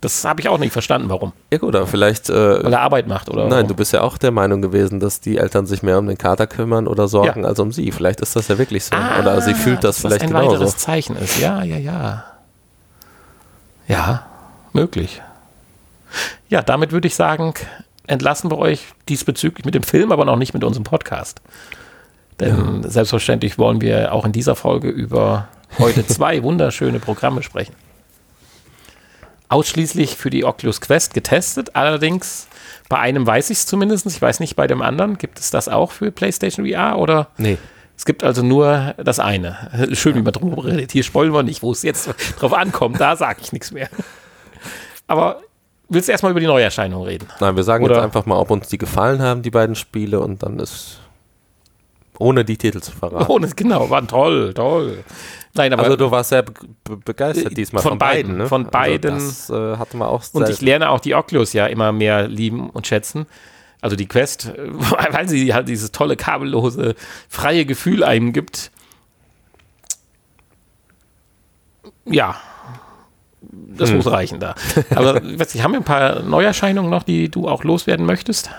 Das 0.00 0.24
habe 0.24 0.40
ich 0.40 0.48
auch 0.48 0.58
nicht 0.58 0.72
verstanden, 0.72 1.08
warum. 1.08 1.32
Ja 1.52 1.58
gut, 1.58 1.74
aber 1.74 1.86
vielleicht... 1.86 2.30
Äh, 2.30 2.62
Weil 2.62 2.72
er 2.72 2.80
Arbeit 2.80 3.08
macht, 3.08 3.28
oder? 3.28 3.42
Nein, 3.42 3.50
warum? 3.50 3.68
du 3.68 3.74
bist 3.74 3.92
ja 3.92 4.02
auch 4.02 4.16
der 4.16 4.30
Meinung 4.30 4.62
gewesen, 4.62 5.00
dass 5.00 5.20
die 5.20 5.38
Eltern 5.38 5.66
sich 5.66 5.82
mehr 5.82 5.98
um 5.98 6.06
den 6.06 6.18
Kater 6.18 6.46
kümmern 6.46 6.86
oder 6.86 7.08
sorgen 7.08 7.42
ja. 7.42 7.48
als 7.48 7.58
um 7.58 7.72
sie. 7.72 7.90
Vielleicht 7.90 8.20
ist 8.20 8.36
das 8.36 8.46
ja 8.46 8.58
wirklich 8.58 8.84
so. 8.84 8.94
Ah, 8.94 9.20
oder 9.20 9.40
sie 9.40 9.54
fühlt 9.54 9.82
das 9.82 10.00
vielleicht 10.00 10.20
genauso. 10.20 10.50
ein 10.50 10.52
weiteres 10.52 10.76
Zeichen 10.76 11.16
ist. 11.16 11.40
Ja, 11.40 11.64
ja, 11.64 11.78
ja. 11.78 12.24
Ja, 13.88 14.26
möglich. 14.72 15.20
Ja, 16.48 16.62
damit 16.62 16.92
würde 16.92 17.08
ich 17.08 17.16
sagen, 17.16 17.54
entlassen 18.08 18.50
wir 18.50 18.58
euch 18.58 18.86
diesbezüglich 19.08 19.64
mit 19.64 19.74
dem 19.74 19.82
Film, 19.82 20.12
aber 20.12 20.24
noch 20.24 20.36
nicht 20.36 20.54
mit 20.54 20.64
unserem 20.64 20.84
Podcast. 20.84 21.40
Denn 22.40 22.82
ja. 22.82 22.88
selbstverständlich 22.88 23.58
wollen 23.58 23.80
wir 23.80 24.12
auch 24.12 24.24
in 24.24 24.32
dieser 24.32 24.56
Folge 24.56 24.88
über 24.88 25.48
heute 25.78 26.06
zwei 26.06 26.42
wunderschöne 26.42 27.00
Programme 27.00 27.42
sprechen. 27.42 27.74
Ausschließlich 29.48 30.16
für 30.16 30.28
die 30.28 30.44
Oculus 30.44 30.80
Quest 30.80 31.14
getestet, 31.14 31.74
allerdings 31.74 32.48
bei 32.88 32.98
einem 32.98 33.26
weiß 33.26 33.50
ich 33.50 33.58
es 33.58 33.66
zumindest, 33.66 34.06
ich 34.06 34.20
weiß 34.20 34.40
nicht 34.40 34.56
bei 34.56 34.66
dem 34.66 34.82
anderen, 34.82 35.16
gibt 35.16 35.38
es 35.38 35.50
das 35.50 35.68
auch 35.68 35.92
für 35.92 36.10
PlayStation 36.10 36.66
VR 36.66 36.98
oder? 36.98 37.28
Nee. 37.38 37.56
Es 37.96 38.04
gibt 38.04 38.22
also 38.22 38.42
nur 38.42 38.94
das 38.96 39.18
eine. 39.18 39.88
Schön, 39.92 40.14
wie 40.14 40.22
man 40.22 40.32
drum 40.32 40.56
redet. 40.58 40.92
Hier 40.92 41.02
spoilen 41.02 41.32
wir 41.32 41.42
nicht, 41.42 41.62
wo 41.62 41.72
es 41.72 41.82
jetzt 41.82 42.10
drauf 42.38 42.52
ankommt, 42.52 43.00
da 43.00 43.16
sage 43.16 43.40
ich 43.42 43.52
nichts 43.52 43.72
mehr. 43.72 43.88
Aber 45.06 45.40
willst 45.88 46.08
du 46.08 46.12
erstmal 46.12 46.32
über 46.32 46.40
die 46.40 46.46
Neuerscheinung 46.46 47.04
reden? 47.04 47.28
Nein, 47.40 47.56
wir 47.56 47.62
sagen 47.62 47.84
Oder? 47.84 47.96
jetzt 47.96 48.04
einfach 48.04 48.26
mal, 48.26 48.36
ob 48.36 48.50
uns 48.50 48.68
die 48.68 48.78
gefallen 48.78 49.22
haben, 49.22 49.42
die 49.42 49.50
beiden 49.50 49.74
Spiele, 49.74 50.20
und 50.20 50.42
dann 50.42 50.58
ist. 50.58 51.00
Ohne 52.20 52.44
die 52.44 52.56
Titel 52.56 52.80
zu 52.80 52.90
verraten. 52.90 53.26
Ohne, 53.32 53.48
genau, 53.48 53.88
waren 53.90 54.08
toll, 54.08 54.52
toll. 54.52 55.04
Nein, 55.54 55.72
aber 55.72 55.84
also 55.84 55.96
du 55.96 56.10
warst 56.10 56.30
sehr 56.30 56.42
be 56.42 56.52
begeistert 57.04 57.56
diesmal 57.56 57.82
von, 57.82 57.92
von 57.92 57.98
beiden. 57.98 58.22
beiden 58.22 58.38
ne? 58.38 58.48
Von 58.48 58.62
also 58.62 58.70
beiden. 58.70 59.14
Also 59.14 59.26
das 59.28 59.50
äh, 59.50 59.76
hatten 59.78 59.98
wir 59.98 60.08
auch 60.08 60.22
Und 60.32 60.48
ich 60.48 60.60
lerne 60.60 60.90
auch 60.90 61.00
die 61.00 61.14
Oculus 61.14 61.52
ja 61.52 61.66
immer 61.66 61.92
mehr 61.92 62.26
lieben 62.28 62.70
und 62.70 62.86
schätzen. 62.86 63.26
Also 63.80 63.94
die 63.94 64.06
Quest, 64.06 64.52
weil 64.56 65.28
sie 65.28 65.54
halt 65.54 65.68
dieses 65.68 65.92
tolle, 65.92 66.16
kabellose, 66.16 66.96
freie 67.28 67.64
Gefühl 67.64 68.02
einem 68.02 68.32
gibt. 68.32 68.72
Ja, 72.04 72.36
das 73.76 73.92
muss 73.92 74.06
reichen 74.06 74.40
da. 74.40 74.54
Aber 74.94 75.20
weiß 75.22 75.54
ich, 75.54 75.62
haben 75.62 75.72
wir 75.72 75.80
ein 75.80 75.84
paar 75.84 76.22
Neuerscheinungen 76.22 76.90
noch, 76.90 77.02
die 77.02 77.28
du 77.28 77.48
auch 77.48 77.64
loswerden 77.64 78.06
möchtest? 78.06 78.50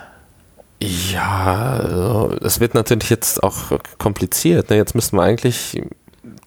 Ja, 0.81 1.79
also, 1.83 2.37
es 2.41 2.59
wird 2.59 2.73
natürlich 2.73 3.09
jetzt 3.09 3.43
auch 3.43 3.79
kompliziert. 3.97 4.69
Ne? 4.69 4.77
Jetzt 4.77 4.95
müssten 4.95 5.17
wir 5.17 5.23
eigentlich 5.23 5.81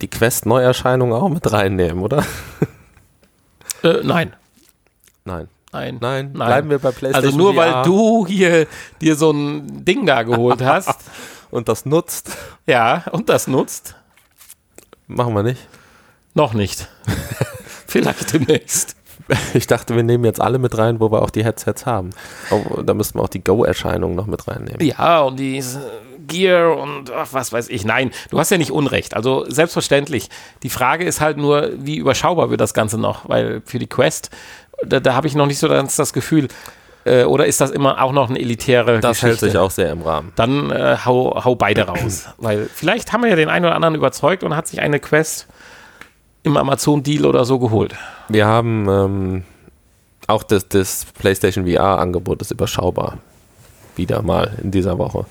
die 0.00 0.08
Quest-Neuerscheinungen 0.08 1.12
auch 1.14 1.28
mit 1.28 1.52
reinnehmen, 1.52 2.02
oder? 2.02 2.24
Äh, 3.82 4.00
nein. 4.04 4.32
Nein. 5.24 5.48
Nein. 5.72 5.98
Nein, 6.00 6.30
Nein. 6.32 6.32
bleiben 6.32 6.70
wir 6.70 6.78
bei 6.78 6.92
PlayStation 6.92 7.24
Also 7.24 7.36
nur 7.36 7.54
VR 7.54 7.76
weil 7.76 7.84
du 7.84 8.26
hier 8.26 8.66
dir 9.00 9.16
so 9.16 9.30
ein 9.30 9.84
Ding 9.84 10.06
da 10.06 10.22
geholt 10.22 10.62
hast, 10.62 11.00
und 11.50 11.68
das 11.68 11.86
nutzt, 11.86 12.30
ja, 12.66 13.04
und 13.10 13.28
das 13.28 13.46
nutzt, 13.46 13.96
machen 15.06 15.34
wir 15.34 15.42
nicht. 15.42 15.66
noch 16.34 16.54
nicht. 16.54 16.88
Vielleicht 17.92 18.32
demnächst. 18.32 18.96
Ich 19.54 19.66
dachte, 19.68 19.94
wir 19.94 20.02
nehmen 20.02 20.24
jetzt 20.24 20.40
alle 20.40 20.58
mit 20.58 20.76
rein, 20.76 20.98
wo 20.98 21.10
wir 21.12 21.22
auch 21.22 21.30
die 21.30 21.44
Headsets 21.44 21.86
haben. 21.86 22.10
Oh, 22.50 22.82
da 22.82 22.92
müssten 22.92 23.18
wir 23.18 23.22
auch 23.22 23.28
die 23.28 23.42
Go-Erscheinungen 23.42 24.16
noch 24.16 24.26
mit 24.26 24.48
reinnehmen. 24.48 24.84
Ja, 24.84 25.20
und 25.20 25.38
diese 25.38 25.80
Gear 26.26 26.76
und 26.76 27.10
ach, 27.12 27.28
was 27.30 27.52
weiß 27.52 27.68
ich. 27.68 27.84
Nein, 27.84 28.10
du 28.30 28.38
hast 28.38 28.50
ja 28.50 28.58
nicht 28.58 28.72
Unrecht. 28.72 29.14
Also 29.14 29.44
selbstverständlich. 29.48 30.28
Die 30.64 30.70
Frage 30.70 31.04
ist 31.04 31.20
halt 31.20 31.36
nur, 31.36 31.70
wie 31.76 31.96
überschaubar 31.96 32.50
wird 32.50 32.60
das 32.60 32.74
Ganze 32.74 32.98
noch? 32.98 33.28
Weil 33.28 33.62
für 33.64 33.78
die 33.78 33.86
Quest, 33.86 34.30
da, 34.84 34.98
da 34.98 35.14
habe 35.14 35.28
ich 35.28 35.34
noch 35.34 35.46
nicht 35.46 35.58
so 35.58 35.68
ganz 35.68 35.94
das 35.96 36.12
Gefühl, 36.12 36.48
äh, 37.04 37.24
oder 37.24 37.46
ist 37.46 37.60
das 37.60 37.70
immer 37.70 38.02
auch 38.02 38.12
noch 38.12 38.28
eine 38.28 38.38
elitäre 38.40 39.00
Das 39.00 39.20
Geschichte? 39.20 39.26
hält 39.28 39.40
sich 39.52 39.58
auch 39.58 39.70
sehr 39.70 39.90
im 39.90 40.02
Rahmen. 40.02 40.32
Dann 40.36 40.70
äh, 40.70 40.96
hau, 41.04 41.42
hau 41.44 41.54
beide 41.54 41.82
raus. 41.82 42.26
Weil 42.38 42.68
vielleicht 42.74 43.12
haben 43.12 43.22
wir 43.22 43.30
ja 43.30 43.36
den 43.36 43.48
einen 43.48 43.64
oder 43.66 43.74
anderen 43.74 43.94
überzeugt 43.94 44.42
und 44.42 44.56
hat 44.56 44.66
sich 44.66 44.80
eine 44.80 45.00
Quest 45.00 45.46
im 46.42 46.56
Amazon-Deal 46.56 47.24
oder 47.26 47.44
so 47.44 47.58
geholt. 47.58 47.94
Wir 48.28 48.46
haben 48.46 48.88
ähm, 48.88 49.44
auch 50.26 50.42
das, 50.42 50.68
das 50.68 51.06
PlayStation 51.18 51.66
VR-Angebot 51.66 52.40
ist 52.40 52.50
überschaubar. 52.50 53.18
Wieder 53.96 54.22
mal 54.22 54.58
in 54.62 54.70
dieser 54.70 54.98
Woche. 54.98 55.26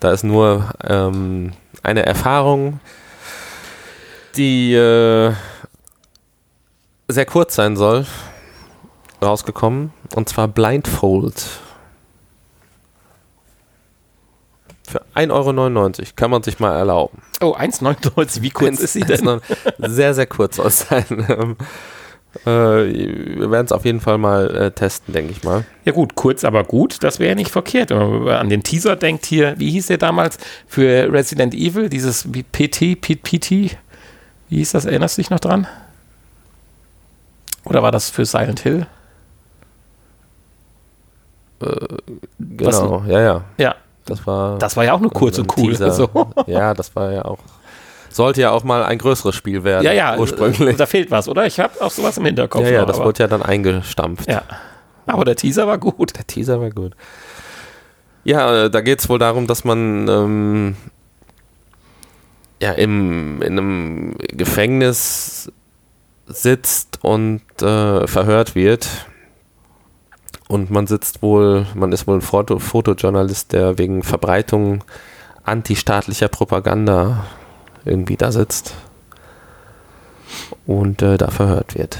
Da 0.00 0.12
ist 0.12 0.24
nur 0.24 0.70
ähm, 0.82 1.52
eine 1.82 2.06
Erfahrung, 2.06 2.80
die 4.36 4.72
äh, 4.74 5.32
sehr 7.08 7.26
kurz 7.26 7.54
sein 7.54 7.76
soll, 7.76 8.06
rausgekommen. 9.22 9.92
Und 10.14 10.28
zwar 10.28 10.48
Blindfold. 10.48 11.44
Für 14.90 15.02
1,99 15.14 15.30
Euro 16.00 16.08
kann 16.16 16.30
man 16.30 16.42
sich 16.42 16.58
mal 16.58 16.76
erlauben. 16.76 17.22
Oh, 17.40 17.54
1,99, 17.56 18.42
wie 18.42 18.50
kurz 18.50 18.80
ist 18.80 18.94
sie 18.94 19.00
denn? 19.02 19.40
Sehr, 19.78 20.14
sehr 20.14 20.26
kurz 20.26 20.58
es 20.58 20.80
sein. 20.88 21.04
Ähm, 22.46 22.86
äh, 22.86 23.38
wir 23.40 23.50
werden 23.50 23.66
es 23.66 23.72
auf 23.72 23.84
jeden 23.84 24.00
Fall 24.00 24.16
mal 24.16 24.54
äh, 24.54 24.70
testen, 24.70 25.12
denke 25.12 25.32
ich 25.32 25.42
mal. 25.42 25.64
Ja 25.84 25.90
gut, 25.90 26.14
kurz 26.14 26.44
aber 26.44 26.62
gut, 26.62 27.02
das 27.02 27.18
wäre 27.18 27.30
ja 27.30 27.34
nicht 27.34 27.50
verkehrt. 27.50 27.90
Wenn 27.90 28.22
man 28.22 28.28
an 28.36 28.48
den 28.48 28.62
Teaser 28.62 28.94
denkt 28.94 29.26
hier, 29.26 29.58
wie 29.58 29.72
hieß 29.72 29.88
der 29.88 29.98
damals 29.98 30.38
für 30.68 31.12
Resident 31.12 31.54
Evil, 31.54 31.88
dieses 31.88 32.28
PT, 32.30 33.00
P- 33.00 33.16
PT, 33.16 33.50
wie 33.50 34.56
hieß 34.58 34.70
das, 34.70 34.84
erinnerst 34.84 35.18
du 35.18 35.22
dich 35.22 35.30
noch 35.30 35.40
dran? 35.40 35.66
Oder 37.64 37.82
war 37.82 37.90
das 37.90 38.10
für 38.10 38.24
Silent 38.24 38.60
Hill? 38.60 38.86
Genau, 42.38 43.04
ja, 43.08 43.20
ja. 43.20 43.44
Ja, 43.58 43.74
Das 44.04 44.26
war, 44.26 44.58
das 44.58 44.76
war 44.76 44.84
ja 44.84 44.92
auch 44.94 45.00
nur 45.00 45.12
kurz 45.12 45.38
und 45.38 45.56
cool. 45.56 45.74
So. 45.76 46.08
Ja, 46.46 46.74
das 46.74 46.94
war 46.96 47.12
ja 47.12 47.24
auch. 47.24 47.38
Sollte 48.08 48.40
ja 48.40 48.50
auch 48.50 48.64
mal 48.64 48.82
ein 48.84 48.98
größeres 48.98 49.34
Spiel 49.34 49.62
werden. 49.62 49.84
Ja, 49.84 49.92
ja, 49.92 50.18
Ursprünglich. 50.18 50.76
da 50.76 50.86
fehlt 50.86 51.10
was, 51.10 51.28
oder? 51.28 51.46
Ich 51.46 51.60
habe 51.60 51.80
auch 51.80 51.90
sowas 51.90 52.18
im 52.18 52.24
Hinterkopf. 52.24 52.64
ja, 52.64 52.70
ja, 52.70 52.80
noch, 52.80 52.88
das 52.88 52.98
wurde 52.98 53.22
ja 53.22 53.28
dann 53.28 53.42
eingestampft. 53.42 54.28
ja. 54.28 54.42
Aber 55.06 55.24
der 55.24 55.34
Teaser 55.34 55.66
war 55.66 55.78
gut. 55.78 56.16
Der 56.16 56.26
Teaser 56.26 56.60
war 56.60 56.70
gut. 56.70 56.94
Ja, 58.22 58.66
äh, 58.66 58.70
da 58.70 58.80
geht 58.80 59.00
es 59.00 59.08
wohl 59.08 59.18
darum, 59.18 59.46
dass 59.46 59.64
man 59.64 60.06
ähm, 60.08 60.76
ja, 62.60 62.72
im, 62.72 63.42
in 63.42 63.58
einem 63.58 64.14
Gefängnis 64.18 65.50
sitzt 66.26 66.98
und 67.02 67.42
äh, 67.62 68.06
verhört 68.06 68.54
wird. 68.54 68.88
Und 70.50 70.68
man 70.68 70.88
sitzt 70.88 71.22
wohl, 71.22 71.64
man 71.76 71.92
ist 71.92 72.08
wohl 72.08 72.16
ein 72.16 72.22
Foto, 72.22 72.58
Fotojournalist, 72.58 73.52
der 73.52 73.78
wegen 73.78 74.02
Verbreitung 74.02 74.82
antistaatlicher 75.44 76.26
Propaganda 76.26 77.24
irgendwie 77.84 78.16
da 78.16 78.32
sitzt 78.32 78.74
und 80.66 81.02
äh, 81.02 81.18
da 81.18 81.30
verhört 81.30 81.78
wird. 81.78 81.98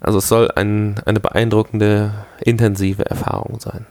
Also 0.00 0.18
es 0.18 0.26
soll 0.26 0.50
ein, 0.50 1.00
eine 1.06 1.20
beeindruckende, 1.20 2.26
intensive 2.40 3.08
Erfahrung 3.08 3.60
sein. 3.60 3.86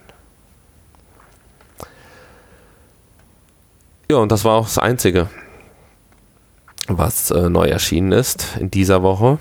Ja, 4.11 4.17
und 4.17 4.29
das 4.29 4.43
war 4.43 4.55
auch 4.55 4.65
das 4.65 4.77
Einzige, 4.77 5.29
was 6.89 7.31
äh, 7.31 7.49
neu 7.49 7.69
erschienen 7.69 8.11
ist 8.11 8.57
in 8.59 8.69
dieser 8.69 9.03
Woche. 9.03 9.39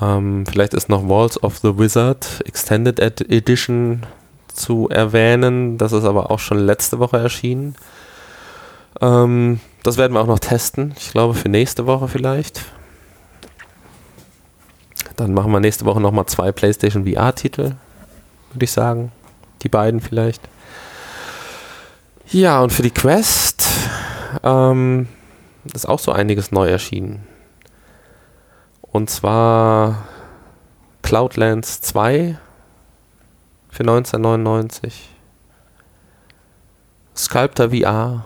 Ähm, 0.00 0.44
vielleicht 0.46 0.74
ist 0.74 0.88
noch 0.88 1.08
Walls 1.08 1.42
of 1.42 1.58
the 1.58 1.78
Wizard 1.78 2.42
Extended 2.44 3.00
Ed 3.00 3.20
Edition 3.30 4.04
zu 4.52 4.88
erwähnen. 4.88 5.78
Das 5.78 5.92
ist 5.92 6.04
aber 6.04 6.30
auch 6.30 6.38
schon 6.38 6.58
letzte 6.58 6.98
Woche 6.98 7.18
erschienen. 7.18 7.76
Ähm, 9.00 9.60
das 9.82 9.96
werden 9.96 10.12
wir 10.12 10.20
auch 10.20 10.26
noch 10.26 10.38
testen. 10.38 10.94
Ich 10.98 11.12
glaube 11.12 11.34
für 11.34 11.48
nächste 11.48 11.86
Woche 11.86 12.08
vielleicht. 12.08 12.62
Dann 15.16 15.32
machen 15.32 15.50
wir 15.50 15.60
nächste 15.60 15.86
Woche 15.86 16.00
nochmal 16.00 16.26
zwei 16.26 16.52
PlayStation 16.52 17.06
VR-Titel, 17.06 17.72
würde 18.52 18.64
ich 18.64 18.72
sagen. 18.72 19.12
Die 19.62 19.68
beiden 19.68 20.00
vielleicht. 20.00 20.42
Ja, 22.28 22.60
und 22.60 22.72
für 22.72 22.82
die 22.82 22.90
Quest 22.90 23.66
ähm, 24.42 25.08
ist 25.72 25.88
auch 25.88 25.98
so 25.98 26.12
einiges 26.12 26.52
neu 26.52 26.68
erschienen. 26.68 27.25
Und 28.96 29.10
zwar 29.10 30.08
Cloudlands 31.02 31.82
2 31.82 32.38
für 33.68 33.82
1999. 33.82 35.10
Sculptor 37.14 37.68
VR 37.72 38.24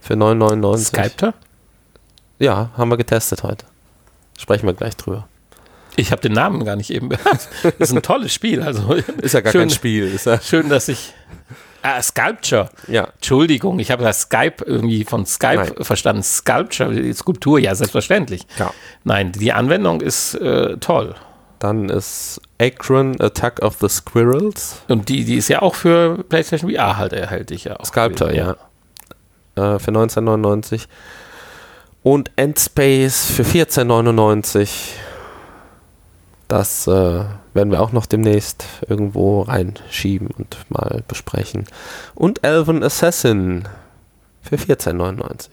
für 0.00 0.14
9,99. 0.14 0.78
Skypter? 0.78 1.34
Ja, 2.40 2.70
haben 2.76 2.90
wir 2.90 2.96
getestet 2.96 3.44
heute. 3.44 3.66
Sprechen 4.36 4.66
wir 4.66 4.74
gleich 4.74 4.96
drüber. 4.96 5.28
Ich 5.94 6.10
habe 6.10 6.22
den 6.22 6.32
Namen 6.32 6.64
gar 6.64 6.74
nicht 6.74 6.90
eben 6.90 7.08
gehört. 7.10 7.48
ist 7.78 7.92
ein 7.92 8.02
tolles 8.02 8.34
Spiel. 8.34 8.60
Also 8.64 8.94
Ist 8.94 9.34
ja 9.34 9.42
gar 9.42 9.52
schön, 9.52 9.68
kein 9.68 9.70
Spiel. 9.70 10.12
Ist 10.12 10.26
ja, 10.26 10.40
Schön, 10.40 10.68
dass 10.68 10.88
ich. 10.88 11.14
Ah, 11.88 12.02
Sculpture. 12.02 12.68
ja, 12.86 13.04
Entschuldigung, 13.14 13.78
ich 13.78 13.90
habe 13.90 14.02
das 14.02 14.22
Skype 14.22 14.56
irgendwie 14.66 15.04
von 15.04 15.24
Skype 15.24 15.56
Nein. 15.56 15.72
verstanden. 15.80 16.22
Sculpture, 16.22 17.14
Skulptur, 17.14 17.58
ja, 17.58 17.74
selbstverständlich. 17.74 18.46
Ja. 18.58 18.72
Nein, 19.04 19.32
die 19.32 19.52
Anwendung 19.52 20.02
ist 20.02 20.34
äh, 20.34 20.76
toll. 20.78 21.14
Dann 21.58 21.88
ist 21.88 22.40
Akron 22.60 23.18
Attack 23.20 23.60
of 23.62 23.78
the 23.80 23.88
Squirrels. 23.88 24.82
Und 24.88 25.08
die, 25.08 25.24
die 25.24 25.36
ist 25.36 25.48
ja 25.48 25.62
auch 25.62 25.74
für 25.74 26.22
PlayStation 26.24 26.70
VR 26.70 26.98
halt 26.98 27.14
erhältlich. 27.14 27.64
Ja, 27.64 27.82
Sculptor, 27.84 28.32
ja. 28.32 28.52
Äh, 29.54 29.78
für 29.78 29.88
1999. 29.88 30.88
Und 32.02 32.30
Endspace 32.36 33.30
für 33.30 33.42
14,99. 33.42 34.68
Das 36.48 36.86
äh, 36.86 37.24
werden 37.54 37.70
wir 37.70 37.80
auch 37.80 37.92
noch 37.92 38.06
demnächst 38.06 38.64
irgendwo 38.88 39.42
reinschieben 39.42 40.28
und 40.28 40.58
mal 40.68 41.02
besprechen. 41.08 41.66
Und 42.14 42.44
Elven 42.44 42.82
Assassin 42.82 43.68
für 44.42 44.56
14,99. 44.56 45.48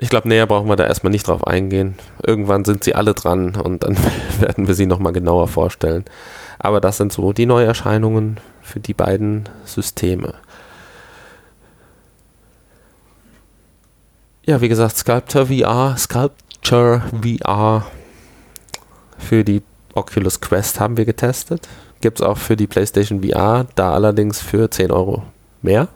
Ich 0.00 0.10
glaube, 0.10 0.28
näher 0.28 0.46
brauchen 0.46 0.68
wir 0.68 0.76
da 0.76 0.86
erstmal 0.86 1.10
nicht 1.10 1.26
drauf 1.26 1.44
eingehen. 1.44 1.96
Irgendwann 2.24 2.64
sind 2.64 2.84
sie 2.84 2.94
alle 2.94 3.14
dran 3.14 3.56
und 3.56 3.82
dann 3.82 3.96
werden 4.40 4.68
wir 4.68 4.74
sie 4.74 4.86
nochmal 4.86 5.12
genauer 5.12 5.48
vorstellen. 5.48 6.04
Aber 6.58 6.80
das 6.80 6.98
sind 6.98 7.12
so 7.12 7.32
die 7.32 7.46
Neuerscheinungen 7.46 8.38
für 8.62 8.78
die 8.78 8.94
beiden 8.94 9.48
Systeme. 9.64 10.34
Ja, 14.46 14.60
wie 14.60 14.68
gesagt, 14.68 14.96
Sculptor 14.96 15.46
VR, 15.46 15.96
Sculpture 15.98 17.02
VR 17.22 17.84
für 19.18 19.44
die 19.44 19.62
Oculus 19.94 20.40
Quest 20.40 20.80
haben 20.80 20.96
wir 20.96 21.04
getestet. 21.04 21.68
Gibt 22.00 22.20
es 22.20 22.26
auch 22.26 22.38
für 22.38 22.56
die 22.56 22.66
PlayStation 22.66 23.22
VR, 23.22 23.66
da 23.74 23.92
allerdings 23.92 24.40
für 24.40 24.70
10 24.70 24.90
Euro 24.90 25.24
mehr. 25.62 25.88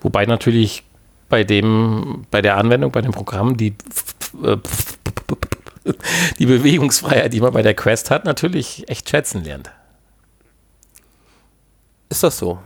Wobei 0.00 0.26
natürlich 0.26 0.84
bei 1.28 1.44
dem, 1.44 2.24
bei 2.30 2.40
der 2.40 2.56
Anwendung, 2.56 2.92
bei 2.92 3.00
dem 3.00 3.12
Programm, 3.12 3.56
die, 3.56 3.74
die 6.38 6.46
Bewegungsfreiheit, 6.46 7.32
die 7.32 7.40
man 7.40 7.52
bei 7.52 7.62
der 7.62 7.74
Quest 7.74 8.10
hat, 8.10 8.24
natürlich 8.24 8.88
echt 8.88 9.10
schätzen 9.10 9.42
lernt. 9.44 9.72
Ist 12.08 12.22
das 12.22 12.38
so? 12.38 12.58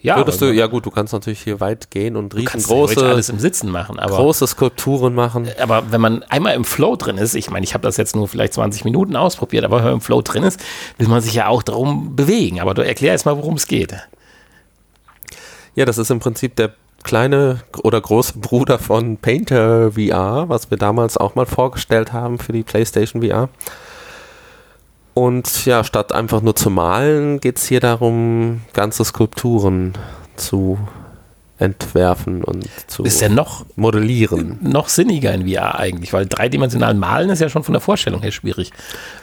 Ja, 0.00 0.16
Würdest 0.16 0.40
du, 0.40 0.52
ja 0.52 0.66
gut, 0.66 0.86
du 0.86 0.92
kannst 0.92 1.12
natürlich 1.12 1.40
hier 1.40 1.58
weit 1.58 1.90
gehen 1.90 2.14
und 2.14 2.32
riesengroße 2.34 3.04
alles 3.04 3.30
im 3.30 3.40
Sitzen 3.40 3.68
machen, 3.68 3.98
aber 3.98 4.16
große 4.16 4.46
Skulpturen 4.46 5.12
machen. 5.12 5.48
Aber 5.60 5.90
wenn 5.90 6.00
man 6.00 6.22
einmal 6.24 6.54
im 6.54 6.64
Flow 6.64 6.94
drin 6.94 7.18
ist, 7.18 7.34
ich 7.34 7.50
meine, 7.50 7.64
ich 7.64 7.74
habe 7.74 7.82
das 7.82 7.96
jetzt 7.96 8.14
nur 8.14 8.28
vielleicht 8.28 8.52
20 8.54 8.84
Minuten 8.84 9.16
ausprobiert, 9.16 9.64
aber 9.64 9.78
wenn 9.78 9.84
man 9.84 9.94
im 9.94 10.00
Flow 10.00 10.22
drin 10.22 10.44
ist, 10.44 10.60
will 10.98 11.08
man 11.08 11.20
sich 11.20 11.34
ja 11.34 11.48
auch 11.48 11.64
darum 11.64 12.14
bewegen. 12.14 12.60
Aber 12.60 12.74
du 12.74 12.86
erklär 12.86 13.10
erst 13.10 13.26
mal, 13.26 13.36
worum 13.36 13.54
es 13.54 13.66
geht. 13.66 13.96
Ja, 15.74 15.84
das 15.84 15.98
ist 15.98 16.12
im 16.12 16.20
Prinzip 16.20 16.54
der 16.54 16.74
kleine 17.02 17.60
oder 17.82 18.00
große 18.00 18.38
Bruder 18.38 18.78
von 18.78 19.16
Painter 19.16 19.92
VR, 19.92 20.48
was 20.48 20.70
wir 20.70 20.78
damals 20.78 21.16
auch 21.16 21.34
mal 21.34 21.46
vorgestellt 21.46 22.12
haben 22.12 22.38
für 22.38 22.52
die 22.52 22.62
PlayStation 22.62 23.22
VR. 23.22 23.48
Und 25.18 25.64
ja, 25.64 25.82
statt 25.82 26.12
einfach 26.12 26.42
nur 26.42 26.54
zu 26.54 26.70
malen, 26.70 27.40
geht 27.40 27.58
es 27.58 27.66
hier 27.66 27.80
darum, 27.80 28.60
ganze 28.72 29.04
Skulpturen 29.04 29.94
zu 30.36 30.78
entwerfen 31.58 32.44
und 32.44 32.68
zu 32.86 33.02
ist 33.02 33.20
ja 33.20 33.28
noch 33.28 33.66
modellieren. 33.74 34.60
Noch 34.62 34.88
sinniger 34.88 35.34
in 35.34 35.48
VR 35.48 35.76
eigentlich, 35.76 36.12
weil 36.12 36.26
dreidimensional 36.26 36.94
malen 36.94 37.30
ist 37.30 37.40
ja 37.40 37.48
schon 37.48 37.64
von 37.64 37.72
der 37.72 37.80
Vorstellung 37.80 38.22
her 38.22 38.30
schwierig. 38.30 38.70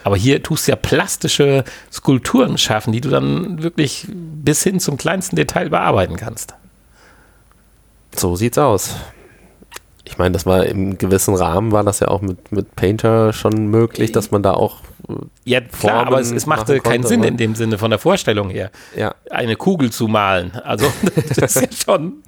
Aber 0.04 0.18
hier 0.18 0.44
tust 0.44 0.68
du 0.68 0.74
ja 0.74 0.76
plastische 0.76 1.64
Skulpturen 1.90 2.58
schaffen, 2.58 2.92
die 2.92 3.00
du 3.00 3.08
dann 3.08 3.64
wirklich 3.64 4.06
bis 4.10 4.64
hin 4.64 4.82
zum 4.82 4.98
kleinsten 4.98 5.38
Detail 5.38 5.70
bearbeiten 5.70 6.18
kannst. 6.18 6.56
So 8.14 8.36
sieht's 8.36 8.58
aus 8.58 8.98
ich 10.06 10.18
meine, 10.20 10.34
das 10.34 10.46
war 10.46 10.66
im 10.66 10.98
gewissen 10.98 11.34
Rahmen, 11.34 11.72
war 11.72 11.84
das 11.84 12.00
ja 12.00 12.10
auch 12.10 12.22
mit, 12.22 12.52
mit 12.52 12.76
Painter 12.76 13.34
schon 13.34 13.68
möglich, 13.68 14.12
dass 14.12 14.30
man 14.32 14.44
da 14.44 14.54
auch. 14.54 14.82
Äh, 15.10 15.14
ja, 15.46 15.62
klar, 15.62 16.06
aber 16.06 16.20
es, 16.20 16.32
es 16.32 16.46
machte 16.46 16.80
keinen 16.80 17.04
Sinn 17.04 17.24
in 17.24 17.38
dem 17.38 17.56
Sinne 17.56 17.78
von 17.80 17.90
der 17.90 18.00
Vorstellung 18.00 18.50
her, 18.50 18.70
ja. 18.96 19.16
eine 19.32 19.56
Kugel 19.56 19.92
zu 19.92 20.08
malen. 20.08 20.52
Also, 20.64 20.86
das 21.36 21.56
ist 21.56 21.62
ja 21.62 21.94
schon 21.94 22.24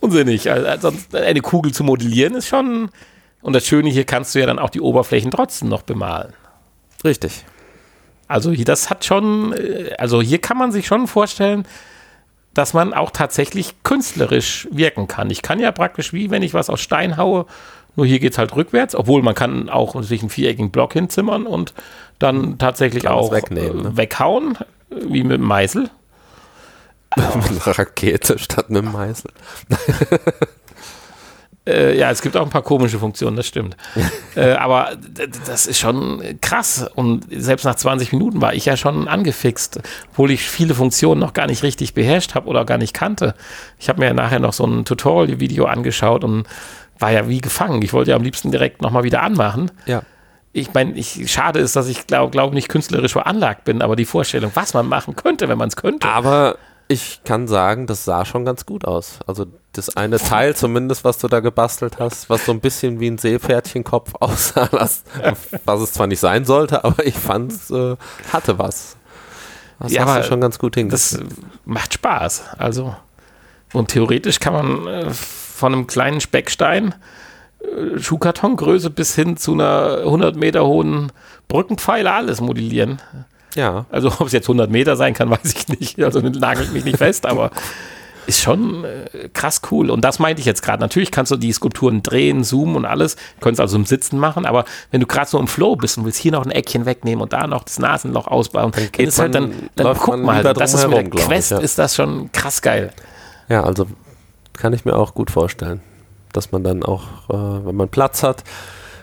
unsinnig. 0.00 0.50
Also, 0.50 0.90
eine 1.12 1.40
Kugel 1.40 1.72
zu 1.72 1.84
modellieren 1.84 2.34
ist 2.34 2.48
schon. 2.48 2.90
Und 3.40 3.52
das 3.52 3.66
Schöne 3.66 3.90
hier 3.90 4.04
kannst 4.04 4.34
du 4.34 4.40
ja 4.40 4.46
dann 4.46 4.58
auch 4.58 4.70
die 4.70 4.80
Oberflächen 4.80 5.30
trotzdem 5.30 5.68
noch 5.68 5.82
bemalen. 5.82 6.32
Richtig. 7.04 7.44
Also, 8.26 8.52
das 8.52 8.88
hat 8.88 9.04
schon. 9.04 9.52
Äh, 9.52 9.94
also, 9.98 10.22
hier 10.22 10.38
kann 10.38 10.56
man 10.56 10.72
sich 10.72 10.86
schon 10.86 11.06
vorstellen, 11.06 11.66
dass 12.58 12.74
man 12.74 12.92
auch 12.92 13.12
tatsächlich 13.12 13.84
künstlerisch 13.84 14.66
wirken 14.72 15.06
kann. 15.06 15.30
Ich 15.30 15.42
kann 15.42 15.60
ja 15.60 15.70
praktisch 15.70 16.12
wie, 16.12 16.32
wenn 16.32 16.42
ich 16.42 16.54
was 16.54 16.70
aus 16.70 16.80
Stein 16.80 17.16
haue, 17.16 17.46
nur 17.94 18.04
hier 18.04 18.18
geht 18.18 18.32
es 18.32 18.38
halt 18.38 18.56
rückwärts, 18.56 18.96
obwohl 18.96 19.22
man 19.22 19.36
kann 19.36 19.68
auch 19.68 20.02
sich 20.02 20.22
einen 20.22 20.30
viereckigen 20.30 20.72
Block 20.72 20.92
hinzimmern 20.92 21.46
und 21.46 21.72
dann 22.18 22.58
tatsächlich 22.58 23.04
kann 23.04 23.12
auch 23.12 23.30
wegnehmen, 23.30 23.82
ne? 23.82 23.96
weghauen, 23.96 24.58
wie 24.90 25.22
mit 25.22 25.38
dem 25.38 25.46
Meißel. 25.46 25.88
mit 27.16 27.64
einer 27.64 27.78
Rakete 27.78 28.40
statt 28.40 28.70
mit 28.70 28.82
dem 28.82 28.90
Meißel. 28.90 29.30
Äh, 31.68 31.98
ja, 31.98 32.10
es 32.10 32.22
gibt 32.22 32.36
auch 32.36 32.42
ein 32.42 32.50
paar 32.50 32.62
komische 32.62 32.98
Funktionen, 32.98 33.36
das 33.36 33.46
stimmt. 33.46 33.76
äh, 34.36 34.52
aber 34.52 34.96
das 35.46 35.66
ist 35.66 35.78
schon 35.78 36.22
krass. 36.40 36.88
Und 36.94 37.26
selbst 37.30 37.64
nach 37.64 37.74
20 37.74 38.12
Minuten 38.12 38.40
war 38.40 38.54
ich 38.54 38.64
ja 38.64 38.76
schon 38.76 39.06
angefixt, 39.06 39.80
obwohl 40.10 40.30
ich 40.30 40.48
viele 40.48 40.74
Funktionen 40.74 41.20
noch 41.20 41.34
gar 41.34 41.46
nicht 41.46 41.62
richtig 41.62 41.92
beherrscht 41.92 42.34
habe 42.34 42.48
oder 42.48 42.64
gar 42.64 42.78
nicht 42.78 42.94
kannte. 42.94 43.34
Ich 43.78 43.88
habe 43.90 44.00
mir 44.00 44.06
ja 44.06 44.14
nachher 44.14 44.40
noch 44.40 44.54
so 44.54 44.64
ein 44.64 44.86
Tutorial-Video 44.86 45.66
angeschaut 45.66 46.24
und 46.24 46.46
war 46.98 47.12
ja 47.12 47.28
wie 47.28 47.40
gefangen. 47.40 47.82
Ich 47.82 47.92
wollte 47.92 48.10
ja 48.10 48.16
am 48.16 48.22
liebsten 48.22 48.50
direkt 48.50 48.80
nochmal 48.80 49.04
wieder 49.04 49.22
anmachen. 49.22 49.70
Ja. 49.86 50.02
Ich 50.54 50.72
meine, 50.72 50.94
ich, 50.94 51.30
schade 51.30 51.60
ist, 51.60 51.76
dass 51.76 51.86
ich 51.88 52.06
glaube 52.06 52.30
glaub 52.30 52.54
nicht 52.54 52.68
künstlerisch 52.68 53.12
veranlagt 53.12 53.64
bin, 53.64 53.82
aber 53.82 53.94
die 53.94 54.06
Vorstellung, 54.06 54.50
was 54.54 54.72
man 54.72 54.88
machen 54.88 55.14
könnte, 55.14 55.48
wenn 55.48 55.58
man 55.58 55.68
es 55.68 55.76
könnte. 55.76 56.08
Aber 56.08 56.56
ich 56.88 57.20
kann 57.24 57.46
sagen, 57.46 57.86
das 57.86 58.04
sah 58.04 58.24
schon 58.24 58.44
ganz 58.44 58.64
gut 58.64 58.86
aus. 58.86 59.20
Also 59.26 59.46
das 59.72 59.96
eine 59.96 60.18
Teil 60.18 60.56
zumindest, 60.56 61.04
was 61.04 61.18
du 61.18 61.28
da 61.28 61.40
gebastelt 61.40 61.98
hast, 61.98 62.30
was 62.30 62.46
so 62.46 62.52
ein 62.52 62.60
bisschen 62.60 62.98
wie 62.98 63.08
ein 63.08 63.18
Seepferdchenkopf 63.18 64.14
aussah, 64.20 64.68
was, 64.72 65.04
was 65.64 65.80
es 65.80 65.92
zwar 65.92 66.06
nicht 66.06 66.20
sein 66.20 66.44
sollte, 66.44 66.84
aber 66.84 67.06
ich 67.06 67.14
fand 67.14 67.52
es 67.52 67.70
äh, 67.70 67.96
hatte 68.32 68.58
was. 68.58 68.96
Das 69.78 69.92
ja, 69.92 70.02
hast 70.02 70.08
aber 70.08 70.20
du 70.20 70.26
schon 70.26 70.40
ganz 70.40 70.58
gut 70.58 70.74
hingekriegt. 70.74 71.20
Das 71.20 71.38
macht 71.64 71.94
Spaß. 71.94 72.44
Also 72.58 72.96
und 73.72 73.88
theoretisch 73.88 74.40
kann 74.40 74.54
man 74.54 74.86
äh, 74.86 75.10
von 75.10 75.74
einem 75.74 75.86
kleinen 75.86 76.20
Speckstein 76.20 76.94
äh, 77.60 77.98
Schuhkartongröße 77.98 78.90
bis 78.90 79.14
hin 79.14 79.36
zu 79.36 79.52
einer 79.52 79.98
100 79.98 80.36
Meter 80.36 80.66
hohen 80.66 81.12
Brückenpfeiler 81.48 82.14
alles 82.14 82.40
modellieren. 82.40 83.00
Ja. 83.54 83.86
Also 83.90 84.08
ob 84.18 84.26
es 84.26 84.32
jetzt 84.32 84.46
100 84.46 84.70
Meter 84.70 84.96
sein 84.96 85.14
kann, 85.14 85.30
weiß 85.30 85.54
ich 85.54 85.68
nicht. 85.68 86.02
Also 86.02 86.20
nagelt 86.20 86.72
mich 86.72 86.84
nicht 86.84 86.98
fest, 86.98 87.26
aber 87.26 87.50
ist 88.28 88.42
schon 88.42 88.84
äh, 88.84 89.28
krass 89.32 89.62
cool. 89.70 89.90
Und 89.90 90.02
das 90.02 90.18
meinte 90.18 90.40
ich 90.40 90.46
jetzt 90.46 90.62
gerade. 90.62 90.80
Natürlich 90.80 91.10
kannst 91.10 91.32
du 91.32 91.36
die 91.36 91.50
Skulpturen 91.50 92.02
drehen, 92.02 92.44
zoomen 92.44 92.76
und 92.76 92.84
alles. 92.84 93.16
Könntest 93.40 93.60
also 93.60 93.76
im 93.76 93.86
Sitzen 93.86 94.18
machen, 94.18 94.44
aber 94.44 94.66
wenn 94.90 95.00
du 95.00 95.06
gerade 95.06 95.28
so 95.28 95.38
im 95.38 95.48
Flow 95.48 95.76
bist 95.76 95.96
und 95.96 96.04
willst 96.04 96.20
hier 96.20 96.32
noch 96.32 96.44
ein 96.44 96.50
Eckchen 96.50 96.84
wegnehmen 96.84 97.22
und 97.22 97.32
da 97.32 97.46
noch 97.46 97.64
das 97.64 97.78
Nasenloch 97.78 98.26
ausbauen, 98.26 98.72
dann, 98.72 98.88
dann 98.92 99.06
ist 99.06 99.18
halt 99.18 99.34
dann, 99.34 99.52
dann 99.76 99.96
guck 99.96 100.22
mal, 100.22 100.42
das 100.42 100.74
ist 100.74 100.86
mit 100.86 100.96
der 100.96 101.08
Quest, 101.08 101.52
ich, 101.52 101.58
ja. 101.58 101.64
ist 101.64 101.78
das 101.78 101.94
schon 101.94 102.30
krass 102.32 102.60
geil. 102.60 102.92
Ja, 103.48 103.64
also 103.64 103.86
kann 104.52 104.74
ich 104.74 104.84
mir 104.84 104.94
auch 104.94 105.14
gut 105.14 105.30
vorstellen, 105.30 105.80
dass 106.32 106.52
man 106.52 106.62
dann 106.62 106.82
auch, 106.82 107.04
äh, 107.30 107.66
wenn 107.66 107.76
man 107.76 107.88
Platz 107.88 108.22
hat, 108.22 108.44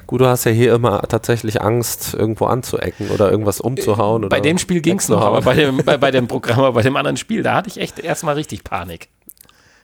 Gut, 0.08 0.22
du 0.22 0.28
hast 0.28 0.44
ja 0.46 0.52
hier 0.52 0.74
immer 0.74 1.02
tatsächlich 1.04 1.62
Angst, 1.62 2.14
irgendwo 2.14 2.46
anzuecken 2.46 3.10
oder 3.10 3.32
irgendwas 3.32 3.60
umzuhauen. 3.60 4.30
bei 4.30 4.40
dem 4.40 4.58
Spiel 4.58 4.82
ging 4.82 5.00
es 5.00 5.10
noch, 5.10 5.22
aber 5.22 5.42
bei 5.42 5.56
dem, 5.56 5.78
bei, 5.78 5.98
bei 5.98 6.12
dem 6.12 6.28
Programm, 6.30 6.74
bei 6.74 6.82
dem 6.82 6.96
anderen 6.96 7.18
Spiel, 7.18 7.42
da 7.42 7.56
hatte 7.56 7.70
ich 7.70 7.80
echt 7.80 8.00
erstmal 8.00 8.36
richtig 8.36 8.64
Panik. 8.64 9.10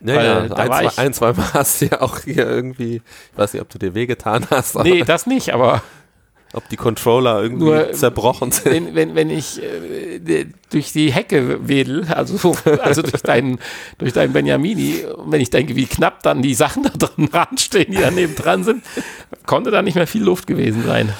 Ja, 0.03 0.15
Weil, 0.15 0.25
ja. 0.25 0.37
Ein, 0.41 0.67
zwei, 0.67 1.03
ein, 1.03 1.13
zwei 1.13 1.33
Mal 1.33 1.45
hast 1.53 1.81
du 1.81 1.85
ja 1.85 2.01
auch 2.01 2.19
hier 2.19 2.47
irgendwie, 2.47 2.97
ich 2.97 3.37
weiß 3.37 3.53
nicht, 3.53 3.61
ob 3.61 3.69
du 3.69 3.77
dir 3.77 3.93
wehgetan 3.93 4.47
hast. 4.49 4.75
Nee, 4.75 5.03
das 5.03 5.25
nicht, 5.25 5.53
aber 5.53 5.81
ob 6.53 6.67
die 6.69 6.75
Controller 6.75 7.41
irgendwie 7.41 7.65
Nur, 7.65 7.91
zerbrochen 7.93 8.51
sind. 8.51 8.71
Wenn, 8.71 8.95
wenn, 8.95 9.15
wenn 9.15 9.29
ich 9.29 9.61
äh, 9.61 10.45
durch 10.69 10.91
die 10.91 11.11
Hecke 11.11 11.67
wedel, 11.67 12.05
also, 12.09 12.55
also 12.81 13.01
durch 13.01 13.21
deinen 13.21 13.59
durch 13.97 14.13
dein 14.13 14.33
Benjamini, 14.33 15.05
wenn 15.25 15.41
ich 15.41 15.49
denke, 15.49 15.75
wie 15.75 15.85
knapp 15.85 16.23
dann 16.23 16.41
die 16.41 16.53
Sachen 16.53 16.83
da 16.83 16.89
drin 16.89 17.29
ranstehen, 17.33 17.91
die 17.91 17.99
daneben 17.99 18.35
dran 18.35 18.63
sind, 18.63 18.83
konnte 19.45 19.71
da 19.71 19.81
nicht 19.81 19.95
mehr 19.95 20.07
viel 20.07 20.23
Luft 20.23 20.47
gewesen 20.47 20.83
sein. 20.85 21.13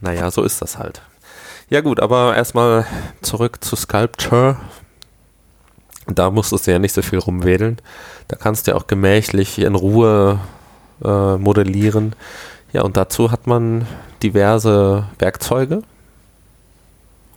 Naja, 0.00 0.30
so 0.30 0.42
ist 0.42 0.60
das 0.62 0.78
halt. 0.78 1.02
Ja 1.70 1.80
gut, 1.80 2.00
aber 2.00 2.36
erstmal 2.36 2.86
zurück 3.22 3.64
zu 3.64 3.76
Sculpture. 3.76 4.58
Da 6.06 6.30
musstest 6.30 6.66
du 6.66 6.72
ja 6.72 6.78
nicht 6.78 6.92
so 6.94 7.00
viel 7.00 7.18
rumwedeln. 7.18 7.78
Da 8.28 8.36
kannst 8.36 8.66
du 8.66 8.72
ja 8.72 8.76
auch 8.76 8.86
gemächlich 8.86 9.58
in 9.58 9.74
Ruhe 9.74 10.38
äh, 11.02 11.36
modellieren. 11.36 12.14
Ja, 12.72 12.82
und 12.82 12.96
dazu 12.96 13.30
hat 13.30 13.46
man 13.46 13.86
diverse 14.24 15.04
Werkzeuge. 15.18 15.82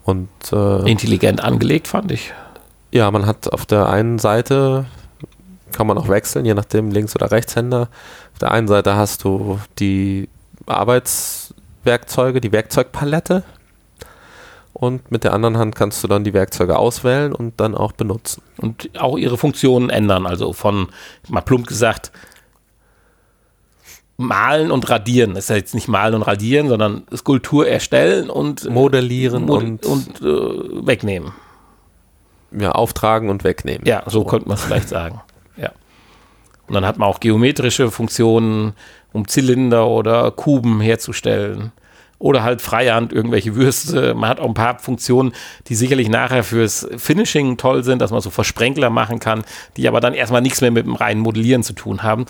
Und, 0.06 0.30
äh, 0.54 0.90
Intelligent 0.90 1.44
angelegt, 1.44 1.88
fand 1.88 2.12
ich. 2.12 2.34
Ja, 2.92 3.12
man 3.12 3.26
hat 3.26 3.52
auf 3.52 3.66
der 3.66 3.90
einen 3.90 4.20
Seite, 4.20 4.86
kann 5.74 5.86
man 5.86 5.98
auch 5.98 6.08
wechseln, 6.08 6.46
je 6.46 6.54
nachdem 6.54 6.92
Links- 6.92 7.16
oder 7.16 7.30
Rechtshänder. 7.30 7.90
Auf 8.34 8.40
der 8.40 8.52
einen 8.52 8.70
Seite 8.70 8.96
hast 8.96 9.26
du 9.26 9.60
die 9.80 10.30
Arbeitswerkzeuge, 10.66 12.40
die 12.40 12.54
Werkzeugpalette. 12.54 13.44
Und 14.72 15.12
mit 15.12 15.24
der 15.24 15.34
anderen 15.34 15.58
Hand 15.58 15.76
kannst 15.76 16.04
du 16.04 16.08
dann 16.08 16.24
die 16.24 16.34
Werkzeuge 16.34 16.78
auswählen 16.78 17.34
und 17.34 17.60
dann 17.60 17.76
auch 17.76 17.92
benutzen. 17.92 18.44
Und 18.58 18.90
auch 18.98 19.18
ihre 19.18 19.38
Funktionen 19.38 19.90
ändern. 19.90 20.26
Also 20.26 20.54
von, 20.54 20.88
mal 21.28 21.42
plump 21.42 21.68
gesagt, 21.68 22.12
Malen 24.18 24.72
und 24.72 24.90
Radieren. 24.90 25.36
Das 25.36 25.46
ist 25.46 25.50
ja 25.50 25.56
jetzt 25.56 25.76
nicht 25.76 25.88
Malen 25.88 26.16
und 26.16 26.24
Radieren, 26.24 26.68
sondern 26.68 27.04
Skulptur 27.16 27.68
erstellen 27.68 28.30
und 28.30 28.66
äh, 28.66 28.70
modellieren 28.70 29.46
mod 29.46 29.64
und, 29.64 29.86
und 29.86 30.22
äh, 30.22 30.86
wegnehmen. 30.88 31.32
Ja, 32.52 32.72
auftragen 32.72 33.30
und 33.30 33.44
wegnehmen. 33.44 33.86
Ja, 33.86 34.04
so, 34.06 34.22
so. 34.22 34.26
könnte 34.26 34.48
man 34.48 34.58
es 34.58 34.64
vielleicht 34.64 34.90
sagen. 34.90 35.22
Ja. 35.60 35.72
Und 36.68 36.76
dann 36.76 36.86
hat 36.86 37.00
man 37.00 37.10
auch 37.10 37.20
geometrische 37.20 37.90
Funktionen, 37.90 38.74
um 39.12 39.28
Zylinder 39.28 39.88
oder 39.88 40.30
Kuben 40.30 40.82
herzustellen 40.82 41.72
oder 42.20 42.44
halt 42.44 42.62
Freihand 42.62 43.14
irgendwelche 43.14 43.56
Würste. 43.56 44.14
Man 44.14 44.30
hat 44.30 44.40
auch 44.40 44.48
ein 44.48 44.54
paar 44.54 44.80
Funktionen, 44.80 45.34
die 45.68 45.76
sicherlich 45.76 46.10
nachher 46.10 46.44
fürs 46.44 46.88
Finishing 46.98 47.58
toll 47.58 47.84
sind, 47.84 48.02
dass 48.02 48.12
man 48.12 48.22
so 48.22 48.30
Versprenkler 48.30 48.90
machen 48.90 49.20
kann, 49.20 49.44
die 49.78 49.88
aber 49.88 50.00
dann 50.00 50.14
erstmal 50.14 50.42
nichts 50.42 50.62
mehr 50.62 50.72
mit 50.72 50.86
dem 50.86 50.96
reinen 50.96 51.22
Modellieren 51.22 51.64
zu 51.64 51.74
tun 51.74 52.04
haben. 52.04 52.26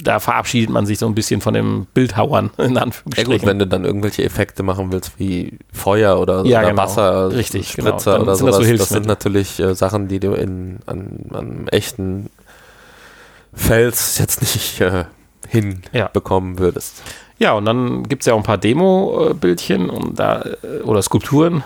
Da 0.00 0.18
verabschiedet 0.18 0.70
man 0.70 0.86
sich 0.86 0.98
so 0.98 1.06
ein 1.06 1.14
bisschen 1.14 1.40
von 1.40 1.54
dem 1.54 1.86
Bildhauern, 1.94 2.50
in 2.58 2.76
Anführungsstrichen. 2.76 3.30
Ja 3.32 3.38
gut, 3.38 3.46
wenn 3.46 3.58
du 3.58 3.66
dann 3.66 3.84
irgendwelche 3.84 4.24
Effekte 4.24 4.62
machen 4.62 4.92
willst, 4.92 5.18
wie 5.18 5.58
Feuer 5.72 6.18
oder, 6.18 6.44
ja, 6.44 6.60
oder 6.60 6.70
genau. 6.70 6.82
Wasser, 6.82 7.30
Richtig, 7.32 7.70
Spritzer 7.70 8.12
genau. 8.12 8.24
oder 8.24 8.36
sowas, 8.36 8.58
das, 8.58 8.66
so 8.66 8.76
das, 8.76 8.88
sind 8.88 9.06
natürlich 9.06 9.60
äh, 9.60 9.74
Sachen, 9.74 10.08
die 10.08 10.20
du 10.20 10.32
in, 10.32 10.78
an, 10.86 11.26
an 11.30 11.68
echten 11.68 12.30
Fels 13.52 14.18
jetzt 14.18 14.40
nicht 14.40 14.80
äh, 14.80 15.04
hinbekommen 15.48 16.54
ja. 16.54 16.60
würdest. 16.60 17.02
Ja, 17.38 17.52
und 17.52 17.64
dann 17.64 18.04
gibt 18.04 18.22
es 18.22 18.26
ja 18.26 18.34
auch 18.34 18.38
ein 18.38 18.44
paar 18.44 18.58
Demo-Bildchen 18.58 19.90
und 19.90 20.18
da, 20.18 20.42
äh, 20.42 20.82
oder 20.82 21.02
Skulpturen. 21.02 21.64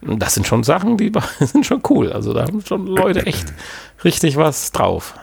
Das 0.00 0.34
sind 0.34 0.46
schon 0.46 0.62
Sachen, 0.62 0.96
die 0.96 1.12
sind 1.40 1.66
schon 1.66 1.82
cool. 1.88 2.12
Also 2.12 2.32
da 2.32 2.42
haben 2.42 2.64
schon 2.64 2.86
Leute 2.86 3.26
echt 3.26 3.52
richtig 4.04 4.36
was 4.36 4.72
drauf. 4.72 5.14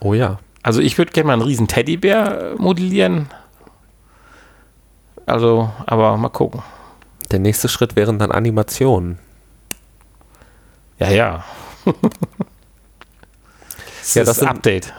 Oh 0.00 0.14
ja. 0.14 0.38
Also 0.62 0.80
ich 0.80 0.98
würde 0.98 1.12
gerne 1.12 1.28
mal 1.28 1.32
einen 1.34 1.42
riesen 1.42 1.68
Teddybär 1.68 2.52
äh, 2.52 2.54
modellieren. 2.62 3.28
Also, 5.26 5.70
aber 5.86 6.16
mal 6.16 6.28
gucken. 6.28 6.62
Der 7.30 7.38
nächste 7.38 7.68
Schritt 7.68 7.96
wären 7.96 8.18
dann 8.18 8.32
Animationen. 8.32 9.18
Ja, 10.98 11.10
ja. 11.10 11.44
das 11.84 11.94
Ja, 14.14 14.22
ist 14.22 14.28
das 14.28 14.36
sind- 14.38 14.48
Update. 14.48 14.92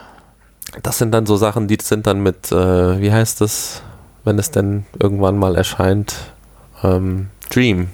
Das 0.82 0.96
sind 0.96 1.12
dann 1.12 1.26
so 1.26 1.36
Sachen, 1.36 1.68
die 1.68 1.76
sind 1.82 2.06
dann 2.06 2.22
mit, 2.22 2.50
äh, 2.50 2.98
wie 3.00 3.12
heißt 3.12 3.42
es, 3.42 3.82
wenn 4.24 4.38
es 4.38 4.50
denn 4.50 4.86
irgendwann 4.98 5.36
mal 5.36 5.54
erscheint, 5.54 6.14
ähm, 6.82 7.28
Dream 7.50 7.90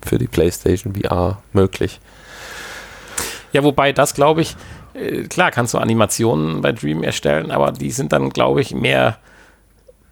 für 0.00 0.16
die 0.16 0.26
PlayStation 0.26 0.94
VR 0.94 1.42
möglich. 1.52 2.00
Ja, 3.52 3.62
wobei 3.62 3.92
das 3.92 4.14
glaube 4.14 4.40
ich, 4.40 4.56
klar 5.28 5.50
kannst 5.50 5.74
du 5.74 5.78
Animationen 5.78 6.60
bei 6.60 6.72
Dream 6.72 7.02
erstellen, 7.02 7.50
aber 7.50 7.72
die 7.72 7.90
sind 7.90 8.12
dann, 8.12 8.30
glaube 8.30 8.60
ich, 8.60 8.74
mehr 8.74 9.16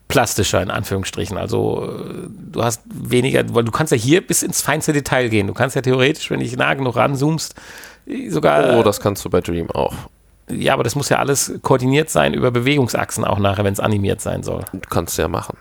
plastischer 0.08 0.60
in 0.62 0.70
Anführungsstrichen. 0.70 1.36
Also 1.38 1.88
äh, 1.88 2.28
du 2.52 2.64
hast 2.64 2.82
weniger, 2.86 3.44
weil 3.54 3.64
du 3.64 3.70
kannst 3.70 3.92
ja 3.92 3.96
hier 3.98 4.26
bis 4.26 4.42
ins 4.42 4.60
feinste 4.60 4.92
Detail 4.92 5.28
gehen. 5.28 5.46
Du 5.46 5.54
kannst 5.54 5.76
ja 5.76 5.82
theoretisch, 5.82 6.30
wenn 6.30 6.40
ich 6.40 6.56
nah 6.56 6.74
genug 6.74 6.96
ranzoomst, 6.96 7.54
äh, 8.06 8.28
sogar. 8.28 8.76
Oh, 8.76 8.82
das 8.82 9.00
kannst 9.00 9.24
du 9.24 9.30
bei 9.30 9.40
Dream 9.40 9.70
auch. 9.70 9.94
ja, 10.50 10.72
aber 10.74 10.82
das 10.82 10.96
muss 10.96 11.08
ja 11.10 11.18
alles 11.20 11.52
koordiniert 11.62 12.10
sein 12.10 12.34
über 12.34 12.50
Bewegungsachsen 12.50 13.24
auch 13.24 13.38
nachher, 13.38 13.62
wenn 13.64 13.72
es 13.72 13.78
animiert 13.80 14.20
sein 14.20 14.42
soll. 14.42 14.64
Du 14.72 14.80
kannst 14.88 15.16
ja 15.16 15.28
machen. 15.28 15.56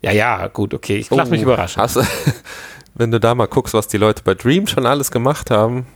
Ja, 0.00 0.12
ja, 0.12 0.46
gut, 0.46 0.74
okay. 0.74 0.98
Ich 0.98 1.10
lass 1.10 1.28
mich 1.28 1.40
Oh, 1.40 1.44
überraschen. 1.44 1.82
Hast, 1.82 1.96
du- 1.96 2.02
wenn 2.94 3.10
du 3.10 3.18
da 3.18 3.34
mal 3.34 3.48
guckst, 3.48 3.74
was 3.74 3.88
die 3.88 3.98
Leute 3.98 4.22
bei 4.22 4.34
Dream 4.34 4.68
schon 4.68 4.86
alles 4.86 5.10
gemacht 5.10 5.50
haben, 5.50 5.86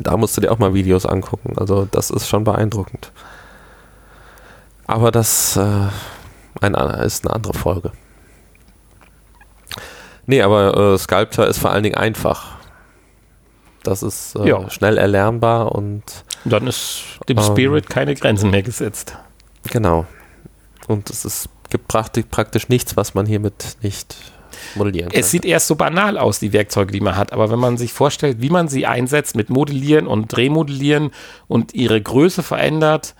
da 0.00 0.16
musst 0.16 0.36
du 0.36 0.40
dir 0.40 0.50
auch 0.52 0.58
mal 0.58 0.74
Videos 0.74 1.06
angucken. 1.06 1.54
Also 1.58 1.86
das 1.90 2.10
ist 2.10 2.28
schon 2.28 2.44
beeindruckend. 2.44 3.12
Aber 4.86 5.10
das 5.10 5.56
äh, 5.56 5.60
ein, 6.60 6.74
ist 6.74 7.26
eine 7.26 7.34
andere 7.34 7.54
Folge. 7.54 7.92
Nee, 10.26 10.42
aber 10.42 10.76
äh, 10.94 10.98
Sculptor 10.98 11.46
ist 11.46 11.58
vor 11.58 11.70
allen 11.70 11.82
Dingen 11.82 11.96
einfach. 11.96 12.56
Das 13.82 14.02
ist 14.02 14.34
äh, 14.36 14.48
Ja. 14.48 14.68
schnell 14.70 14.98
erlernbar 14.98 15.72
und 15.72 16.02
dann 16.44 16.66
ist 16.66 17.02
dem 17.28 17.38
Ähm. 17.38 17.44
Spirit 17.44 17.88
keine 17.88 18.14
Grenzen 18.14 18.50
mehr 18.50 18.62
gesetzt. 18.62 19.16
genau. 19.70 20.06
Und 20.88 21.10
es 21.10 21.24
ist, 21.24 21.48
gibt 21.70 21.88
praktisch, 21.88 22.24
praktisch 22.30 22.68
nichts, 22.68 22.96
was 22.96 23.14
man 23.14 23.26
hiermit 23.26 23.76
nicht 23.82 24.16
modellieren. 24.74 25.10
Es 25.12 25.30
sieht 25.30 25.44
erst 25.44 25.66
so 25.66 25.76
banal 25.76 26.18
aus, 26.18 26.38
die 26.38 26.52
Werkzeuge, 26.52 26.92
die 26.92 27.00
man 27.00 27.16
hat, 27.16 27.32
aber 27.32 27.50
wenn 27.50 27.58
man 27.58 27.76
sich 27.76 27.92
vorstellt, 27.92 28.38
wie 28.40 28.50
man 28.50 28.68
sie 28.68 28.86
einsetzt 28.86 29.36
mit 29.36 29.50
Modellieren 29.50 30.06
und 30.06 30.28
Drehmodellieren 30.28 31.10
und 31.48 31.74
ihre 31.74 32.00
Größe 32.00 32.42
verändert, 32.42 33.14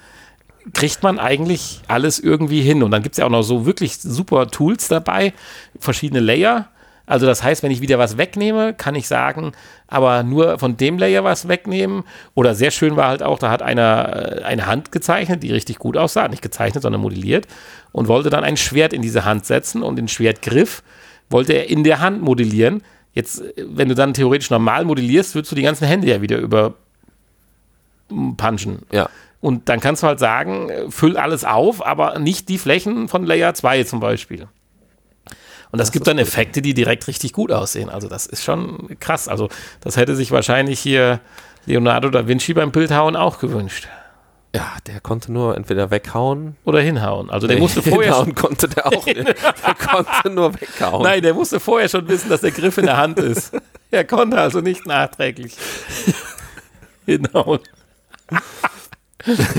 kriegt 0.72 1.02
man 1.02 1.18
eigentlich 1.18 1.80
alles 1.88 2.18
irgendwie 2.18 2.62
hin. 2.62 2.82
Und 2.82 2.90
dann 2.90 3.02
gibt 3.02 3.14
es 3.14 3.18
ja 3.18 3.26
auch 3.26 3.30
noch 3.30 3.42
so 3.42 3.66
wirklich 3.66 3.98
super 3.98 4.48
Tools 4.48 4.88
dabei, 4.88 5.32
verschiedene 5.78 6.20
Layer. 6.20 6.68
Also 7.06 7.24
das 7.24 7.42
heißt, 7.44 7.62
wenn 7.62 7.70
ich 7.70 7.80
wieder 7.80 8.00
was 8.00 8.18
wegnehme, 8.18 8.74
kann 8.74 8.96
ich 8.96 9.06
sagen, 9.06 9.52
aber 9.86 10.24
nur 10.24 10.58
von 10.58 10.76
dem 10.76 10.98
Layer 10.98 11.22
was 11.22 11.46
wegnehmen. 11.46 12.02
Oder 12.34 12.56
sehr 12.56 12.72
schön 12.72 12.96
war 12.96 13.08
halt 13.08 13.22
auch, 13.22 13.38
da 13.38 13.48
hat 13.50 13.62
einer 13.62 14.40
äh, 14.40 14.42
eine 14.42 14.66
Hand 14.66 14.90
gezeichnet, 14.90 15.44
die 15.44 15.52
richtig 15.52 15.78
gut 15.78 15.96
aussah. 15.96 16.26
Nicht 16.26 16.42
gezeichnet, 16.42 16.82
sondern 16.82 17.00
modelliert. 17.00 17.46
Und 17.92 18.08
wollte 18.08 18.28
dann 18.28 18.42
ein 18.42 18.56
Schwert 18.56 18.92
in 18.92 19.02
diese 19.02 19.24
Hand 19.24 19.46
setzen 19.46 19.84
und 19.84 19.96
den 19.96 20.08
Schwertgriff 20.08 20.82
wollte 21.30 21.52
er 21.52 21.68
in 21.68 21.84
der 21.84 22.00
Hand 22.00 22.22
modellieren. 22.22 22.82
Jetzt, 23.12 23.40
äh, 23.40 23.64
wenn 23.66 23.88
du 23.88 23.94
dann 23.94 24.14
theoretisch 24.14 24.50
normal 24.50 24.84
modellierst, 24.84 25.34
würdest 25.34 25.52
du 25.52 25.56
die 25.56 25.62
ganzen 25.62 25.86
Hände 25.86 26.08
ja 26.08 26.20
wieder 26.22 26.38
über 26.38 26.74
punchen. 28.36 28.82
ja. 28.92 29.08
Und 29.40 29.68
dann 29.68 29.80
kannst 29.80 30.02
du 30.02 30.06
halt 30.06 30.18
sagen, 30.18 30.70
äh, 30.70 30.90
füll 30.90 31.16
alles 31.16 31.44
auf, 31.44 31.84
aber 31.84 32.18
nicht 32.18 32.48
die 32.48 32.58
Flächen 32.58 33.08
von 33.08 33.24
Layer 33.24 33.54
2 33.54 33.84
zum 33.84 34.00
Beispiel. 34.00 34.48
Und 35.72 35.78
das, 35.78 35.92
gibt 35.92 36.06
dann 36.06 36.18
Effekte, 36.18 36.62
die 36.62 36.74
direkt 36.74 37.06
richtig 37.06 37.32
gut 37.32 37.52
aussehen. 37.52 37.90
Also 37.90 38.08
das 38.08 38.26
ist 38.26 38.44
schon 38.44 38.96
krass. 38.98 39.28
Also 39.28 39.48
das 39.80 39.96
hätte 39.96 40.16
sich 40.16 40.30
wahrscheinlich 40.30 40.80
hier 40.80 41.20
Leonardo 41.66 42.08
da 42.08 42.26
Vinci 42.26 42.54
beim 42.54 42.70
Bildhauen 42.72 43.16
auch 43.16 43.38
gewünscht. 43.38 43.88
Ja, 44.56 44.76
der 44.86 45.00
konnte 45.00 45.30
nur 45.32 45.54
entweder 45.54 45.90
weghauen. 45.90 46.56
Oder 46.64 46.80
hinhauen. 46.80 47.28
Also 47.28 47.46
der 47.46 47.58
musste 47.58 47.82
vorher 47.82 48.14
schon, 48.14 48.26
Hinhauen 48.26 48.34
konnte 48.34 48.68
der 48.68 48.86
auch 48.86 49.04
nicht. 49.04 49.16
Der 49.18 49.74
konnte 49.86 50.30
nur 50.30 50.54
weghauen. 50.58 51.02
Nein, 51.02 51.20
der 51.20 51.34
musste 51.34 51.60
vorher 51.60 51.90
schon 51.90 52.08
wissen, 52.08 52.30
dass 52.30 52.40
der 52.40 52.52
Griff 52.52 52.78
in 52.78 52.86
der 52.86 52.96
Hand 52.96 53.18
ist. 53.18 53.52
Er 53.90 54.04
konnte 54.04 54.40
also 54.40 54.62
nicht 54.62 54.86
nachträglich 54.86 55.54
hinhauen. 57.06 57.60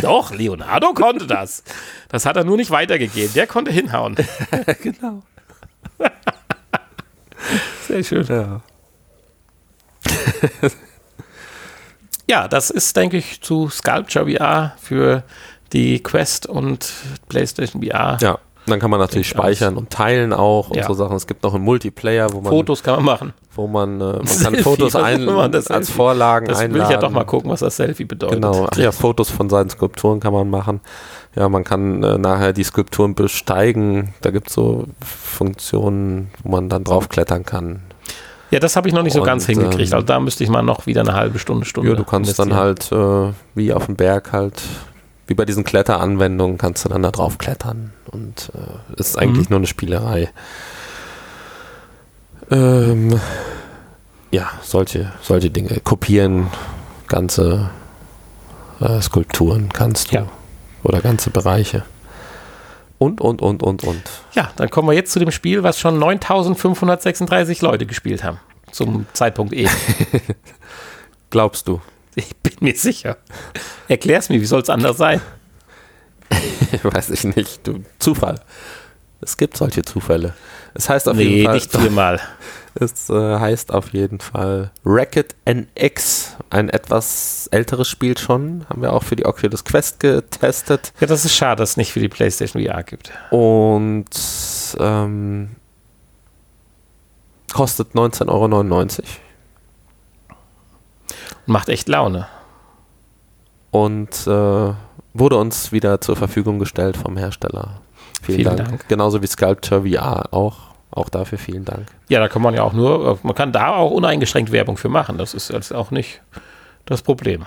Doch, 0.01 0.33
Leonardo 0.33 0.93
konnte 0.93 1.27
das. 1.27 1.63
Das 2.09 2.25
hat 2.25 2.35
er 2.35 2.43
nur 2.43 2.57
nicht 2.57 2.71
weitergegeben. 2.71 3.33
Der 3.35 3.45
konnte 3.45 3.71
hinhauen. 3.71 4.15
genau. 4.81 5.21
Sehr 7.87 8.03
schön. 8.03 8.25
Ja. 8.25 8.61
Ja, 12.29 12.47
das 12.47 12.69
ist, 12.69 12.95
denke 12.97 13.17
ich, 13.17 13.41
zu 13.41 13.69
Sculpture 13.69 14.29
VR 14.29 14.73
für 14.81 15.23
die 15.73 16.01
Quest 16.01 16.45
und 16.47 16.91
PlayStation 17.29 17.81
VR. 17.83 18.17
ja, 18.21 18.37
dann 18.65 18.79
kann 18.81 18.89
man 18.91 18.99
natürlich 18.99 19.29
speichern 19.29 19.77
und 19.77 19.89
teilen 19.89 20.33
auch 20.33 20.69
und 20.69 20.75
Ja. 20.77 20.85
so 20.87 20.93
Sachen. 20.93 21.15
Es 21.15 21.25
gibt 21.25 21.43
noch 21.43 21.53
einen 21.55 21.63
Multiplayer, 21.63 22.31
wo 22.33 22.41
man, 22.41 22.51
Fotos 22.51 22.83
kann 22.83 22.97
man 22.97 23.05
machen. 23.05 23.33
wo 23.55 23.65
man, 23.67 24.01
äh, 24.01 24.03
man 24.03 24.25
kann 24.43 24.55
Fotos 24.57 24.93
ein, 24.95 25.23
man 25.23 25.53
als 25.55 25.67
Selfie- 25.67 25.91
Vorlagen 25.93 26.47
Das 26.47 26.59
einladen. 26.59 26.73
will 26.75 26.81
ich 26.83 26.89
ja 26.89 26.97
doch 26.99 27.11
mal 27.11 27.23
gucken, 27.23 27.49
was 27.49 27.61
das 27.61 27.77
Selfie 27.77 28.03
bedeutet. 28.03 28.35
Genau, 28.35 28.67
ja, 28.75 28.91
Fotos 28.91 29.29
von 29.29 29.49
seinen 29.49 29.69
Skulpturen 29.69 30.19
kann 30.19 30.33
man 30.33 30.49
machen. 30.49 30.81
Ja, 31.35 31.47
man 31.47 31.63
kann 31.63 32.03
äh, 32.03 32.17
nachher 32.17 32.51
die 32.51 32.63
Skulpturen 32.63 33.15
besteigen. 33.15 34.13
Da 34.21 34.31
gibt 34.31 34.47
es 34.49 34.53
so 34.55 34.85
Funktionen, 35.01 36.29
wo 36.43 36.51
man 36.51 36.67
dann 36.67 36.83
draufklettern 36.83 37.45
kann. 37.45 37.83
Ja, 38.51 38.59
das 38.59 38.75
habe 38.75 38.87
ich 38.87 38.93
noch 38.93 39.03
nicht 39.03 39.13
so 39.13 39.21
ganz 39.23 39.45
hingekriegt. 39.45 39.89
ähm, 39.91 39.95
Also 39.95 40.05
da 40.05 40.19
müsste 40.19 40.43
ich 40.43 40.49
mal 40.49 40.61
noch 40.61 40.85
wieder 40.85 41.01
eine 41.01 41.13
halbe 41.13 41.37
Stunde, 41.39 41.65
Stunde. 41.65 41.89
Ja, 41.89 41.95
du 41.95 42.03
kannst 42.05 42.39
dann 42.39 42.53
halt, 42.55 42.91
äh, 42.91 43.33
wie 43.55 43.73
auf 43.73 43.87
dem 43.87 43.95
Berg 43.95 44.31
halt, 44.31 44.61
wie 45.27 45.33
bei 45.33 45.43
diesen 45.43 45.63
Kletteranwendungen, 45.65 46.57
kannst 46.57 46.85
du 46.85 46.89
dann 46.89 47.03
da 47.03 47.11
drauf 47.11 47.37
klettern. 47.37 47.91
Und 48.11 48.51
äh, 48.55 48.99
ist 48.99 49.17
eigentlich 49.17 49.47
Mhm. 49.49 49.53
nur 49.53 49.59
eine 49.59 49.67
Spielerei. 49.67 50.29
Ähm, 52.49 53.19
ja, 54.31 54.49
solche, 54.61 55.11
solche 55.21 55.49
Dinge. 55.49 55.79
Kopieren, 55.83 56.47
ganze 57.07 57.69
äh, 58.79 59.01
Skulpturen 59.01 59.69
kannst 59.73 60.11
du. 60.11 60.15
Ja. 60.17 60.27
Oder 60.83 61.01
ganze 61.01 61.29
Bereiche. 61.29 61.83
Und, 62.99 63.21
und, 63.21 63.41
und, 63.41 63.61
und, 63.61 63.83
und. 63.83 64.03
Ja, 64.33 64.51
dann 64.55 64.69
kommen 64.69 64.87
wir 64.87 64.93
jetzt 64.93 65.11
zu 65.11 65.19
dem 65.19 65.31
Spiel, 65.31 65.63
was 65.63 65.79
schon 65.79 65.99
9536 65.99 67.61
Leute 67.61 67.85
gespielt 67.85 68.23
haben. 68.23 68.39
Zum 68.71 69.05
Zeitpunkt 69.13 69.53
E. 69.53 69.67
Glaubst 71.29 71.67
du? 71.67 71.81
Ich 72.15 72.35
bin 72.37 72.53
mir 72.61 72.75
sicher. 72.75 73.17
Erklär's 73.87 74.29
mir, 74.29 74.41
wie 74.41 74.45
soll 74.45 74.61
es 74.61 74.69
anders 74.69 74.97
sein? 74.97 75.21
Weiß 76.83 77.11
ich 77.11 77.23
nicht. 77.23 77.65
Du, 77.67 77.83
Zufall. 77.99 78.41
Es 79.21 79.37
gibt 79.37 79.57
solche 79.57 79.83
Zufälle. 79.83 80.33
Es 80.73 80.89
heißt 80.89 81.07
auf 81.07 81.17
nee, 81.17 81.23
jeden 81.23 81.45
Fall. 81.45 81.55
nicht 81.55 81.71
viermal. 81.71 82.19
Es 82.79 83.09
äh, 83.09 83.39
heißt 83.39 83.73
auf 83.73 83.93
jeden 83.93 84.19
Fall 84.19 84.71
Racket 84.85 85.35
NX. 85.45 86.37
Ein 86.49 86.69
etwas 86.69 87.47
älteres 87.51 87.87
Spiel 87.87 88.17
schon. 88.17 88.65
Haben 88.69 88.81
wir 88.81 88.93
auch 88.93 89.03
für 89.03 89.15
die 89.15 89.25
Oculus 89.25 89.63
Quest 89.63 89.99
getestet. 89.99 90.93
Ja, 90.99 91.07
das 91.07 91.25
ist 91.25 91.35
schade, 91.35 91.59
dass 91.59 91.71
es 91.71 91.77
nicht 91.77 91.91
für 91.91 91.99
die 91.99 92.09
PlayStation 92.09 92.63
VR 92.63 92.83
gibt. 92.83 93.11
Und 93.31 94.05
ähm, 94.79 95.55
kostet 97.51 97.93
19,99 97.93 98.29
Euro. 98.29 99.07
Macht 101.45 101.69
echt 101.69 101.87
Laune. 101.87 102.27
Und 103.71 104.27
äh, 104.27 104.73
wurde 105.13 105.37
uns 105.37 105.71
wieder 105.71 106.01
zur 106.01 106.15
Verfügung 106.15 106.59
gestellt 106.59 106.97
vom 106.97 107.17
Hersteller. 107.17 107.81
Vielen, 108.21 108.39
Vielen 108.39 108.57
Dank. 108.57 108.69
Dank. 108.69 108.87
Genauso 108.87 109.21
wie 109.21 109.27
Sculpture 109.27 109.83
VR 109.89 110.33
auch. 110.33 110.66
Auch 110.91 111.09
dafür 111.09 111.37
vielen 111.37 111.65
Dank. 111.65 111.87
Ja, 112.07 112.19
da 112.19 112.27
kann 112.27 112.41
man 112.41 112.53
ja 112.53 112.63
auch 112.63 112.73
nur, 112.73 113.19
man 113.23 113.35
kann 113.35 113.51
da 113.51 113.75
auch 113.75 113.91
uneingeschränkt 113.91 114.51
Werbung 114.51 114.77
für 114.77 114.89
machen. 114.89 115.17
Das 115.17 115.33
ist 115.33 115.49
jetzt 115.49 115.73
auch 115.73 115.91
nicht 115.91 116.21
das 116.85 117.01
Problem. 117.01 117.45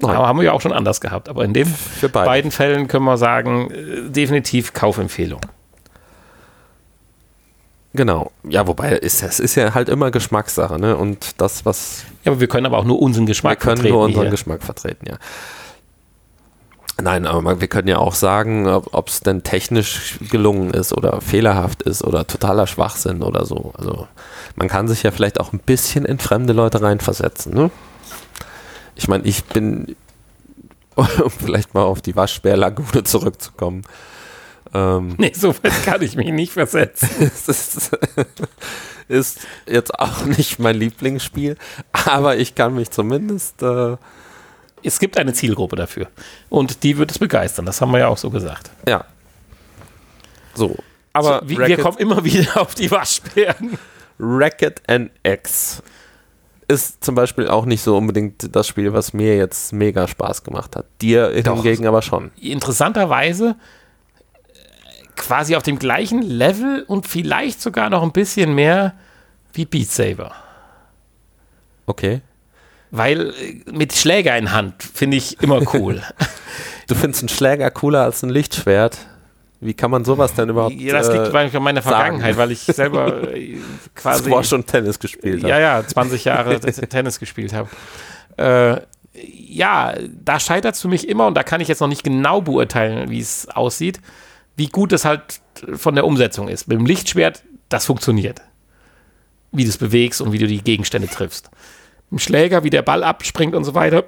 Nein. 0.00 0.16
Aber 0.16 0.26
haben 0.26 0.38
wir 0.38 0.44
ja 0.44 0.52
auch 0.52 0.60
schon 0.60 0.72
anders 0.72 1.00
gehabt. 1.00 1.28
Aber 1.28 1.44
in 1.44 1.52
den 1.52 1.72
beide. 2.00 2.26
beiden 2.26 2.50
Fällen 2.50 2.88
können 2.88 3.04
wir 3.04 3.16
sagen, 3.16 3.70
äh, 3.70 4.10
definitiv 4.10 4.72
Kaufempfehlung. 4.72 5.40
Genau. 7.94 8.32
Ja, 8.48 8.66
wobei 8.66 8.92
ist, 8.92 9.22
es 9.22 9.38
ist 9.38 9.54
ja 9.54 9.74
halt 9.74 9.88
immer 9.88 10.10
Geschmackssache, 10.10 10.78
ne? 10.78 10.96
Und 10.96 11.40
das, 11.40 11.64
was 11.66 12.04
Ja, 12.24 12.32
aber 12.32 12.40
wir 12.40 12.48
können 12.48 12.66
aber 12.66 12.78
auch 12.78 12.84
nur 12.84 13.00
unseren 13.00 13.26
Geschmack 13.26 13.52
wir 13.52 13.56
können 13.56 13.76
vertreten 13.76 13.94
nur 13.94 14.04
unseren 14.04 14.22
hier. 14.22 14.30
Geschmack 14.30 14.62
vertreten, 14.62 15.06
ja. 15.08 15.16
Nein, 17.00 17.26
aber 17.26 17.60
wir 17.60 17.68
können 17.68 17.88
ja 17.88 17.98
auch 17.98 18.14
sagen, 18.14 18.68
ob 18.68 19.08
es 19.08 19.20
denn 19.20 19.42
technisch 19.42 20.18
gelungen 20.30 20.72
ist 20.72 20.92
oder 20.92 21.20
fehlerhaft 21.20 21.82
ist 21.82 22.04
oder 22.04 22.26
totaler 22.26 22.66
Schwachsinn 22.66 23.22
oder 23.22 23.46
so. 23.46 23.72
Also 23.76 24.06
man 24.56 24.68
kann 24.68 24.88
sich 24.88 25.02
ja 25.02 25.10
vielleicht 25.10 25.40
auch 25.40 25.52
ein 25.52 25.58
bisschen 25.58 26.04
in 26.04 26.18
fremde 26.18 26.52
Leute 26.52 26.82
reinversetzen. 26.82 27.54
Ne? 27.54 27.70
Ich 28.94 29.08
meine, 29.08 29.24
ich 29.24 29.44
bin, 29.44 29.96
um 30.94 31.30
vielleicht 31.30 31.74
mal 31.74 31.82
auf 31.82 32.02
die 32.02 32.14
Waschbärlagune 32.14 33.04
zurückzukommen. 33.04 33.82
Ähm, 34.74 35.14
nee, 35.18 35.32
so 35.34 35.54
weit 35.62 35.84
kann 35.84 36.02
ich 36.02 36.14
mich 36.16 36.30
nicht 36.30 36.52
versetzen. 36.52 37.08
es 37.20 37.48
ist, 37.48 37.90
ist, 39.08 39.40
jetzt 39.66 39.98
auch 39.98 40.24
nicht 40.24 40.58
mein 40.58 40.76
Lieblingsspiel, 40.76 41.56
aber 41.92 42.36
ich 42.36 42.54
kann 42.54 42.74
mich 42.74 42.90
zumindest. 42.90 43.62
Äh, 43.62 43.96
es 44.82 44.98
gibt 44.98 45.18
eine 45.18 45.32
Zielgruppe 45.32 45.76
dafür. 45.76 46.08
Und 46.48 46.82
die 46.82 46.98
wird 46.98 47.10
es 47.10 47.18
begeistern. 47.18 47.66
Das 47.66 47.80
haben 47.80 47.92
wir 47.92 48.00
ja 48.00 48.08
auch 48.08 48.18
so 48.18 48.30
gesagt. 48.30 48.70
Ja. 48.88 49.04
So. 50.54 50.76
Aber 51.12 51.40
so, 51.42 51.48
wie, 51.48 51.58
wir 51.58 51.78
kommen 51.78 51.98
immer 51.98 52.24
wieder 52.24 52.60
auf 52.60 52.74
die 52.74 52.90
Waschbären. 52.90 53.78
Racket 54.18 54.82
X 55.22 55.82
ist 56.68 57.04
zum 57.04 57.14
Beispiel 57.14 57.48
auch 57.48 57.64
nicht 57.64 57.82
so 57.82 57.96
unbedingt 57.96 58.54
das 58.54 58.66
Spiel, 58.66 58.92
was 58.92 59.12
mir 59.12 59.36
jetzt 59.36 59.72
mega 59.72 60.08
Spaß 60.08 60.44
gemacht 60.44 60.76
hat. 60.76 60.86
Dir 61.00 61.42
Doch. 61.42 61.56
hingegen 61.56 61.86
aber 61.86 62.02
schon. 62.02 62.30
Interessanterweise 62.40 63.56
quasi 65.16 65.56
auf 65.56 65.62
dem 65.62 65.78
gleichen 65.78 66.22
Level 66.22 66.84
und 66.86 67.06
vielleicht 67.06 67.60
sogar 67.60 67.90
noch 67.90 68.02
ein 68.02 68.12
bisschen 68.12 68.54
mehr 68.54 68.94
wie 69.52 69.66
Beat 69.66 69.90
Saber. 69.90 70.34
Okay. 71.86 72.22
Weil 72.92 73.30
äh, 73.30 73.70
mit 73.72 73.92
Schläger 73.92 74.36
in 74.38 74.52
Hand 74.52 74.80
finde 74.82 75.16
ich 75.16 75.42
immer 75.42 75.60
cool. 75.74 76.02
du 76.86 76.94
findest 76.94 77.22
einen 77.22 77.28
Schläger 77.28 77.70
cooler 77.72 78.02
als 78.02 78.22
ein 78.22 78.30
Lichtschwert? 78.30 78.98
Wie 79.58 79.74
kann 79.74 79.90
man 79.90 80.04
sowas 80.04 80.34
denn 80.34 80.48
überhaupt 80.48 80.74
Ja, 80.74 80.94
das 80.94 81.08
liegt 81.08 81.34
äh, 81.34 81.56
an 81.56 81.62
meiner 81.62 81.82
Vergangenheit, 81.82 82.36
weil 82.36 82.52
ich 82.52 82.60
selber 82.60 83.32
äh, 83.32 83.58
quasi. 83.94 84.30
Du 84.30 84.42
schon 84.44 84.64
Tennis 84.66 84.98
gespielt 84.98 85.42
hast. 85.42 85.48
Ja, 85.48 85.58
ja, 85.58 85.86
20 85.86 86.24
Jahre 86.24 86.60
Tennis 86.88 87.18
gespielt 87.18 87.52
habe. 87.52 87.68
Äh, 88.36 88.80
ja, 89.14 89.94
da 90.24 90.38
scheitert 90.38 90.76
es 90.76 90.80
für 90.80 90.88
mich 90.88 91.08
immer 91.08 91.26
und 91.26 91.34
da 91.34 91.42
kann 91.42 91.60
ich 91.60 91.68
jetzt 91.68 91.80
noch 91.80 91.88
nicht 91.88 92.04
genau 92.04 92.40
beurteilen, 92.40 93.10
wie 93.10 93.20
es 93.20 93.48
aussieht 93.48 94.00
wie 94.56 94.68
gut 94.68 94.92
das 94.92 95.04
halt 95.04 95.40
von 95.74 95.94
der 95.94 96.04
Umsetzung 96.04 96.48
ist. 96.48 96.68
Mit 96.68 96.78
dem 96.78 96.86
Lichtschwert, 96.86 97.42
das 97.68 97.86
funktioniert. 97.86 98.42
Wie 99.50 99.64
du 99.64 99.68
es 99.68 99.78
bewegst 99.78 100.20
und 100.20 100.32
wie 100.32 100.38
du 100.38 100.46
die 100.46 100.62
Gegenstände 100.62 101.08
triffst. 101.08 101.50
Im 102.12 102.18
Schläger, 102.18 102.62
wie 102.62 102.70
der 102.70 102.82
Ball 102.82 103.02
abspringt 103.02 103.54
und 103.54 103.64
so 103.64 103.74
weiter. 103.74 104.04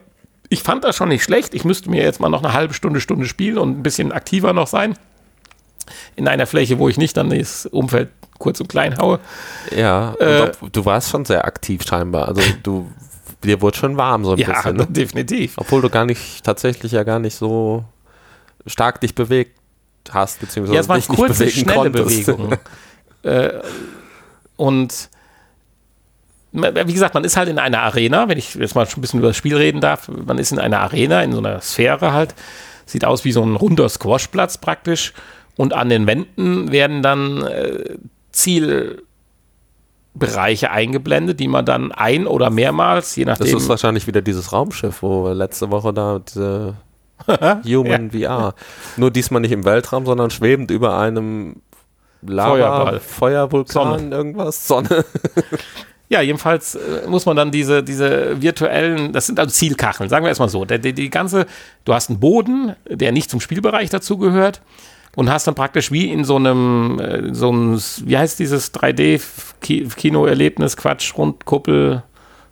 Ich 0.51 0.63
fand 0.63 0.85
das 0.85 0.95
schon 0.95 1.09
nicht 1.09 1.25
schlecht. 1.25 1.55
Ich 1.55 1.65
müsste 1.65 1.91
mir 1.91 2.03
jetzt 2.03 2.21
mal 2.21 2.29
noch 2.29 2.45
eine 2.45 2.53
halbe 2.53 2.75
Stunde, 2.75 3.01
Stunde 3.01 3.27
spielen 3.27 3.57
und 3.57 3.79
ein 3.79 3.83
bisschen 3.83 4.13
aktiver 4.13 4.53
noch 4.53 4.67
sein. 4.67 4.95
In 6.15 6.29
einer 6.29 6.47
Fläche, 6.47 6.79
wo 6.79 6.89
ich 6.89 6.99
nicht 6.99 7.17
dann 7.17 7.31
das 7.31 7.67
Umfeld 7.67 8.11
kurz 8.39 8.61
und 8.61 8.69
klein 8.69 8.99
haue. 8.99 9.21
Ja, 9.75 10.15
äh, 10.17 10.53
du 10.71 10.85
warst 10.85 11.11
schon 11.11 11.25
sehr 11.25 11.47
aktiv 11.47 11.83
scheinbar. 11.87 12.29
Also 12.29 12.43
du, 12.63 12.91
dir 13.43 13.63
wurde 13.63 13.79
schon 13.79 13.97
warm 13.97 14.25
so 14.25 14.33
ein 14.33 14.39
ja, 14.39 14.49
bisschen. 14.49 14.79
Ja, 14.79 14.85
ne? 14.85 14.87
definitiv. 14.91 15.55
Obwohl 15.57 15.81
du 15.81 15.89
gar 15.89 16.05
nicht, 16.05 16.45
tatsächlich 16.45 16.93
ja 16.93 17.05
gar 17.05 17.19
nicht 17.19 17.37
so 17.37 17.85
stark 18.67 19.01
dich 19.01 19.15
bewegt 19.15 19.59
hast, 20.11 20.41
beziehungsweise 20.41 20.75
ja, 20.75 20.81
es 20.83 20.89
waren 20.89 21.01
dich 21.01 21.09
kurze, 21.09 21.45
nicht 21.45 21.59
schnelle 21.59 21.91
konntest. 21.91 22.27
Bewegungen. 22.27 22.59
äh, 23.23 23.61
und 24.57 25.09
wie 26.55 26.93
gesagt, 26.93 27.15
man 27.15 27.25
ist 27.25 27.37
halt 27.37 27.49
in 27.49 27.59
einer 27.59 27.83
Arena, 27.83 28.29
wenn 28.29 28.39
ich 28.39 28.55
jetzt 28.55 28.77
mal 28.77 28.87
schon 28.87 29.01
ein 29.01 29.03
bisschen 29.03 29.19
über 29.19 29.29
das 29.29 29.37
Spiel 29.37 29.57
reden 29.57 29.81
darf, 29.81 30.09
man 30.09 30.39
ist 30.39 30.53
in 30.53 30.61
einer 30.61 30.81
Arena, 30.81 31.23
in 31.23 31.33
so 31.33 31.39
einer 31.39 31.61
Sphäre 31.61 32.13
halt, 32.13 32.35
sieht 32.87 33.05
aus 33.05 33.25
wie 33.25 33.33
so 33.33 33.43
ein 33.43 33.57
runder 33.57 33.89
Squashplatz 33.89 34.59
praktisch 34.59 35.13
und 35.57 35.73
an 35.73 35.89
den 35.89 36.07
Wänden 36.07 36.71
werden 36.71 37.03
dann 37.03 37.43
äh, 37.43 37.97
Zielbereiche 38.31 39.01
eingeblendet, 40.71 41.41
die 41.41 41.49
man 41.49 41.65
dann 41.65 41.91
ein- 41.91 42.29
oder 42.29 42.51
mehrmals, 42.51 43.17
je 43.17 43.25
nachdem. 43.25 43.53
Das 43.53 43.63
ist 43.63 43.69
wahrscheinlich 43.69 44.07
wieder 44.07 44.23
dieses 44.23 44.53
Raumschiff, 44.53 45.03
wo 45.03 45.29
letzte 45.31 45.71
Woche 45.73 45.93
da 45.93 46.21
diese 46.21 46.75
Human 47.65 48.11
ja. 48.13 48.51
VR. 48.51 48.55
Nur 48.97 49.11
diesmal 49.11 49.41
nicht 49.41 49.53
im 49.53 49.65
Weltraum, 49.65 50.07
sondern 50.07 50.31
schwebend 50.31 50.71
über 50.71 50.99
einem 50.99 51.57
Lava, 52.23 53.01
Feuervulkan, 53.01 53.99
Sonne. 53.99 54.15
irgendwas, 54.15 54.67
Sonne. 54.67 55.05
Ja, 56.09 56.21
jedenfalls 56.21 56.75
äh, 56.75 57.07
muss 57.09 57.27
man 57.27 57.37
dann 57.37 57.51
diese, 57.51 57.83
diese 57.83 58.41
virtuellen, 58.43 59.13
das 59.13 59.27
sind 59.27 59.41
also 59.41 59.51
Zielkacheln, 59.51 60.11
sagen 60.11 60.25
wir 60.25 60.29
erstmal 60.29 60.51
so. 60.51 60.65
Der, 60.65 60.79
die, 60.79 60.93
die 60.93 61.11
ganze, 61.11 61.47
du 61.85 61.95
hast 61.95 62.11
einen 62.11 62.21
Boden, 62.21 62.77
der 62.89 63.13
nicht 63.13 63.31
zum 63.31 63.41
Spielbereich 63.41 63.91
dazugehört 63.91 64.61
und 65.17 65.31
hast 65.31 65.47
dann 65.47 65.55
praktisch 65.55 65.93
wie 65.93 66.11
in 66.11 66.25
so 66.25 66.37
einem, 66.37 67.01
äh, 67.01 67.35
so 67.35 67.51
einem 67.51 67.81
wie 68.05 68.19
heißt 68.19 68.39
dieses 68.39 68.75
3D-Kinoerlebnis, 68.75 70.77
Quatsch, 70.77 71.17
Rundkuppel, 71.17 72.03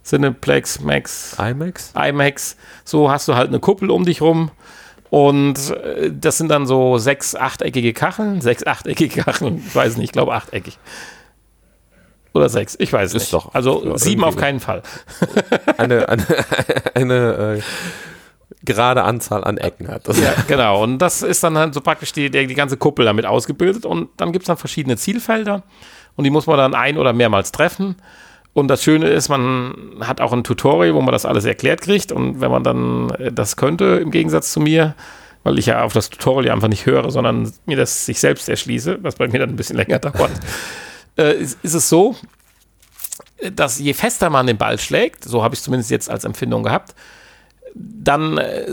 Cineplex, 0.05 0.81
Max. 0.81 1.37
IMAX? 1.39 1.93
IMAX. 1.95 2.57
So 2.85 3.11
hast 3.11 3.29
du 3.29 3.35
halt 3.35 3.49
eine 3.49 3.61
Kuppel 3.61 3.91
um 3.91 4.05
dich 4.05 4.21
rum. 4.21 4.51
Und 5.11 5.71
äh, 5.71 6.11
das 6.11 6.39
sind 6.39 6.49
dann 6.49 6.67
so 6.67 6.99
sechs 6.99 7.37
achteckige 7.37 7.93
Kacheln. 7.93 8.41
Sechs 8.41 8.67
achteckige 8.67 9.23
Kacheln. 9.23 9.63
Ich 9.67 9.75
weiß 9.75 9.97
nicht, 9.97 10.07
ich 10.07 10.13
glaube 10.13 10.35
achteckig. 10.35 10.79
Oder 12.35 12.49
sechs, 12.49 12.77
ich 12.79 12.93
weiß 12.93 13.15
es 13.15 13.23
nicht. 13.23 13.33
Doch, 13.33 13.55
also 13.55 13.85
ja, 13.85 13.99
sieben 13.99 14.25
auf 14.25 14.37
keinen 14.37 14.61
Fall. 14.61 14.83
Eine, 15.77 16.09
eine, 16.09 16.25
eine 16.95 17.59
äh, 17.59 17.63
gerade 18.65 19.03
Anzahl 19.03 19.45
an 19.45 19.59
Ecken 19.59 19.89
hat. 19.89 20.09
Das. 20.09 20.19
Ja, 20.21 20.33
genau. 20.47 20.83
Und 20.83 20.99
das 20.99 21.23
ist 21.23 21.43
dann 21.43 21.59
halt 21.59 21.75
so 21.75 21.81
praktisch 21.81 22.13
die, 22.13 22.31
die, 22.31 22.47
die 22.47 22.55
ganze 22.55 22.77
Kuppel 22.77 23.05
damit 23.05 23.27
ausgebildet. 23.27 23.85
Und 23.85 24.09
dann 24.17 24.33
gibt 24.33 24.45
es 24.45 24.47
dann 24.47 24.57
verschiedene 24.57 24.97
Zielfelder. 24.97 25.63
Und 26.17 26.25
die 26.25 26.31
muss 26.31 26.47
man 26.47 26.59
dann 26.59 26.75
ein- 26.75 26.99
oder 26.99 27.13
mehrmals 27.13 27.53
treffen. 27.53 27.97
Und 28.55 28.69
das 28.69 28.83
Schöne 28.83 29.09
ist, 29.09 29.29
man 29.29 29.97
hat 30.01 30.21
auch 30.21 30.33
ein 30.33 30.45
Tutorial, 30.45 30.95
wo 30.95 31.01
man 31.01 31.13
das 31.13 31.25
alles 31.25 31.45
erklärt 31.45 31.81
kriegt. 31.81 32.13
Und 32.13 32.41
wenn 32.41 32.51
man 32.51 32.63
dann 32.63 33.11
äh, 33.11 33.33
das 33.33 33.57
könnte, 33.57 34.01
im 34.03 34.11
Gegensatz 34.11 34.53
zu 34.53 34.61
mir, 34.61 34.95
weil 35.43 35.59
ich 35.59 35.67
ja 35.67 35.83
auf 35.83 35.93
das 35.93 36.11
Tutorial 36.11 36.55
einfach 36.55 36.69
nicht 36.69 36.87
höre, 36.87 37.11
sondern 37.11 37.53
mir 37.67 37.77
das 37.77 38.07
sich 38.07 38.21
selbst 38.21 38.49
erschließe, 38.49 38.99
was 39.03 39.17
bei 39.17 39.27
mir 39.27 39.41
dann 39.41 39.51
ein 39.51 39.57
bisschen 39.57 39.77
länger 39.77 39.99
dauert, 39.99 40.31
äh, 41.17 41.35
ist, 41.35 41.59
ist, 41.63 41.75
es 41.75 41.89
so, 41.89 42.17
dass 43.53 43.79
je 43.79 43.93
fester 43.93 44.31
man 44.31 44.47
den 44.47 44.59
Ball 44.59 44.79
schlägt, 44.79 45.25
so 45.25 45.43
habe 45.43 45.55
ich 45.55 45.61
es 45.61 45.65
zumindest 45.65 45.91
jetzt 45.91 46.11
als 46.11 46.25
Empfindung 46.25 46.63
gehabt, 46.63 46.95
dann 47.75 48.39
äh, 48.39 48.67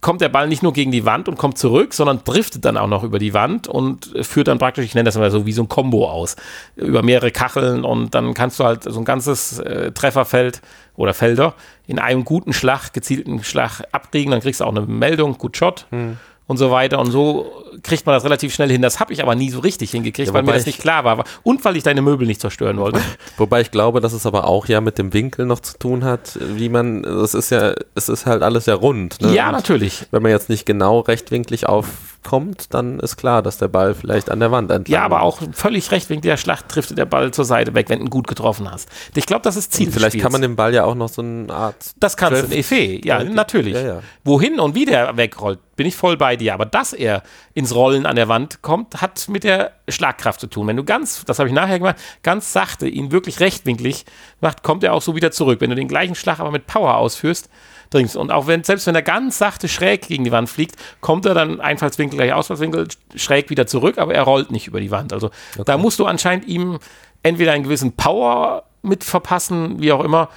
kommt 0.00 0.20
der 0.20 0.28
Ball 0.28 0.48
nicht 0.48 0.62
nur 0.62 0.72
gegen 0.72 0.92
die 0.92 1.04
Wand 1.04 1.28
und 1.28 1.38
kommt 1.38 1.58
zurück, 1.58 1.92
sondern 1.92 2.22
driftet 2.24 2.64
dann 2.64 2.76
auch 2.76 2.86
noch 2.86 3.02
über 3.02 3.18
die 3.18 3.34
Wand 3.34 3.66
und 3.66 4.12
führt 4.22 4.48
dann 4.48 4.58
praktisch, 4.58 4.84
ich 4.84 4.94
nenne 4.94 5.04
das 5.04 5.16
mal 5.16 5.30
so 5.30 5.46
wie 5.46 5.52
so 5.52 5.62
ein 5.62 5.68
Combo 5.68 6.08
aus, 6.08 6.36
über 6.76 7.02
mehrere 7.02 7.30
Kacheln 7.30 7.84
und 7.84 8.14
dann 8.14 8.34
kannst 8.34 8.60
du 8.60 8.64
halt 8.64 8.84
so 8.84 8.98
ein 8.98 9.04
ganzes 9.04 9.58
äh, 9.58 9.92
Trefferfeld 9.92 10.62
oder 10.96 11.14
Felder 11.14 11.54
in 11.86 11.98
einem 11.98 12.24
guten 12.24 12.52
Schlag, 12.52 12.92
gezielten 12.92 13.42
Schlag 13.42 13.82
abkriegen, 13.92 14.30
dann 14.30 14.40
kriegst 14.40 14.60
du 14.60 14.64
auch 14.64 14.74
eine 14.74 14.82
Meldung, 14.82 15.38
gut 15.38 15.56
Shot. 15.56 15.86
Hm 15.90 16.18
und 16.48 16.56
so 16.56 16.72
weiter. 16.72 16.98
Und 16.98 17.12
so 17.12 17.52
kriegt 17.82 18.06
man 18.06 18.14
das 18.14 18.24
relativ 18.24 18.52
schnell 18.52 18.70
hin. 18.70 18.82
Das 18.82 18.98
habe 18.98 19.12
ich 19.12 19.22
aber 19.22 19.34
nie 19.34 19.50
so 19.50 19.60
richtig 19.60 19.92
hingekriegt, 19.92 20.28
ja, 20.28 20.34
weil 20.34 20.42
mir 20.42 20.54
das 20.54 20.66
nicht 20.66 20.80
klar 20.80 21.04
war. 21.04 21.22
Und 21.44 21.64
weil 21.64 21.76
ich 21.76 21.84
deine 21.84 22.02
Möbel 22.02 22.26
nicht 22.26 22.40
zerstören 22.40 22.78
wollte. 22.78 23.00
Wobei 23.36 23.60
ich 23.60 23.70
glaube, 23.70 24.00
dass 24.00 24.14
es 24.14 24.26
aber 24.26 24.48
auch 24.48 24.66
ja 24.66 24.80
mit 24.80 24.98
dem 24.98 25.12
Winkel 25.12 25.46
noch 25.46 25.60
zu 25.60 25.78
tun 25.78 26.04
hat, 26.04 26.38
wie 26.40 26.70
man, 26.70 27.04
es 27.04 27.34
ist 27.34 27.50
ja, 27.50 27.74
es 27.94 28.08
ist 28.08 28.26
halt 28.26 28.42
alles 28.42 28.66
ja 28.66 28.74
rund. 28.74 29.20
Ne? 29.20 29.34
Ja, 29.34 29.48
Und 29.48 29.52
natürlich. 29.52 30.06
Wenn 30.10 30.22
man 30.22 30.32
jetzt 30.32 30.48
nicht 30.48 30.64
genau 30.64 31.00
rechtwinklig 31.00 31.68
aufkommt, 31.68 32.72
dann 32.72 32.98
ist 32.98 33.18
klar, 33.18 33.42
dass 33.42 33.58
der 33.58 33.68
Ball 33.68 33.94
vielleicht 33.94 34.30
an 34.30 34.40
der 34.40 34.50
Wand 34.50 34.70
entlang 34.70 34.92
Ja, 34.92 35.04
aber 35.04 35.20
auch 35.20 35.40
völlig 35.52 35.92
rechtwinkliger 35.92 36.38
Schlacht 36.38 36.70
trifft 36.70 36.96
der 36.96 37.04
Ball 37.04 37.30
zur 37.30 37.44
Seite 37.44 37.74
weg, 37.74 37.90
wenn 37.90 37.98
du 37.98 38.06
ihn 38.06 38.10
gut 38.10 38.26
getroffen 38.26 38.70
hast. 38.70 38.88
Ich 39.14 39.26
glaube, 39.26 39.42
das 39.42 39.56
ist 39.56 39.74
Ziel. 39.74 39.88
Und 39.88 39.92
vielleicht 39.92 40.18
kann 40.18 40.32
man 40.32 40.40
dem 40.40 40.56
Ball 40.56 40.74
ja 40.74 40.84
auch 40.84 40.94
noch 40.94 41.10
so 41.10 41.20
eine 41.20 41.52
Art. 41.52 41.92
Das 42.00 42.16
kannst 42.16 42.42
du 42.42 42.46
in 42.46 42.52
Effet, 42.52 43.04
ja, 43.04 43.22
natürlich. 43.22 43.74
Ja, 43.74 43.82
ja. 43.82 44.02
Wohin 44.24 44.58
und 44.58 44.74
wie 44.74 44.86
der 44.86 45.16
wegrollt, 45.16 45.58
bin 45.78 45.86
ich 45.86 45.96
voll 45.96 46.18
bei 46.18 46.36
dir. 46.36 46.52
Aber 46.52 46.66
dass 46.66 46.92
er 46.92 47.22
ins 47.54 47.74
Rollen 47.74 48.04
an 48.04 48.16
der 48.16 48.28
Wand 48.28 48.60
kommt, 48.60 49.00
hat 49.00 49.28
mit 49.28 49.44
der 49.44 49.72
Schlagkraft 49.88 50.40
zu 50.40 50.48
tun. 50.48 50.66
Wenn 50.66 50.76
du 50.76 50.84
ganz, 50.84 51.24
das 51.24 51.38
habe 51.38 51.48
ich 51.48 51.54
nachher 51.54 51.78
gemacht, 51.78 51.96
ganz 52.22 52.52
sachte 52.52 52.86
ihn 52.86 53.12
wirklich 53.12 53.40
rechtwinklig 53.40 54.04
macht, 54.40 54.62
kommt 54.62 54.84
er 54.84 54.92
auch 54.92 55.00
so 55.00 55.16
wieder 55.16 55.30
zurück. 55.30 55.60
Wenn 55.62 55.70
du 55.70 55.76
den 55.76 55.88
gleichen 55.88 56.16
Schlag 56.16 56.40
aber 56.40 56.50
mit 56.50 56.66
Power 56.66 56.96
ausführst, 56.96 57.48
dringst. 57.90 58.16
Und 58.16 58.32
auch 58.32 58.48
wenn, 58.48 58.64
selbst 58.64 58.86
wenn 58.88 58.94
er 58.96 59.02
ganz 59.02 59.38
sachte 59.38 59.68
schräg 59.68 60.08
gegen 60.08 60.24
die 60.24 60.32
Wand 60.32 60.50
fliegt, 60.50 60.74
kommt 61.00 61.24
er 61.26 61.34
dann 61.34 61.60
Einfallswinkel 61.60 62.18
gleich 62.18 62.32
Ausfallswinkel 62.32 62.88
schräg 63.14 63.48
wieder 63.48 63.66
zurück, 63.66 63.98
aber 63.98 64.14
er 64.14 64.24
rollt 64.24 64.50
nicht 64.50 64.66
über 64.66 64.80
die 64.80 64.90
Wand. 64.90 65.12
Also 65.12 65.28
okay. 65.54 65.62
da 65.64 65.78
musst 65.78 66.00
du 66.00 66.06
anscheinend 66.06 66.46
ihm 66.46 66.80
entweder 67.22 67.52
einen 67.52 67.64
gewissen 67.64 67.92
Power 67.92 68.64
mit 68.82 69.04
verpassen, 69.04 69.80
wie 69.80 69.92
auch 69.92 70.02
immer. 70.02 70.28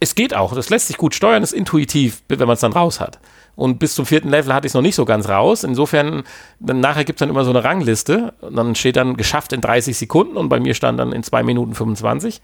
Es 0.00 0.16
geht 0.16 0.34
auch, 0.34 0.52
das 0.52 0.68
lässt 0.68 0.88
sich 0.88 0.96
gut 0.96 1.14
steuern, 1.14 1.44
ist 1.44 1.52
intuitiv, 1.52 2.22
wenn 2.28 2.40
man 2.40 2.54
es 2.54 2.60
dann 2.60 2.72
raus 2.72 2.98
hat. 3.00 3.18
Und 3.56 3.78
bis 3.78 3.94
zum 3.94 4.04
vierten 4.04 4.28
Level 4.28 4.52
hatte 4.52 4.66
ich 4.66 4.70
es 4.70 4.74
noch 4.74 4.82
nicht 4.82 4.94
so 4.94 5.06
ganz 5.06 5.28
raus. 5.28 5.64
Insofern, 5.64 6.24
dann 6.60 6.80
nachher 6.80 7.04
gibt 7.04 7.18
es 7.18 7.20
dann 7.20 7.30
immer 7.30 7.44
so 7.44 7.50
eine 7.50 7.64
Rangliste. 7.64 8.34
Und 8.42 8.54
dann 8.54 8.74
steht 8.74 8.96
dann 8.96 9.16
geschafft 9.16 9.54
in 9.54 9.62
30 9.62 9.96
Sekunden 9.96 10.36
und 10.36 10.50
bei 10.50 10.60
mir 10.60 10.74
stand 10.74 11.00
dann 11.00 11.12
in 11.12 11.22
2 11.22 11.42
Minuten 11.42 11.74
25. 11.74 12.42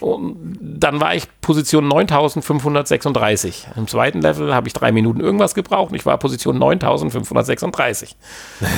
Und 0.00 0.36
dann 0.60 1.00
war 1.00 1.14
ich 1.16 1.24
Position 1.40 1.88
9536. 1.88 3.66
Im 3.76 3.88
zweiten 3.88 4.22
Level 4.22 4.54
habe 4.54 4.68
ich 4.68 4.74
3 4.74 4.92
Minuten 4.92 5.20
irgendwas 5.20 5.54
gebraucht 5.54 5.90
und 5.90 5.96
ich 5.96 6.06
war 6.06 6.18
Position 6.18 6.56
9536. 6.56 8.16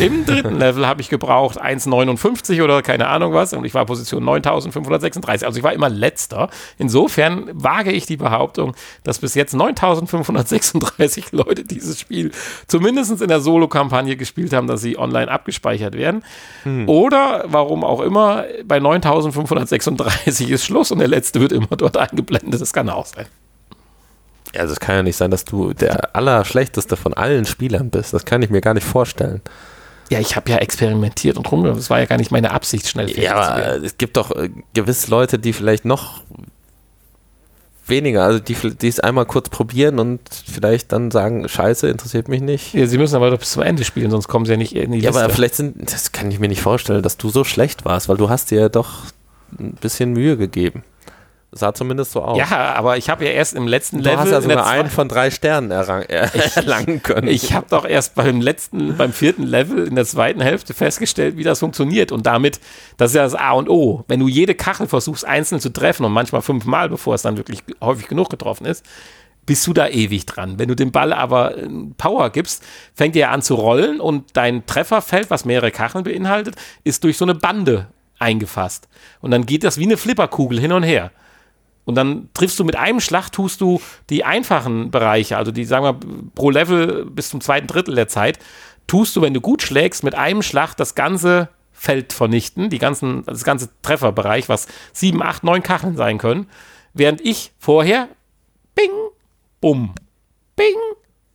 Im 0.00 0.24
dritten 0.26 0.58
Level 0.58 0.86
habe 0.86 1.02
ich 1.02 1.10
gebraucht 1.10 1.62
1,59 1.62 2.62
oder 2.64 2.80
keine 2.80 3.08
Ahnung 3.08 3.34
was 3.34 3.52
und 3.52 3.66
ich 3.66 3.74
war 3.74 3.84
Position 3.84 4.24
9536. 4.24 5.46
Also 5.46 5.58
ich 5.58 5.62
war 5.62 5.74
immer 5.74 5.90
letzter. 5.90 6.48
Insofern 6.78 7.50
wage 7.52 7.92
ich 7.92 8.06
die 8.06 8.16
Behauptung, 8.16 8.74
dass 9.04 9.18
bis 9.18 9.34
jetzt 9.34 9.52
9536 9.52 11.32
Leute 11.32 11.65
dieses 11.70 12.00
Spiel 12.00 12.30
zumindest 12.66 13.20
in 13.20 13.28
der 13.28 13.40
Solo-Kampagne 13.40 14.16
gespielt 14.16 14.52
haben, 14.52 14.66
dass 14.66 14.80
sie 14.80 14.98
online 14.98 15.30
abgespeichert 15.30 15.94
werden. 15.94 16.22
Hm. 16.64 16.88
Oder, 16.88 17.44
warum 17.46 17.84
auch 17.84 18.00
immer, 18.00 18.44
bei 18.64 18.78
9536 18.78 20.50
ist 20.50 20.64
Schluss 20.64 20.90
und 20.90 20.98
der 20.98 21.08
letzte 21.08 21.40
wird 21.40 21.52
immer 21.52 21.66
dort 21.76 21.96
eingeblendet. 21.96 22.60
Das 22.60 22.72
kann 22.72 22.88
auch 22.88 23.06
sein. 23.06 23.26
Ja, 24.54 24.62
also 24.62 24.72
es 24.72 24.80
kann 24.80 24.96
ja 24.96 25.02
nicht 25.02 25.16
sein, 25.16 25.30
dass 25.30 25.44
du 25.44 25.72
der 25.72 26.16
allerschlechteste 26.16 26.96
von 26.96 27.14
allen 27.14 27.44
Spielern 27.44 27.90
bist. 27.90 28.14
Das 28.14 28.24
kann 28.24 28.42
ich 28.42 28.50
mir 28.50 28.60
gar 28.60 28.74
nicht 28.74 28.86
vorstellen. 28.86 29.42
Ja, 30.08 30.20
ich 30.20 30.36
habe 30.36 30.50
ja 30.50 30.58
experimentiert 30.58 31.36
und 31.36 31.50
rum. 31.50 31.64
Das 31.64 31.90
war 31.90 31.98
ja 31.98 32.06
gar 32.06 32.16
nicht 32.16 32.30
meine 32.30 32.52
Absicht, 32.52 32.88
schnell 32.88 33.10
Ja, 33.18 33.34
aber 33.34 33.84
es 33.84 33.98
gibt 33.98 34.16
doch 34.16 34.30
äh, 34.30 34.50
gewisse 34.72 35.10
Leute, 35.10 35.38
die 35.38 35.52
vielleicht 35.52 35.84
noch 35.84 36.22
weniger. 37.88 38.24
Also 38.24 38.38
die, 38.38 38.54
die 38.54 38.88
es 38.88 39.00
einmal 39.00 39.26
kurz 39.26 39.48
probieren 39.48 39.98
und 39.98 40.20
vielleicht 40.50 40.92
dann 40.92 41.10
sagen, 41.10 41.48
scheiße, 41.48 41.88
interessiert 41.88 42.28
mich 42.28 42.40
nicht. 42.40 42.74
Ja, 42.74 42.86
sie 42.86 42.98
müssen 42.98 43.16
aber 43.16 43.36
bis 43.36 43.50
zum 43.52 43.62
Ende 43.62 43.84
spielen, 43.84 44.10
sonst 44.10 44.28
kommen 44.28 44.44
sie 44.46 44.52
ja 44.52 44.58
nicht 44.58 44.74
in 44.74 44.92
die 44.92 44.98
Ja, 44.98 45.10
Liste. 45.10 45.24
aber 45.24 45.32
vielleicht 45.32 45.54
sind, 45.54 45.92
das 45.92 46.12
kann 46.12 46.30
ich 46.30 46.38
mir 46.38 46.48
nicht 46.48 46.62
vorstellen, 46.62 47.02
dass 47.02 47.16
du 47.16 47.28
so 47.30 47.44
schlecht 47.44 47.84
warst, 47.84 48.08
weil 48.08 48.16
du 48.16 48.28
hast 48.28 48.50
dir 48.50 48.60
ja 48.60 48.68
doch 48.68 49.04
ein 49.58 49.72
bisschen 49.80 50.12
Mühe 50.12 50.36
gegeben. 50.36 50.82
Sah 51.56 51.74
zumindest 51.74 52.12
so 52.12 52.22
aus. 52.22 52.38
Ja, 52.38 52.74
aber 52.74 52.96
ich 52.96 53.08
habe 53.10 53.24
ja 53.24 53.30
erst 53.30 53.54
im 53.54 53.66
letzten 53.66 53.98
du 53.98 54.04
Level. 54.04 54.16
Du 54.16 54.22
hast 54.22 54.30
ja 54.30 54.40
sogar 54.40 54.66
einen 54.66 54.90
von 54.90 55.08
drei 55.08 55.30
Sternen 55.30 55.70
errang, 55.70 56.02
er, 56.08 56.34
erlangen 56.56 57.02
können. 57.02 57.28
Ich 57.28 57.52
habe 57.52 57.66
doch 57.68 57.84
erst 57.84 58.14
beim 58.14 58.40
letzten, 58.40 58.96
beim 58.96 59.12
vierten 59.12 59.42
Level 59.42 59.86
in 59.86 59.94
der 59.94 60.04
zweiten 60.04 60.40
Hälfte 60.40 60.74
festgestellt, 60.74 61.36
wie 61.36 61.44
das 61.44 61.60
funktioniert. 61.60 62.12
Und 62.12 62.26
damit, 62.26 62.60
das 62.96 63.10
ist 63.10 63.16
ja 63.16 63.22
das 63.22 63.34
A 63.34 63.52
und 63.52 63.68
O. 63.68 64.04
Wenn 64.08 64.20
du 64.20 64.28
jede 64.28 64.54
Kachel 64.54 64.86
versuchst, 64.86 65.24
einzeln 65.24 65.60
zu 65.60 65.72
treffen 65.72 66.04
und 66.04 66.12
manchmal 66.12 66.42
fünfmal, 66.42 66.88
bevor 66.88 67.14
es 67.14 67.22
dann 67.22 67.36
wirklich 67.36 67.62
häufig 67.80 68.08
genug 68.08 68.30
getroffen 68.30 68.66
ist, 68.66 68.84
bist 69.46 69.66
du 69.66 69.72
da 69.72 69.88
ewig 69.88 70.26
dran. 70.26 70.58
Wenn 70.58 70.68
du 70.68 70.74
dem 70.74 70.90
Ball 70.92 71.12
aber 71.12 71.56
äh, 71.56 71.68
Power 71.96 72.30
gibst, 72.30 72.62
fängt 72.94 73.16
er 73.16 73.30
an 73.30 73.42
zu 73.42 73.54
rollen 73.54 74.00
und 74.00 74.36
dein 74.36 74.66
Trefferfeld, 74.66 75.30
was 75.30 75.44
mehrere 75.44 75.70
Kacheln 75.70 76.04
beinhaltet, 76.04 76.56
ist 76.84 77.04
durch 77.04 77.16
so 77.16 77.24
eine 77.24 77.34
Bande 77.34 77.86
eingefasst. 78.18 78.88
Und 79.20 79.30
dann 79.30 79.46
geht 79.46 79.64
das 79.64 79.78
wie 79.78 79.84
eine 79.84 79.96
Flipperkugel 79.96 80.60
hin 80.60 80.72
und 80.72 80.82
her. 80.82 81.12
Und 81.86 81.94
dann 81.94 82.28
triffst 82.34 82.58
du 82.58 82.64
mit 82.64 82.76
einem 82.76 83.00
Schlag, 83.00 83.30
tust 83.30 83.60
du 83.60 83.80
die 84.10 84.24
einfachen 84.24 84.90
Bereiche, 84.90 85.36
also 85.36 85.52
die, 85.52 85.64
sagen 85.64 85.84
wir, 85.84 86.30
pro 86.34 86.50
Level 86.50 87.06
bis 87.06 87.30
zum 87.30 87.40
zweiten 87.40 87.68
Drittel 87.68 87.94
der 87.94 88.08
Zeit, 88.08 88.40
tust 88.88 89.14
du, 89.14 89.22
wenn 89.22 89.32
du 89.32 89.40
gut 89.40 89.62
schlägst, 89.62 90.02
mit 90.02 90.16
einem 90.16 90.42
Schlag 90.42 90.74
das 90.74 90.96
ganze 90.96 91.48
Feld 91.72 92.12
vernichten, 92.12 92.70
die 92.70 92.78
ganzen, 92.78 93.24
das 93.24 93.44
ganze 93.44 93.68
Trefferbereich, 93.82 94.48
was 94.48 94.66
sieben, 94.92 95.22
acht, 95.22 95.44
neun 95.44 95.62
Kacheln 95.62 95.96
sein 95.96 96.18
können. 96.18 96.48
Während 96.92 97.20
ich 97.20 97.52
vorher 97.58 98.08
Bing, 98.74 98.90
Bumm, 99.60 99.94
Bing, 100.56 100.76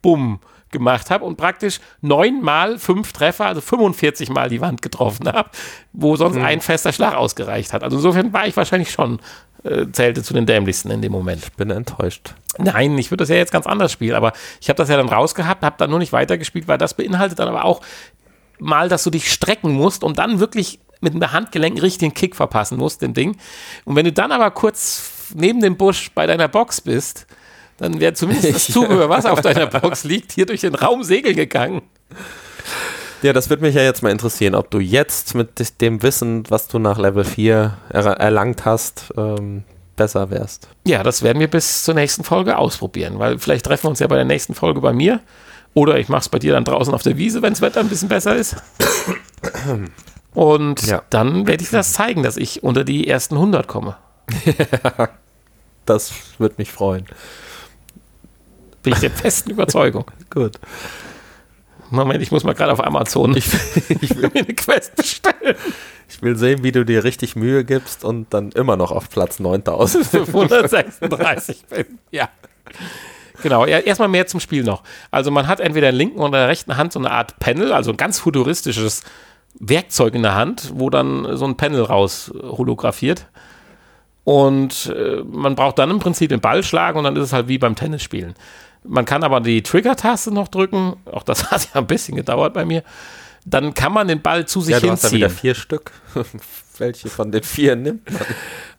Bumm 0.01 0.41
gemacht 0.71 1.09
habe 1.09 1.25
und 1.25 1.37
praktisch 1.37 1.79
neun 2.01 2.41
mal 2.41 2.79
fünf 2.79 3.13
Treffer, 3.13 3.45
also 3.45 3.61
45 3.61 4.29
mal 4.29 4.49
die 4.49 4.61
Wand 4.61 4.81
getroffen 4.81 5.27
habe, 5.31 5.49
wo 5.93 6.15
sonst 6.15 6.37
mhm. 6.37 6.45
ein 6.45 6.61
fester 6.61 6.93
Schlag 6.93 7.15
ausgereicht 7.15 7.73
hat. 7.73 7.83
Also 7.83 7.97
insofern 7.97 8.33
war 8.33 8.47
ich 8.47 8.55
wahrscheinlich 8.55 8.91
schon 8.91 9.19
äh, 9.63 9.85
zählte 9.91 10.23
zu 10.23 10.33
den 10.33 10.45
dämlichsten 10.45 10.89
in 10.91 11.01
dem 11.01 11.11
Moment. 11.11 11.43
Ich 11.43 11.53
bin 11.53 11.69
enttäuscht. 11.69 12.33
Nein, 12.57 12.97
ich 12.97 13.11
würde 13.11 13.21
das 13.21 13.29
ja 13.29 13.35
jetzt 13.35 13.51
ganz 13.51 13.67
anders 13.67 13.91
spielen, 13.91 14.15
aber 14.15 14.33
ich 14.59 14.69
habe 14.69 14.77
das 14.77 14.89
ja 14.89 14.97
dann 14.97 15.09
rausgehabt, 15.09 15.63
habe 15.63 15.75
dann 15.77 15.89
nur 15.89 15.99
nicht 15.99 16.13
weitergespielt, 16.13 16.67
weil 16.67 16.77
das 16.77 16.93
beinhaltet 16.93 17.39
dann 17.39 17.47
aber 17.47 17.65
auch 17.65 17.81
mal, 18.59 18.89
dass 18.89 19.03
du 19.03 19.09
dich 19.09 19.31
strecken 19.31 19.71
musst 19.73 20.03
und 20.03 20.19
dann 20.19 20.39
wirklich 20.39 20.79
mit 21.01 21.13
dem 21.13 21.31
Handgelenk 21.31 21.81
richtig 21.81 21.99
den 21.99 22.13
Kick 22.13 22.35
verpassen 22.35 22.77
musst, 22.77 23.01
dem 23.01 23.13
Ding. 23.13 23.37
Und 23.85 23.95
wenn 23.95 24.05
du 24.05 24.11
dann 24.11 24.31
aber 24.31 24.51
kurz 24.51 25.31
neben 25.35 25.61
dem 25.61 25.77
Busch 25.77 26.11
bei 26.13 26.27
deiner 26.27 26.47
Box 26.47 26.81
bist, 26.81 27.25
dann 27.81 27.99
wäre 27.99 28.13
zumindest 28.13 28.53
das 28.53 28.65
Zubehör, 28.67 29.09
was 29.09 29.25
auf 29.25 29.41
deiner 29.41 29.65
Box 29.65 30.03
liegt, 30.05 30.31
hier 30.31 30.45
durch 30.45 30.61
den 30.61 30.75
Raum 30.75 31.03
segeln 31.03 31.35
gegangen. 31.35 31.81
Ja, 33.23 33.33
das 33.33 33.49
würde 33.49 33.63
mich 33.63 33.73
ja 33.73 33.81
jetzt 33.81 34.03
mal 34.03 34.11
interessieren, 34.11 34.53
ob 34.53 34.69
du 34.69 34.79
jetzt 34.79 35.33
mit 35.33 35.81
dem 35.81 36.03
Wissen, 36.03 36.43
was 36.49 36.67
du 36.67 36.77
nach 36.77 36.99
Level 36.99 37.23
4 37.23 37.77
er 37.89 38.05
erlangt 38.05 38.65
hast, 38.65 39.11
ähm, 39.17 39.63
besser 39.95 40.29
wärst. 40.29 40.69
Ja, 40.85 41.01
das 41.01 41.23
werden 41.23 41.39
wir 41.39 41.47
bis 41.47 41.83
zur 41.83 41.95
nächsten 41.95 42.23
Folge 42.23 42.57
ausprobieren, 42.57 43.17
weil 43.17 43.39
vielleicht 43.39 43.65
treffen 43.65 43.85
wir 43.85 43.89
uns 43.89 43.99
ja 43.99 44.07
bei 44.07 44.15
der 44.15 44.25
nächsten 44.25 44.53
Folge 44.53 44.79
bei 44.79 44.93
mir 44.93 45.19
oder 45.73 45.97
ich 45.97 46.07
mache 46.07 46.21
es 46.21 46.29
bei 46.29 46.39
dir 46.39 46.53
dann 46.53 46.65
draußen 46.65 46.93
auf 46.93 47.01
der 47.01 47.17
Wiese, 47.17 47.41
wenn 47.41 47.53
das 47.53 47.61
Wetter 47.61 47.79
ein 47.79 47.89
bisschen 47.89 48.09
besser 48.09 48.35
ist. 48.35 48.57
Und 50.33 50.85
ja. 50.87 51.01
dann 51.09 51.47
werde 51.47 51.63
ich 51.63 51.71
das 51.71 51.93
zeigen, 51.93 52.23
dass 52.23 52.37
ich 52.37 52.63
unter 52.63 52.83
die 52.83 53.07
ersten 53.07 53.35
100 53.35 53.67
komme. 53.67 53.97
das 55.85 56.13
würde 56.37 56.55
mich 56.57 56.71
freuen. 56.71 57.05
Bin 58.83 58.93
ich 58.93 58.99
der 58.99 59.11
festen 59.11 59.51
Überzeugung. 59.51 60.05
Gut. 60.29 60.59
Moment, 61.89 62.21
ich 62.21 62.31
muss 62.31 62.43
mal 62.43 62.53
gerade 62.53 62.71
auf 62.71 62.83
Amazon. 62.83 63.35
Ich, 63.35 63.47
ich 64.01 64.15
will 64.15 64.29
mir 64.33 64.41
eine 64.41 64.53
Quest 64.53 64.95
bestellen. 64.95 65.55
Ich 66.07 66.21
will 66.21 66.37
sehen, 66.37 66.63
wie 66.63 66.71
du 66.71 66.85
dir 66.85 67.03
richtig 67.03 67.35
Mühe 67.35 67.65
gibst 67.65 68.03
und 68.03 68.33
dann 68.33 68.51
immer 68.51 68.77
noch 68.77 68.91
auf 68.91 69.09
Platz 69.09 69.39
9536 69.39 71.65
bin. 71.69 71.99
Ja. 72.11 72.29
Genau, 73.43 73.65
ja, 73.65 73.79
erstmal 73.79 74.07
mehr 74.07 74.27
zum 74.27 74.39
Spiel 74.39 74.63
noch. 74.63 74.83
Also 75.09 75.31
man 75.31 75.47
hat 75.47 75.59
entweder 75.59 75.89
in 75.89 75.95
der 75.95 75.97
linken 75.97 76.19
oder 76.19 76.39
der 76.39 76.47
rechten 76.47 76.77
Hand 76.77 76.93
so 76.93 76.99
eine 76.99 77.11
Art 77.11 77.39
Panel, 77.39 77.73
also 77.73 77.91
ein 77.91 77.97
ganz 77.97 78.19
futuristisches 78.19 79.03
Werkzeug 79.55 80.15
in 80.15 80.21
der 80.21 80.35
Hand, 80.35 80.71
wo 80.75 80.89
dann 80.89 81.35
so 81.35 81.45
ein 81.45 81.57
Panel 81.57 81.81
raus 81.81 82.31
holographiert. 82.41 83.27
Und 84.23 84.93
äh, 84.95 85.23
man 85.23 85.55
braucht 85.55 85.79
dann 85.79 85.89
im 85.89 85.99
Prinzip 85.99 86.29
den 86.29 86.41
Ball 86.41 86.63
schlagen 86.63 86.99
und 86.99 87.05
dann 87.05 87.15
ist 87.15 87.23
es 87.23 87.33
halt 87.33 87.47
wie 87.47 87.57
beim 87.57 87.75
Tennisspielen. 87.75 88.35
Man 88.83 89.05
kann 89.05 89.23
aber 89.23 89.41
die 89.41 89.61
Trigger-Taste 89.61 90.31
noch 90.33 90.47
drücken. 90.47 90.95
Auch 91.05 91.23
das 91.23 91.51
hat 91.51 91.69
ja 91.73 91.81
ein 91.81 91.87
bisschen 91.87 92.15
gedauert 92.15 92.53
bei 92.53 92.65
mir. 92.65 92.83
Dann 93.45 93.73
kann 93.73 93.93
man 93.93 94.07
den 94.07 94.21
Ball 94.21 94.47
zu 94.47 94.61
sich 94.61 94.73
ja, 94.73 94.79
du 94.79 94.87
hinziehen. 94.87 95.03
Hast 95.03 95.13
wieder 95.13 95.29
vier 95.29 95.55
Stück. 95.55 95.91
Welche 96.77 97.09
von 97.09 97.31
den 97.31 97.43
vier 97.43 97.75
nimmt 97.75 98.11
man? 98.11 98.21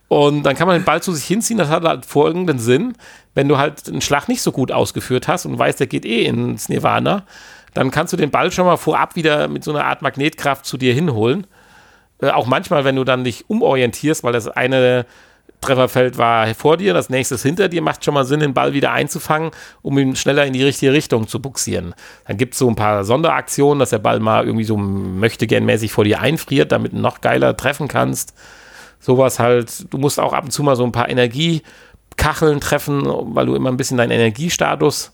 Und 0.09 0.43
dann 0.43 0.55
kann 0.57 0.67
man 0.67 0.79
den 0.79 0.85
Ball 0.85 1.03
zu 1.03 1.13
sich 1.13 1.25
hinziehen. 1.25 1.59
Das 1.59 1.69
hat 1.69 1.85
halt 1.85 2.05
folgenden 2.05 2.59
Sinn. 2.59 2.95
Wenn 3.35 3.49
du 3.49 3.59
halt 3.59 3.89
einen 3.89 4.03
Schlag 4.03 4.29
nicht 4.29 4.43
so 4.43 4.53
gut 4.53 4.71
ausgeführt 4.71 5.27
hast 5.27 5.47
und 5.47 5.59
weißt, 5.59 5.81
der 5.81 5.87
geht 5.87 6.05
eh 6.05 6.27
ins 6.27 6.69
Nirvana, 6.69 7.25
dann 7.75 7.91
kannst 7.91 8.13
du 8.13 8.17
den 8.17 8.31
Ball 8.31 8.53
schon 8.53 8.67
mal 8.67 8.77
vorab 8.77 9.17
wieder 9.17 9.49
mit 9.49 9.65
so 9.65 9.73
einer 9.73 9.87
Art 9.87 10.03
Magnetkraft 10.03 10.67
zu 10.67 10.77
dir 10.77 10.93
hinholen. 10.93 11.47
Äh, 12.21 12.31
auch 12.31 12.47
manchmal, 12.47 12.85
wenn 12.85 12.97
du 12.97 13.05
dann 13.05 13.25
dich 13.25 13.49
umorientierst, 13.49 14.23
weil 14.23 14.33
das 14.33 14.49
eine 14.49 15.07
Trefferfeld 15.63 16.19
war 16.19 16.55
vor 16.55 16.77
dir, 16.77 16.93
das 16.93 17.09
nächste 17.09 17.37
ist 17.37 17.43
hinter 17.43 17.69
dir, 17.69 17.81
macht 17.81 18.05
schon 18.05 18.15
mal 18.15 18.25
Sinn, 18.25 18.41
den 18.41 18.53
Ball 18.53 18.75
wieder 18.75 18.93
einzufangen, 18.93 19.51
um 19.81 19.97
ihn 19.99 20.17
schneller 20.17 20.45
in 20.45 20.53
die 20.53 20.63
richtige 20.63 20.93
Richtung 20.93 21.27
zu 21.27 21.41
buxieren. 21.41 21.95
Dann 22.27 22.37
gibt 22.37 22.53
es 22.53 22.59
so 22.59 22.69
ein 22.69 22.77
paar 22.77 23.05
Sonderaktionen, 23.05 23.79
dass 23.79 23.91
der 23.91 23.99
Ball 23.99 24.21
mal 24.21 24.45
irgendwie 24.45 24.65
so 24.65 24.77
möchte 24.77 25.47
gern 25.47 25.65
mäßig 25.65 25.93
vor 25.93 26.05
dir 26.05 26.21
einfriert, 26.21 26.73
damit 26.73 26.93
du 26.93 26.99
noch 26.99 27.21
geiler 27.21 27.57
treffen 27.57 27.89
kannst. 27.89 28.35
Sowas 29.01 29.39
halt, 29.39 29.93
du 29.93 29.99
musst 29.99 30.21
auch 30.21 30.33
ab 30.33 30.45
und 30.45 30.51
zu 30.51 30.63
mal 30.63 30.77
so 30.77 30.85
ein 30.85 30.93
paar 30.93 31.09
Energiekacheln 31.09 32.61
treffen, 32.61 33.03
weil 33.35 33.47
du 33.47 33.55
immer 33.55 33.71
ein 33.71 33.77
bisschen 33.77 33.97
deinen 33.97 34.13
Energiestatus 34.13 35.13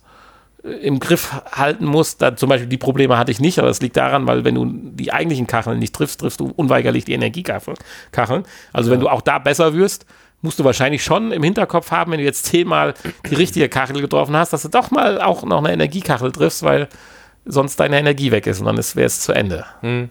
äh, 0.63 0.69
im 0.69 1.01
Griff 1.01 1.33
halten 1.53 1.87
musst. 1.87 2.21
Da, 2.21 2.37
zum 2.37 2.49
Beispiel 2.51 2.69
die 2.69 2.77
Probleme 2.77 3.17
hatte 3.17 3.31
ich 3.31 3.41
nicht, 3.41 3.59
aber 3.59 3.69
das 3.69 3.81
liegt 3.81 3.97
daran, 3.97 4.27
weil 4.27 4.45
wenn 4.45 4.57
du 4.57 4.67
die 4.67 5.13
eigentlichen 5.13 5.47
Kacheln 5.47 5.79
nicht 5.79 5.95
triffst, 5.95 6.21
triffst 6.21 6.41
du 6.41 6.53
unweigerlich 6.55 7.07
die 7.07 7.15
Energiekacheln. 7.15 7.77
Also 8.73 8.91
ja. 8.91 8.95
wenn 8.95 9.01
du 9.01 9.09
auch 9.09 9.23
da 9.23 9.39
besser 9.39 9.73
wirst, 9.73 10.05
musst 10.41 10.59
du 10.59 10.65
wahrscheinlich 10.65 11.03
schon 11.03 11.33
im 11.33 11.43
Hinterkopf 11.43 11.91
haben, 11.91 12.13
wenn 12.13 12.19
du 12.19 12.25
jetzt 12.25 12.47
zehnmal 12.47 12.95
die 13.29 13.35
richtige 13.35 13.69
Kachel 13.69 14.01
getroffen 14.01 14.37
hast, 14.37 14.53
dass 14.53 14.63
du 14.63 14.69
doch 14.69 14.91
mal 14.91 15.21
auch 15.21 15.43
noch 15.45 15.59
eine 15.59 15.73
Energiekachel 15.73 16.33
triffst, 16.33 16.63
weil 16.63 16.89
sonst 17.45 17.77
deine 17.81 17.99
Energie 17.99 18.31
weg 18.31 18.47
ist 18.47 18.61
und 18.61 18.67
dann 18.67 18.77
wäre 18.77 19.07
es 19.07 19.21
zu 19.21 19.33
Ende. 19.33 19.65
Hm. 19.81 20.11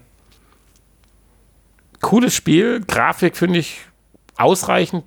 Cooles 2.01 2.35
Spiel, 2.35 2.81
Grafik 2.81 3.37
finde 3.37 3.59
ich 3.59 3.81
ausreichend. 4.37 5.03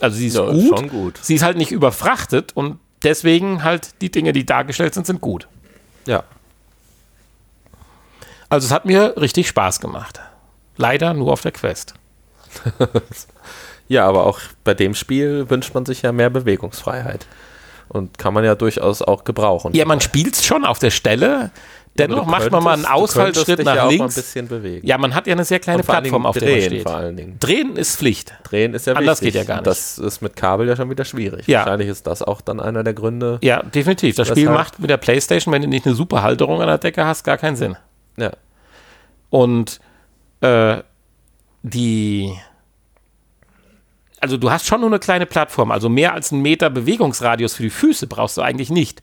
Also 0.00 0.16
sie 0.16 0.28
ist 0.28 0.36
ja, 0.36 0.50
gut. 0.50 0.90
gut. 0.90 1.18
Sie 1.20 1.34
ist 1.34 1.42
halt 1.42 1.56
nicht 1.56 1.72
überfrachtet 1.72 2.52
und 2.54 2.78
deswegen 3.02 3.64
halt 3.64 4.00
die 4.00 4.10
Dinge, 4.10 4.32
die 4.32 4.46
dargestellt 4.46 4.94
sind, 4.94 5.06
sind 5.06 5.20
gut. 5.20 5.48
Ja. 6.06 6.22
Also 8.48 8.66
es 8.66 8.72
hat 8.72 8.84
mir 8.84 9.14
richtig 9.16 9.48
Spaß 9.48 9.80
gemacht. 9.80 10.20
Leider 10.76 11.12
nur 11.12 11.32
auf 11.32 11.42
der 11.42 11.52
Quest. 11.52 11.94
Ja, 13.88 14.06
aber 14.06 14.26
auch 14.26 14.38
bei 14.64 14.74
dem 14.74 14.94
Spiel 14.94 15.48
wünscht 15.50 15.74
man 15.74 15.84
sich 15.86 16.02
ja 16.02 16.12
mehr 16.12 16.30
Bewegungsfreiheit. 16.30 17.26
Und 17.88 18.18
kann 18.18 18.34
man 18.34 18.44
ja 18.44 18.54
durchaus 18.54 19.00
auch 19.00 19.24
gebrauchen. 19.24 19.72
Ja, 19.74 19.86
man 19.86 20.00
spielt 20.02 20.34
es 20.34 20.44
schon 20.44 20.64
auf 20.66 20.78
der 20.78 20.90
Stelle. 20.90 21.50
Dennoch 21.96 22.26
Du 22.26 22.30
macht 22.30 22.50
man 22.52 22.62
mal 22.62 22.72
einen 22.74 22.82
könntest- 22.84 23.02
Ausfallschritt 23.02 23.46
könntest 23.46 23.66
nach 23.66 23.74
ja 23.74 23.80
auch 23.82 23.86
mal 23.86 23.92
ein 23.94 23.98
links. 23.98 24.14
bisschen 24.14 24.46
bewegen. 24.46 24.86
Ja, 24.86 24.98
man 24.98 25.14
hat 25.14 25.26
ja 25.26 25.32
eine 25.32 25.44
sehr 25.44 25.58
kleine 25.58 25.82
Plattform, 25.82 26.26
auf 26.26 26.36
der 26.38 26.48
man 26.50 26.60
steht. 26.60 26.82
vor 26.82 26.94
allen 26.96 27.16
Dingen. 27.16 27.38
Drehen 27.40 27.76
ist 27.76 27.96
Pflicht. 27.96 28.34
Drehen 28.44 28.74
ist 28.74 28.86
ja 28.86 28.92
Anders 28.92 29.20
wichtig. 29.22 29.32
geht 29.40 29.48
ja 29.48 29.48
gar 29.48 29.58
Und 29.58 29.66
Das 29.66 29.98
ist 29.98 30.20
mit 30.20 30.36
Kabel 30.36 30.68
ja 30.68 30.76
schon 30.76 30.90
wieder 30.90 31.04
schwierig. 31.06 31.48
Ja. 31.48 31.60
Wahrscheinlich 31.60 31.88
ist 31.88 32.06
das 32.06 32.22
auch 32.22 32.40
dann 32.42 32.60
einer 32.60 32.84
der 32.84 32.92
Gründe. 32.94 33.38
Ja, 33.42 33.62
definitiv. 33.62 34.14
Das 34.16 34.28
Spiel 34.28 34.50
macht 34.50 34.78
mit 34.78 34.90
der 34.90 34.98
Playstation, 34.98 35.52
wenn 35.52 35.62
du 35.62 35.68
nicht 35.68 35.86
eine 35.86 35.94
super 35.96 36.22
Halterung 36.22 36.60
an 36.60 36.68
der 36.68 36.78
Decke 36.78 37.04
hast, 37.06 37.24
gar 37.24 37.38
keinen 37.38 37.56
Sinn. 37.56 37.74
Ja. 38.18 38.30
Und 39.30 39.80
äh, 40.42 40.76
die. 41.62 42.32
Also 44.20 44.36
du 44.36 44.50
hast 44.50 44.66
schon 44.66 44.80
nur 44.80 44.90
eine 44.90 44.98
kleine 44.98 45.26
Plattform, 45.26 45.70
also 45.70 45.88
mehr 45.88 46.12
als 46.12 46.32
einen 46.32 46.42
Meter 46.42 46.70
Bewegungsradius 46.70 47.54
für 47.54 47.62
die 47.62 47.70
Füße 47.70 48.06
brauchst 48.06 48.36
du 48.36 48.42
eigentlich 48.42 48.70
nicht. 48.70 49.02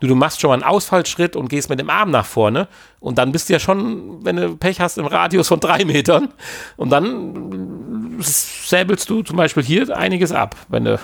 Du, 0.00 0.06
du 0.06 0.14
machst 0.14 0.40
schon 0.40 0.48
mal 0.48 0.54
einen 0.54 0.62
Ausfallschritt 0.62 1.36
und 1.36 1.48
gehst 1.48 1.70
mit 1.70 1.78
dem 1.78 1.90
Arm 1.90 2.10
nach 2.10 2.26
vorne 2.26 2.68
und 3.00 3.18
dann 3.18 3.32
bist 3.32 3.48
du 3.48 3.52
ja 3.52 3.58
schon, 3.58 4.24
wenn 4.24 4.36
du 4.36 4.56
Pech 4.56 4.80
hast, 4.80 4.98
im 4.98 5.06
Radius 5.06 5.48
von 5.48 5.60
drei 5.60 5.84
Metern 5.84 6.28
und 6.76 6.90
dann 6.90 8.16
säbelst 8.20 9.08
du 9.08 9.22
zum 9.22 9.36
Beispiel 9.36 9.62
hier 9.62 9.96
einiges 9.96 10.32
ab, 10.32 10.56
wenn 10.68 10.84
du 10.84 11.00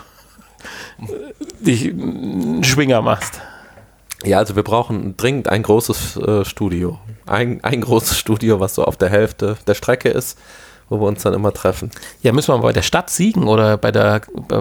dich 1.60 1.88
einen 1.88 2.64
Schwinger 2.64 3.02
machst. 3.02 3.40
Ja, 4.24 4.38
also 4.38 4.54
wir 4.54 4.62
brauchen 4.62 5.16
dringend 5.16 5.48
ein 5.48 5.62
großes 5.62 6.16
äh, 6.16 6.44
Studio. 6.44 6.98
Ein, 7.26 7.64
ein 7.64 7.80
großes 7.80 8.18
Studio, 8.18 8.60
was 8.60 8.74
so 8.74 8.84
auf 8.84 8.96
der 8.96 9.08
Hälfte 9.08 9.56
der 9.66 9.74
Strecke 9.74 10.10
ist, 10.10 10.38
wo 10.90 11.00
wir 11.00 11.06
uns 11.06 11.22
dann 11.22 11.32
immer 11.32 11.52
treffen. 11.54 11.90
Ja, 12.20 12.32
müssen 12.32 12.52
wir 12.54 12.58
bei 12.58 12.72
der 12.72 12.82
Stadt 12.82 13.08
Siegen 13.08 13.44
oder 13.48 13.78
bei 13.78 13.90
der, 13.92 14.20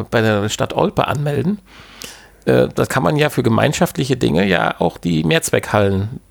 bei 0.10 0.22
der 0.22 0.48
Stadt 0.48 0.72
Olpe 0.74 1.08
anmelden. 1.08 1.60
Äh, 2.46 2.70
Das 2.74 2.88
kann 2.88 3.04
man 3.04 3.18
ja 3.18 3.30
für 3.30 3.44
gemeinschaftliche 3.44 4.16
Dinge 4.16 4.46
ja 4.46 4.80
auch 4.80 4.98
die 4.98 5.24
Mehrzweckhallen 5.26 6.22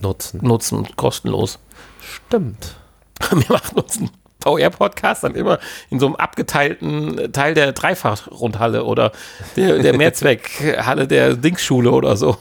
Nutzen. 0.00 0.40
nutzen, 0.46 0.86
kostenlos. 0.96 1.58
Stimmt. 2.02 2.76
Wir 3.30 3.46
machen 3.48 3.78
uns 3.78 3.98
einen 3.98 4.10
VR-Podcast 4.42 5.24
dann 5.24 5.34
immer 5.34 5.58
in 5.90 5.98
so 5.98 6.06
einem 6.06 6.14
abgeteilten 6.16 7.32
Teil 7.32 7.54
der 7.54 7.72
Dreifachrundhalle 7.72 8.84
oder 8.84 9.10
der, 9.56 9.78
der 9.78 9.96
Mehrzweckhalle 9.96 11.08
der 11.08 11.34
Dingsschule 11.34 11.90
oder 11.90 12.16
so. 12.16 12.36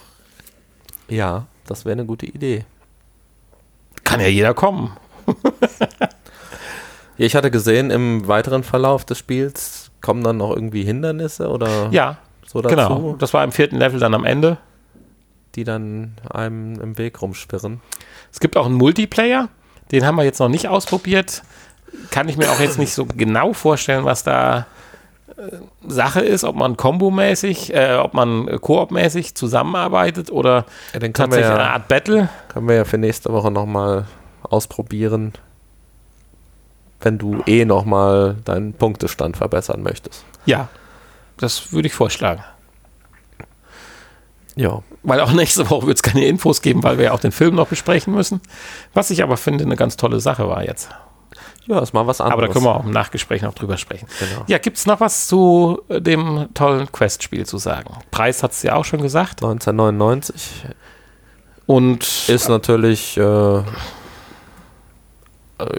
Ja, 1.09 1.47
das 1.65 1.85
wäre 1.85 1.93
eine 1.93 2.05
gute 2.05 2.25
Idee. 2.27 2.65
Kann 4.03 4.19
ja 4.19 4.27
jeder 4.27 4.53
kommen. 4.53 4.95
Ja, 7.17 7.25
ich 7.25 7.35
hatte 7.35 7.51
gesehen, 7.51 7.89
im 7.91 8.27
weiteren 8.27 8.63
Verlauf 8.63 9.05
des 9.05 9.17
Spiels 9.17 9.91
kommen 10.01 10.23
dann 10.23 10.37
noch 10.37 10.51
irgendwie 10.51 10.83
Hindernisse 10.83 11.49
oder 11.49 11.89
Ja, 11.91 12.17
so 12.45 12.61
dazu, 12.61 12.75
genau. 12.75 13.15
Das 13.19 13.33
war 13.33 13.43
im 13.43 13.51
vierten 13.51 13.77
Level 13.77 13.99
dann 13.99 14.13
am 14.13 14.23
Ende. 14.25 14.57
die 15.55 15.63
dann 15.63 16.13
einem 16.29 16.79
im 16.79 16.97
Weg 16.99 17.19
rumspirren. 17.21 17.81
Es 18.31 18.39
gibt 18.39 18.55
auch 18.57 18.67
einen 18.67 18.75
Multiplayer, 18.75 19.49
den 19.91 20.05
haben 20.05 20.15
wir 20.15 20.23
jetzt 20.23 20.39
noch 20.39 20.49
nicht 20.49 20.67
ausprobiert. 20.67 21.41
Kann 22.11 22.29
ich 22.29 22.37
mir 22.37 22.51
auch 22.51 22.59
jetzt 22.59 22.77
nicht 22.77 22.93
so 22.93 23.05
genau 23.05 23.53
vorstellen, 23.53 24.05
was 24.05 24.23
da 24.23 24.67
äh, 25.35 25.41
Sache 25.87 26.19
ist, 26.19 26.43
ob 26.43 26.55
man 26.55 26.77
kombomäßig, 26.77 27.73
äh, 27.73 27.95
ob 27.95 28.13
man 28.13 28.59
koopmäßig 28.61 29.33
zusammenarbeitet 29.33 30.31
oder 30.31 30.65
Ja, 30.93 30.99
tatsächlich 30.99 31.47
eine 31.49 31.59
ja, 31.63 31.73
Art 31.73 31.87
Battle. 31.87 32.29
können 32.49 32.67
wir 32.67 32.75
ja 32.75 32.85
für 32.85 32.99
nächste 32.99 33.33
Woche 33.33 33.49
nochmal 33.49 34.05
ausprobieren, 34.43 35.33
wenn 37.01 37.17
du 37.17 37.43
eh 37.45 37.65
nochmal 37.65 38.37
deinen 38.45 38.73
Punktestand 38.73 39.37
verbessern 39.37 39.83
möchtest. 39.83 40.23
Ja, 40.45 40.69
das 41.37 41.71
würde 41.71 41.87
ich 41.87 41.93
vorschlagen. 41.93 42.43
Ja. 44.55 44.81
Weil 45.03 45.21
auch 45.21 45.31
nächste 45.33 45.69
Woche 45.69 45.87
wird 45.87 45.97
es 45.97 46.03
keine 46.03 46.25
Infos 46.25 46.61
geben, 46.61 46.83
weil 46.83 46.97
wir 46.97 47.05
ja 47.05 47.11
auch 47.13 47.19
den 47.19 47.31
Film 47.31 47.55
noch 47.55 47.67
besprechen 47.67 48.13
müssen. 48.13 48.41
Was 48.93 49.09
ich 49.11 49.23
aber 49.23 49.37
finde, 49.37 49.63
eine 49.63 49.75
ganz 49.75 49.97
tolle 49.97 50.19
Sache 50.19 50.49
war 50.49 50.65
jetzt. 50.65 50.89
Ja, 51.67 51.79
ist 51.79 51.93
mal 51.93 52.07
was 52.07 52.21
anderes. 52.21 52.33
Aber 52.33 52.47
da 52.47 52.53
können 52.53 52.65
wir 52.65 52.75
auch 52.75 52.85
im 52.85 52.91
Nachgespräch 52.91 53.41
noch 53.41 53.53
drüber 53.53 53.77
sprechen. 53.77 54.07
Genau. 54.19 54.43
Ja, 54.47 54.57
gibt 54.57 54.77
es 54.77 54.85
noch 54.85 55.01
was 55.01 55.27
zu 55.27 55.81
äh, 55.89 56.01
dem 56.01 56.47
tollen 56.53 56.91
Quest-Spiel 56.91 57.45
zu 57.45 57.57
sagen? 57.57 57.93
Preis 58.09 58.41
hat 58.41 58.51
es 58.51 58.63
ja 58.63 58.75
auch 58.75 58.85
schon 58.85 59.01
gesagt. 59.01 59.43
1999 59.43 60.65
Und 61.65 62.29
ist 62.29 62.47
natürlich 62.47 63.17
äh, 63.17 63.21
äh, 63.21 63.63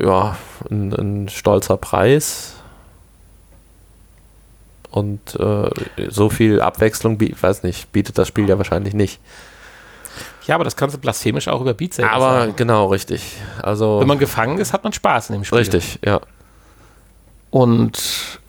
ja, 0.01 0.37
ein, 0.71 0.93
ein 0.93 1.29
stolzer 1.29 1.77
Preis. 1.77 2.55
Und 4.91 5.35
äh, 5.39 5.71
so 6.09 6.31
viel 6.31 6.61
Abwechslung, 6.61 7.21
weiß 7.21 7.63
nicht, 7.63 7.93
bietet 7.93 8.17
das 8.19 8.27
Spiel 8.29 8.49
ja 8.49 8.57
wahrscheinlich 8.59 8.95
nicht. 8.95 9.21
ja, 10.47 10.55
aber 10.55 10.65
das 10.65 10.77
kannst 10.77 10.97
du 10.97 11.01
blasphemisch 11.01 11.49
auch 11.49 11.61
über 11.61 11.75
Beat 11.75 11.95
Saber 11.95 12.11
Aber 12.11 12.31
sagen. 12.41 12.57
genau, 12.57 12.87
richtig. 12.87 13.37
Also 13.63 14.01
Wenn 14.01 14.09
man 14.09 14.19
gefangen 14.19 14.59
ist, 14.59 14.73
hat 14.73 14.85
man 14.85 14.93
Spaß 14.93 15.29
in 15.31 15.35
dem 15.35 15.45
Spiel. 15.45 15.59
richtig, 15.59 15.99
ja. 16.05 16.21
Und 17.51 18.41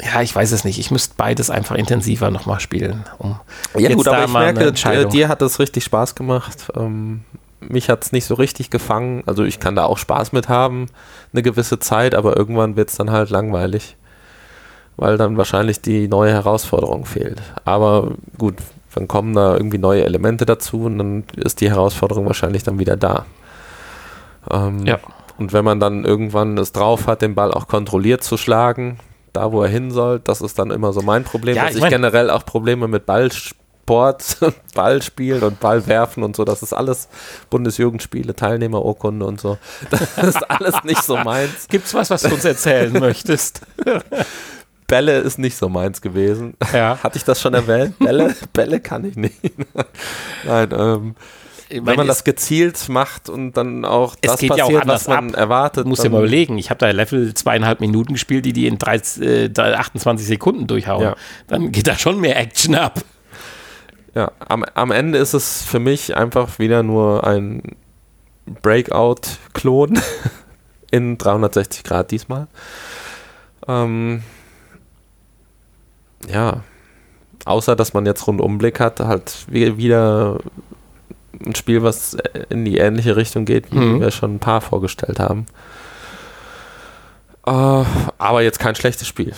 ja, 0.00 0.22
ich 0.22 0.34
weiß 0.34 0.50
es 0.52 0.64
nicht. 0.64 0.78
Ich 0.78 0.90
müsste 0.90 1.14
beides 1.16 1.48
einfach 1.50 1.76
intensiver 1.76 2.30
nochmal 2.30 2.58
spielen. 2.58 3.04
Um 3.18 3.38
Ja 3.76 3.94
gut, 3.94 4.08
aber 4.08 4.24
ich 4.24 4.32
merke, 4.32 4.68
äh, 4.68 5.08
dir 5.08 5.28
hat 5.28 5.40
das 5.40 5.60
richtig 5.60 5.84
Spaß 5.84 6.16
gemacht. 6.16 6.68
Ähm, 6.74 7.24
mich 7.68 7.88
hat 7.88 8.04
es 8.04 8.12
nicht 8.12 8.24
so 8.24 8.34
richtig 8.34 8.70
gefangen. 8.70 9.22
Also 9.26 9.44
ich 9.44 9.60
kann 9.60 9.76
da 9.76 9.84
auch 9.84 9.98
Spaß 9.98 10.32
mit 10.32 10.48
haben, 10.48 10.86
eine 11.32 11.42
gewisse 11.42 11.78
Zeit, 11.78 12.14
aber 12.14 12.36
irgendwann 12.36 12.76
wird 12.76 12.90
es 12.90 12.96
dann 12.96 13.10
halt 13.10 13.30
langweilig, 13.30 13.96
weil 14.96 15.16
dann 15.16 15.36
wahrscheinlich 15.36 15.80
die 15.80 16.08
neue 16.08 16.32
Herausforderung 16.32 17.04
fehlt. 17.06 17.42
Aber 17.64 18.12
gut, 18.38 18.56
dann 18.94 19.08
kommen 19.08 19.34
da 19.34 19.54
irgendwie 19.54 19.78
neue 19.78 20.04
Elemente 20.04 20.44
dazu 20.44 20.84
und 20.84 20.98
dann 20.98 21.24
ist 21.36 21.60
die 21.60 21.70
Herausforderung 21.70 22.26
wahrscheinlich 22.26 22.62
dann 22.62 22.78
wieder 22.78 22.96
da. 22.96 23.24
Ähm, 24.50 24.84
Ja. 24.86 24.98
Und 25.38 25.52
wenn 25.52 25.64
man 25.64 25.80
dann 25.80 26.04
irgendwann 26.04 26.58
es 26.58 26.72
drauf 26.72 27.06
hat, 27.06 27.22
den 27.22 27.34
Ball 27.34 27.52
auch 27.52 27.66
kontrolliert 27.66 28.22
zu 28.22 28.36
schlagen, 28.36 28.98
da 29.32 29.50
wo 29.50 29.62
er 29.62 29.68
hin 29.68 29.90
soll, 29.90 30.20
das 30.20 30.40
ist 30.40 30.58
dann 30.58 30.70
immer 30.70 30.92
so 30.92 31.00
mein 31.02 31.24
Problem, 31.24 31.56
Ja, 31.56 31.64
dass 31.66 31.74
ich 31.74 31.82
ich, 31.82 31.88
generell 31.88 32.30
auch 32.30 32.44
Probleme 32.44 32.86
mit 32.86 33.06
Ballsport, 33.86 34.36
Ballspielen 34.74 35.42
und 35.42 35.60
Ballwerfen 35.60 36.22
und 36.22 36.36
so, 36.36 36.44
das 36.44 36.62
ist 36.62 36.72
alles 36.72 37.08
Bundesjugendspiele, 37.50 38.34
Teilnehmerurkunde 38.34 39.26
und 39.26 39.40
so. 39.40 39.58
Das 39.90 40.02
ist 40.18 40.50
alles 40.50 40.82
nicht 40.84 41.02
so 41.02 41.16
meins. 41.16 41.68
Gibt's 41.68 41.94
was, 41.94 42.10
was 42.10 42.22
du 42.22 42.32
uns 42.32 42.44
erzählen 42.44 42.92
möchtest? 42.92 43.62
Bälle 44.86 45.18
ist 45.18 45.38
nicht 45.38 45.56
so 45.56 45.68
meins 45.68 46.02
gewesen. 46.02 46.54
Ja. 46.72 46.98
Hatte 47.02 47.16
ich 47.16 47.24
das 47.24 47.40
schon 47.40 47.54
erwähnt? 47.54 47.98
Bälle, 47.98 48.34
Bälle 48.52 48.80
kann 48.80 49.04
ich 49.04 49.16
nicht. 49.16 49.36
Nein, 50.44 50.68
ähm, 50.72 51.14
wenn 51.70 51.96
man 51.96 52.06
das 52.06 52.24
gezielt 52.24 52.90
macht 52.90 53.30
und 53.30 53.56
dann 53.56 53.86
auch 53.86 54.14
das 54.20 54.38
geht 54.38 54.54
ja 54.54 54.64
auch 54.64 54.68
passiert, 54.68 54.86
was 54.86 55.08
man 55.08 55.30
ab. 55.30 55.40
erwartet. 55.40 55.86
Dir 55.86 55.94
dann- 55.94 56.12
mal 56.12 56.18
überlegen, 56.18 56.58
ich 56.58 56.68
habe 56.68 56.76
da 56.78 56.90
Level 56.90 57.32
zweieinhalb 57.32 57.80
Minuten 57.80 58.12
gespielt, 58.12 58.44
die 58.44 58.52
die 58.52 58.66
in 58.66 58.76
30, 58.76 59.22
äh, 59.22 59.50
28 59.58 60.26
Sekunden 60.26 60.66
durchhauen. 60.66 61.02
Ja. 61.02 61.16
Dann 61.46 61.72
geht 61.72 61.86
da 61.86 61.96
schon 61.96 62.20
mehr 62.20 62.38
Action 62.38 62.74
ab. 62.74 63.00
Ja, 64.14 64.30
am, 64.40 64.64
am 64.74 64.90
Ende 64.90 65.18
ist 65.18 65.32
es 65.34 65.62
für 65.62 65.78
mich 65.78 66.16
einfach 66.16 66.58
wieder 66.58 66.82
nur 66.82 67.26
ein 67.26 67.62
Breakout-Klon 68.62 69.98
in 70.90 71.16
360 71.16 71.84
Grad 71.84 72.10
diesmal. 72.10 72.46
Ähm, 73.66 74.22
ja, 76.28 76.62
außer 77.46 77.74
dass 77.74 77.94
man 77.94 78.04
jetzt 78.06 78.26
Rundumblick 78.26 78.80
hat, 78.80 79.00
halt 79.00 79.46
wie- 79.48 79.76
wieder 79.78 80.38
ein 81.44 81.54
Spiel, 81.54 81.82
was 81.82 82.16
in 82.50 82.64
die 82.64 82.76
ähnliche 82.78 83.16
Richtung 83.16 83.44
geht, 83.46 83.72
wie 83.72 83.78
Mhm. 83.78 84.00
wir 84.00 84.10
schon 84.10 84.34
ein 84.34 84.38
paar 84.40 84.60
vorgestellt 84.60 85.18
haben. 85.20 85.46
Äh, 87.46 87.84
aber 88.18 88.42
jetzt 88.42 88.58
kein 88.60 88.74
schlechtes 88.74 89.08
Spiel. 89.08 89.32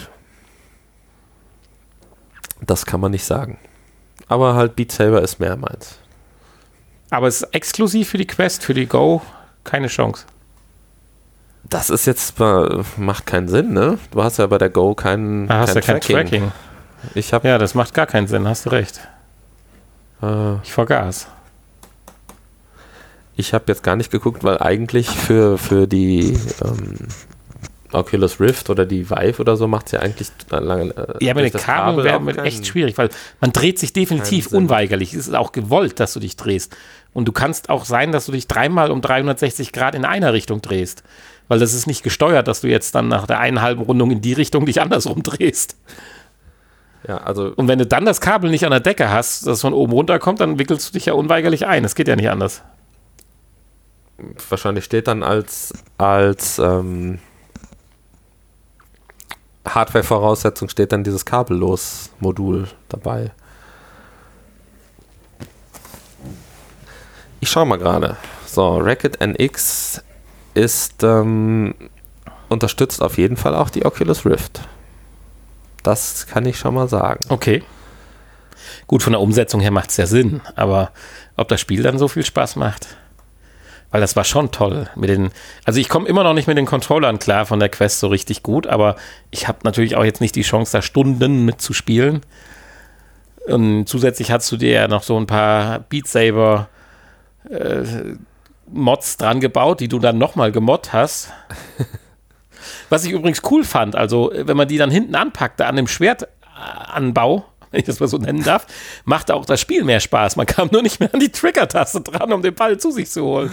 Das 2.61 2.85
kann 2.87 3.01
man 3.01 3.13
nicht 3.13 3.25
sagen. 3.25 3.59
Aber 4.29 4.55
halt 4.55 4.75
Beat 4.77 4.93
Saber 4.93 5.23
ist 5.23 5.39
mehr 5.41 5.57
meins. 5.57 5.99
Aber 7.11 7.29
es 7.29 7.43
ist 7.43 7.55
exklusiv 7.55 8.09
für 8.09 8.19
die 8.19 8.27
Quest, 8.27 8.65
für 8.65 8.75
die 8.75 8.87
Go, 8.87 9.23
keine 9.65 9.87
Chance. 9.89 10.25
Das 11.65 11.89
ist 11.91 12.07
jetzt, 12.07 12.35
macht 12.99 13.27
keinen 13.27 13.49
Sinn, 13.49 13.73
ne? 13.73 13.99
Du 14.11 14.23
hast 14.23 14.39
ja 14.39 14.47
bei 14.47 14.59
der 14.59 14.71
Go 14.71 14.95
keinen 14.95 15.47
Da 15.49 15.61
hast 15.61 15.75
kein 15.75 15.77
ja 15.77 15.81
kein 15.83 16.01
Tracking. 16.01 16.53
Ich 17.15 17.33
habe 17.33 17.47
Ja, 17.49 17.59
das 17.59 17.75
macht 17.75 17.95
gar 17.95 18.07
keinen 18.07 18.27
Sinn, 18.27 18.47
hast 18.49 18.67
du 18.67 18.71
recht. 18.71 19.01
äh, 20.23 20.57
Ich 20.63 20.73
vergaß. 20.73 21.29
ich 23.37 23.53
habe 23.55 23.65
jetzt 23.69 23.83
gar 23.83 23.97
nicht 23.97 24.11
geguckt, 24.11 24.45
weil 24.45 24.59
eigentlich 24.59 25.09
für, 25.11 25.59
für 25.59 25.87
die 25.87 26.39
ähm, 26.65 27.09
Oculus 27.95 28.41
Rift 28.41 28.71
oder 28.71 28.87
die 28.87 29.09
Vive 29.09 29.41
oder 29.41 29.57
so 29.57 29.69
macht 29.69 29.87
es 29.87 29.93
ja 29.93 30.01
eigentlich 30.01 30.29
lange. 30.51 30.91
Äh, 30.97 31.25
Ja, 31.25 31.33
aber 31.33 31.41
eine 31.41 31.51
Kabel 31.51 32.05
wäre 32.05 32.43
echt 32.43 32.67
schwierig, 32.67 32.99
weil 32.99 33.09
man 33.41 33.53
dreht 33.53 33.79
sich 33.79 33.93
definitiv 33.93 34.49
unweigerlich. 34.49 35.15
Es 35.15 35.29
ist 35.29 35.35
auch 35.35 35.53
gewollt, 35.53 36.01
dass 36.01 36.13
du 36.13 36.21
dich 36.21 36.37
drehst. 36.37 36.77
Und 37.13 37.27
du 37.27 37.33
kannst 37.33 37.71
auch 37.71 37.85
sein, 37.85 38.11
dass 38.13 38.27
du 38.27 38.33
dich 38.33 38.49
dreimal 38.49 38.91
um 38.91 39.01
360 39.01 39.73
Grad 39.73 39.95
in 39.95 40.05
einer 40.05 40.33
Richtung 40.33 40.61
drehst. 40.61 41.05
Weil 41.49 41.59
das 41.59 41.75
ist 41.75 41.87
nicht 41.87 42.03
gesteuert, 42.03 42.49
dass 42.49 42.63
du 42.63 42.69
jetzt 42.69 42.95
dann 42.95 43.09
nach 43.09 43.27
der 43.27 43.39
einen 43.39 43.61
halben 43.63 43.83
Rundung 43.83 44.11
in 44.11 44.21
die 44.21 44.33
Richtung 44.33 44.67
dich 44.67 44.81
andersrum 44.81 45.23
drehst. 45.23 45.77
Ja, 47.07 47.19
also 47.19 47.53
Und 47.55 47.69
wenn 47.69 47.79
du 47.79 47.87
dann 47.87 48.07
das 48.07 48.21
Kabel 48.21 48.51
nicht 48.51 48.65
an 48.65 48.71
der 48.71 48.81
Decke 48.81 49.11
hast, 49.11 49.47
das 49.47 49.61
von 49.61 49.75
oben 49.75 49.93
runterkommt, 49.93 50.41
dann 50.41 50.59
wickelst 50.59 50.89
du 50.89 50.93
dich 50.95 51.07
ja 51.07 51.13
unweigerlich 51.13 51.67
ein. 51.67 51.83
Das 51.83 51.95
geht 51.95 52.09
ja 52.09 52.17
nicht 52.17 52.31
anders. 52.31 52.63
wahrscheinlich 54.49 54.85
steht 54.85 55.07
dann 55.07 55.23
als, 55.23 55.75
als 55.99 56.59
ähm, 56.59 57.19
Hardware-Voraussetzung 59.67 60.69
steht 60.69 60.93
dann 60.93 61.05
dieses 61.05 61.25
Kabellos-Modul 61.25 62.69
dabei. 62.89 63.33
Ich 67.41 67.49
schau 67.51 67.65
mal 67.65 67.79
gerade. 67.79 68.17
So, 68.47 68.77
Racket 68.79 69.21
NX 69.21 70.03
ist 70.55 71.03
ähm, 71.03 71.75
unterstützt 72.49 73.03
auf 73.03 73.19
jeden 73.19 73.37
Fall 73.37 73.55
auch 73.55 73.71
die 73.71 73.85
Oculus 73.85 74.25
Rift. 74.25 74.61
Das 75.83 76.27
kann 76.27 76.47
ich 76.47 76.59
schon 76.59 76.75
mal 76.75 76.89
sagen. 76.89 77.25
Okay. 77.29 77.63
Gut, 78.87 79.03
von 79.03 79.13
der 79.13 79.21
Umsetzung 79.21 79.61
her 79.61 79.71
macht 79.71 79.91
es 79.91 79.97
ja 79.97 80.07
Sinn, 80.07 80.41
aber 80.57 80.93
ob 81.37 81.49
das 81.49 81.61
Spiel 81.61 81.83
dann 81.83 81.99
so 81.99 82.09
viel 82.09 82.25
Spaß 82.25 82.57
macht? 82.57 82.97
Weil 83.95 84.01
das 84.01 84.17
war 84.17 84.25
schon 84.25 84.51
toll. 84.51 84.91
Mit 84.97 85.09
den, 85.09 85.31
also 85.65 85.79
ich 85.79 85.89
komme 85.89 86.09
immer 86.09 86.25
noch 86.25 86.35
nicht 86.35 86.49
mit 86.49 86.59
den 86.59 86.67
Controllern 86.67 87.21
klar 87.21 87.47
von 87.47 87.61
der 87.61 87.69
Quest 87.69 88.01
so 88.01 88.09
richtig 88.09 88.43
gut, 88.43 88.67
aber 88.67 88.97
ich 89.31 89.47
habe 89.47 89.59
natürlich 89.63 89.95
auch 89.95 90.03
jetzt 90.03 90.21
nicht 90.21 90.35
die 90.35 90.43
Chance, 90.43 90.73
da 90.73 90.83
Stunden 90.83 91.45
mitzuspielen. 91.45 92.23
Und 93.47 93.87
zusätzlich 93.87 94.33
hast 94.33 94.51
du 94.51 94.57
dir 94.57 94.73
ja 94.73 94.89
noch 94.89 95.05
so 95.05 95.17
ein 95.17 95.29
paar 95.29 95.79
Beat 95.79 96.09
Saber 96.09 96.69
äh, 97.49 97.85
Mods 98.67 99.17
dran 99.17 99.39
gebaut, 99.39 99.79
die 99.79 99.87
du 99.87 100.01
dann 100.01 100.19
nochmal 100.19 100.51
gemoddet 100.51 100.93
hast. 100.93 101.29
Was 102.89 103.05
ich 103.05 103.13
übrigens 103.13 103.43
cool 103.49 103.63
fand, 103.63 103.95
also 103.95 104.33
wenn 104.35 104.57
man 104.57 104.67
die 104.67 104.77
dann 104.77 104.91
hinten 104.91 105.15
anpackte 105.15 105.67
an 105.67 105.77
dem 105.77 105.87
Schwertanbau, 105.87 107.45
wenn 107.71 107.79
ich 107.79 107.87
das 107.87 108.01
mal 108.01 108.09
so 108.09 108.19
nennen 108.19 108.43
darf, 108.43 108.67
machte 109.05 109.37
auch 109.37 109.47
das 109.47 109.61
Spiel 109.61 109.85
mehr 109.85 110.01
Spaß. 110.01 110.35
Man 110.35 110.47
kam 110.47 110.71
nur 110.73 110.83
nicht 110.83 110.99
mehr 110.99 111.15
an 111.15 111.21
die 111.21 111.31
Trigger-Taste 111.31 112.01
dran, 112.01 112.33
um 112.33 112.43
den 112.43 112.57
Ball 112.57 112.77
zu 112.77 112.91
sich 112.91 113.09
zu 113.09 113.23
holen. 113.23 113.53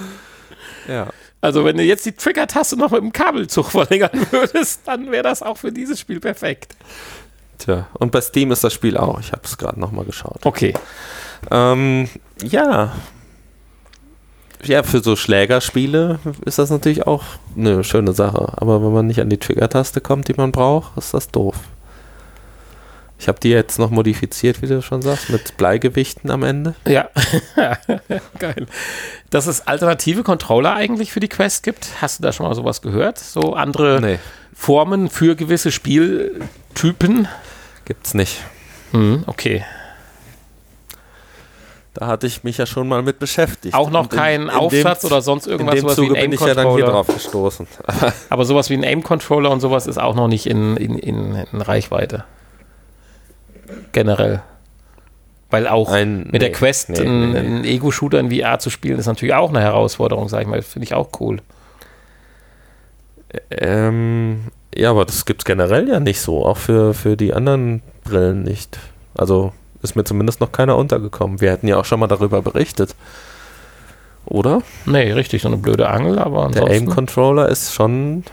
Ja. 0.87 1.07
Also 1.41 1.65
wenn 1.65 1.77
du 1.77 1.83
jetzt 1.83 2.05
die 2.05 2.11
Trigger-Taste 2.11 2.77
noch 2.77 2.91
mit 2.91 3.01
dem 3.01 3.11
Kabelzug 3.11 3.65
verlängern 3.71 4.27
würdest, 4.31 4.81
dann 4.85 5.11
wäre 5.11 5.23
das 5.23 5.41
auch 5.41 5.57
für 5.57 5.71
dieses 5.71 5.99
Spiel 5.99 6.19
perfekt. 6.19 6.75
Tja, 7.57 7.87
und 7.93 8.11
bei 8.11 8.21
Steam 8.21 8.51
ist 8.51 8.63
das 8.63 8.73
Spiel 8.73 8.97
auch. 8.97 9.19
Ich 9.19 9.31
habe 9.31 9.41
es 9.43 9.57
gerade 9.57 9.79
nochmal 9.79 10.05
geschaut. 10.05 10.45
Okay. 10.45 10.73
Ähm, 11.49 12.09
ja. 12.43 12.93
Ja, 14.63 14.83
für 14.83 15.01
so 15.01 15.15
Schlägerspiele 15.15 16.19
ist 16.45 16.59
das 16.59 16.69
natürlich 16.69 17.07
auch 17.07 17.23
eine 17.57 17.83
schöne 17.83 18.13
Sache. 18.13 18.53
Aber 18.57 18.83
wenn 18.83 18.93
man 18.93 19.07
nicht 19.07 19.19
an 19.19 19.29
die 19.29 19.37
Trigger-Taste 19.37 20.01
kommt, 20.01 20.27
die 20.27 20.33
man 20.33 20.51
braucht, 20.51 20.97
ist 20.97 21.13
das 21.13 21.29
doof. 21.29 21.55
Ich 23.21 23.27
habe 23.27 23.39
die 23.39 23.49
jetzt 23.49 23.77
noch 23.77 23.91
modifiziert, 23.91 24.63
wie 24.63 24.65
du 24.67 24.81
schon 24.81 25.03
sagst, 25.03 25.29
mit 25.29 25.55
Bleigewichten 25.55 26.31
am 26.31 26.41
Ende. 26.41 26.73
Ja, 26.87 27.07
geil. 28.39 28.65
Dass 29.29 29.45
es 29.45 29.67
alternative 29.67 30.23
Controller 30.23 30.73
eigentlich 30.73 31.11
für 31.11 31.19
die 31.19 31.27
Quest 31.29 31.61
gibt, 31.61 31.85
hast 32.01 32.17
du 32.17 32.23
da 32.23 32.33
schon 32.33 32.47
mal 32.47 32.55
sowas 32.55 32.81
gehört? 32.81 33.19
So 33.19 33.53
andere 33.53 34.01
Nee, 34.01 34.17
Formen 34.55 35.07
für 35.07 35.35
gewisse 35.35 35.71
Spieltypen? 35.71 37.27
gibt's 37.85 38.15
nicht. 38.15 38.41
Hm, 38.89 39.23
okay. 39.27 39.63
Da 41.93 42.07
hatte 42.07 42.25
ich 42.25 42.43
mich 42.43 42.57
ja 42.57 42.65
schon 42.65 42.87
mal 42.87 43.03
mit 43.03 43.19
beschäftigt. 43.19 43.75
Auch 43.75 43.91
noch 43.91 44.05
Und 44.05 44.13
in- 44.13 44.17
kein 44.19 44.41
in 44.43 44.49
Aufsatz 44.49 45.01
dem, 45.01 45.07
oder 45.07 45.21
sonst 45.21 45.45
In 45.45 45.51
irgendwas, 45.51 45.75
dem 45.75 45.81
sowas 45.81 45.97
wie 45.97 46.07
Zuge 46.07 46.19
bin 46.21 46.31
ich 46.33 46.39
ja 46.39 46.53
dann 46.55 46.73
hier 46.75 46.85
drauf 46.85 47.05
gestoßen. 47.07 47.67
Aber 48.29 48.45
sowas 48.45 48.69
wie 48.71 48.75
ein 48.77 48.83
Aim-Controller 48.83 49.51
und 49.51 49.59
sowas 49.59 49.85
ist 49.87 49.99
auch 49.99 50.15
noch 50.15 50.27
nicht 50.27 50.47
in, 50.47 50.75
in, 50.77 50.97
in, 50.97 51.35
in 51.51 51.61
Reichweite. 51.61 52.23
Generell. 53.91 54.41
Weil 55.49 55.67
auch 55.67 55.91
Ein- 55.91 56.29
mit 56.31 56.41
der 56.41 56.49
nee, 56.49 56.55
Quest 56.55 56.89
nee, 56.89 56.99
einen, 56.99 57.31
nee, 57.31 57.37
einen 57.39 57.63
Ego-Shooter 57.65 58.19
in 58.19 58.31
VR 58.31 58.59
zu 58.59 58.69
spielen, 58.69 58.97
ist 58.99 59.05
natürlich 59.07 59.33
auch 59.35 59.49
eine 59.49 59.59
Herausforderung, 59.61 60.29
sag 60.29 60.41
ich 60.41 60.47
mal. 60.47 60.61
Finde 60.61 60.85
ich 60.85 60.93
auch 60.93 61.09
cool. 61.19 61.39
Ähm, 63.49 64.45
ja, 64.75 64.89
aber 64.91 65.05
das 65.05 65.25
gibt's 65.25 65.45
generell 65.45 65.87
ja 65.87 65.99
nicht 65.99 66.21
so, 66.21 66.45
auch 66.45 66.57
für, 66.57 66.93
für 66.93 67.17
die 67.17 67.33
anderen 67.33 67.81
Brillen 68.03 68.43
nicht. 68.43 68.79
Also 69.15 69.53
ist 69.81 69.95
mir 69.95 70.03
zumindest 70.03 70.41
noch 70.41 70.51
keiner 70.51 70.77
untergekommen. 70.77 71.41
Wir 71.41 71.51
hätten 71.51 71.67
ja 71.67 71.77
auch 71.77 71.85
schon 71.85 71.99
mal 71.99 72.07
darüber 72.07 72.41
berichtet. 72.41 72.95
Oder? 74.25 74.61
Nee, 74.85 75.11
richtig, 75.13 75.41
so 75.41 75.47
eine 75.47 75.57
blöde 75.57 75.89
Angel, 75.89 76.19
aber 76.19 76.49
Der 76.49 76.61
ansonsten. 76.63 76.71
Aim-Controller 76.89 77.49
ist 77.49 77.73
schon 77.73 78.23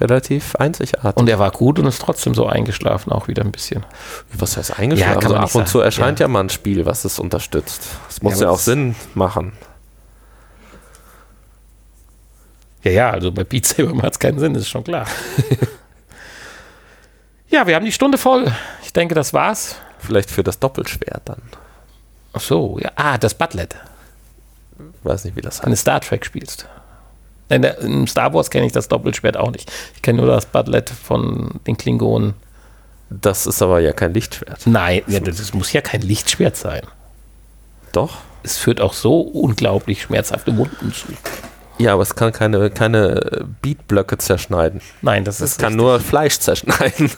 relativ 0.00 0.56
einzigartig. 0.56 1.16
Und 1.16 1.28
er 1.28 1.38
war 1.38 1.50
gut 1.50 1.78
und 1.78 1.86
ist 1.86 2.00
trotzdem 2.00 2.34
so 2.34 2.46
eingeschlafen, 2.46 3.12
auch 3.12 3.28
wieder 3.28 3.42
ein 3.42 3.52
bisschen. 3.52 3.84
was 4.32 4.56
heißt 4.56 4.78
eingeschlafen? 4.78 5.20
Ja, 5.20 5.28
also 5.28 5.36
ab 5.36 5.54
und 5.54 5.68
zu 5.68 5.80
erscheint 5.80 6.20
Ja. 6.20 6.24
ja. 6.24 6.28
mal 6.28 6.40
ein 6.40 6.50
Spiel, 6.50 6.86
was 6.86 7.04
es 7.04 7.18
unterstützt. 7.18 7.82
Das 8.08 8.22
muss 8.22 8.40
Ja, 8.40 8.46
ja, 8.46 8.50
auch 8.50 8.58
Sinn 8.58 8.94
machen. 9.14 9.52
Ja, 12.82 12.90
ja, 12.90 13.10
also 13.10 13.30
bei 13.30 13.44
Beat 13.44 13.66
Saber 13.66 13.94
macht 13.94 14.12
es 14.12 14.18
keinen 14.18 14.38
Sinn, 14.38 14.54
ist 14.54 14.68
schon 14.68 14.82
klar. 14.82 15.06
ja, 17.48 17.66
wir 17.66 17.76
haben 17.76 17.84
die 17.84 17.92
Stunde 17.92 18.18
voll. 18.18 18.50
Ich 18.82 18.92
denke, 18.92 19.14
das 19.14 19.32
war's. 19.32 19.76
Vielleicht 19.98 20.30
für 20.30 20.42
das 20.42 20.58
Doppelschwert 20.58 21.22
dann. 21.26 21.42
Ach 22.32 22.40
so, 22.40 22.78
ja. 22.80 22.90
Ah, 22.96 23.18
das 23.18 23.34
Butlet. 23.34 23.76
Weiß 25.04 25.24
nicht, 25.24 25.36
wie 25.36 25.42
das 25.42 25.60
Wenn 25.60 25.66
du 25.66 25.72
heißt. 25.72 25.82
Star 25.82 26.00
Trek 26.00 26.26
spielst. 26.26 26.66
In, 27.52 27.62
der, 27.62 27.78
in 27.80 28.06
Star 28.06 28.32
Wars 28.34 28.50
kenne 28.50 28.66
ich 28.66 28.72
das 28.72 28.88
Doppelschwert 28.88 29.36
auch 29.36 29.50
nicht. 29.50 29.70
Ich 29.94 30.02
kenne 30.02 30.18
nur 30.22 30.26
das 30.28 30.46
Butlet 30.46 30.90
von 30.90 31.60
den 31.66 31.76
Klingonen. 31.76 32.34
Das 33.10 33.46
ist 33.46 33.60
aber 33.60 33.80
ja 33.80 33.92
kein 33.92 34.14
Lichtschwert. 34.14 34.66
Nein, 34.66 35.02
ja, 35.06 35.20
das 35.20 35.52
muss 35.52 35.72
ja 35.72 35.80
kein 35.82 36.00
Lichtschwert 36.00 36.56
sein. 36.56 36.82
Doch. 37.92 38.18
Es 38.42 38.56
führt 38.58 38.80
auch 38.80 38.94
so 38.94 39.20
unglaublich 39.20 40.02
schmerzhafte 40.02 40.56
Wunden 40.56 40.92
zu. 40.92 41.08
Ja, 41.78 41.92
aber 41.94 42.02
es 42.02 42.14
kann 42.14 42.32
keine, 42.32 42.70
keine 42.70 43.44
Beatblöcke 43.60 44.18
zerschneiden. 44.18 44.80
Nein, 45.02 45.24
das 45.24 45.40
Es 45.40 45.52
ist 45.52 45.58
kann 45.58 45.74
richtig. 45.74 45.82
nur 45.84 46.00
Fleisch 46.00 46.38
zerschneiden. 46.38 47.10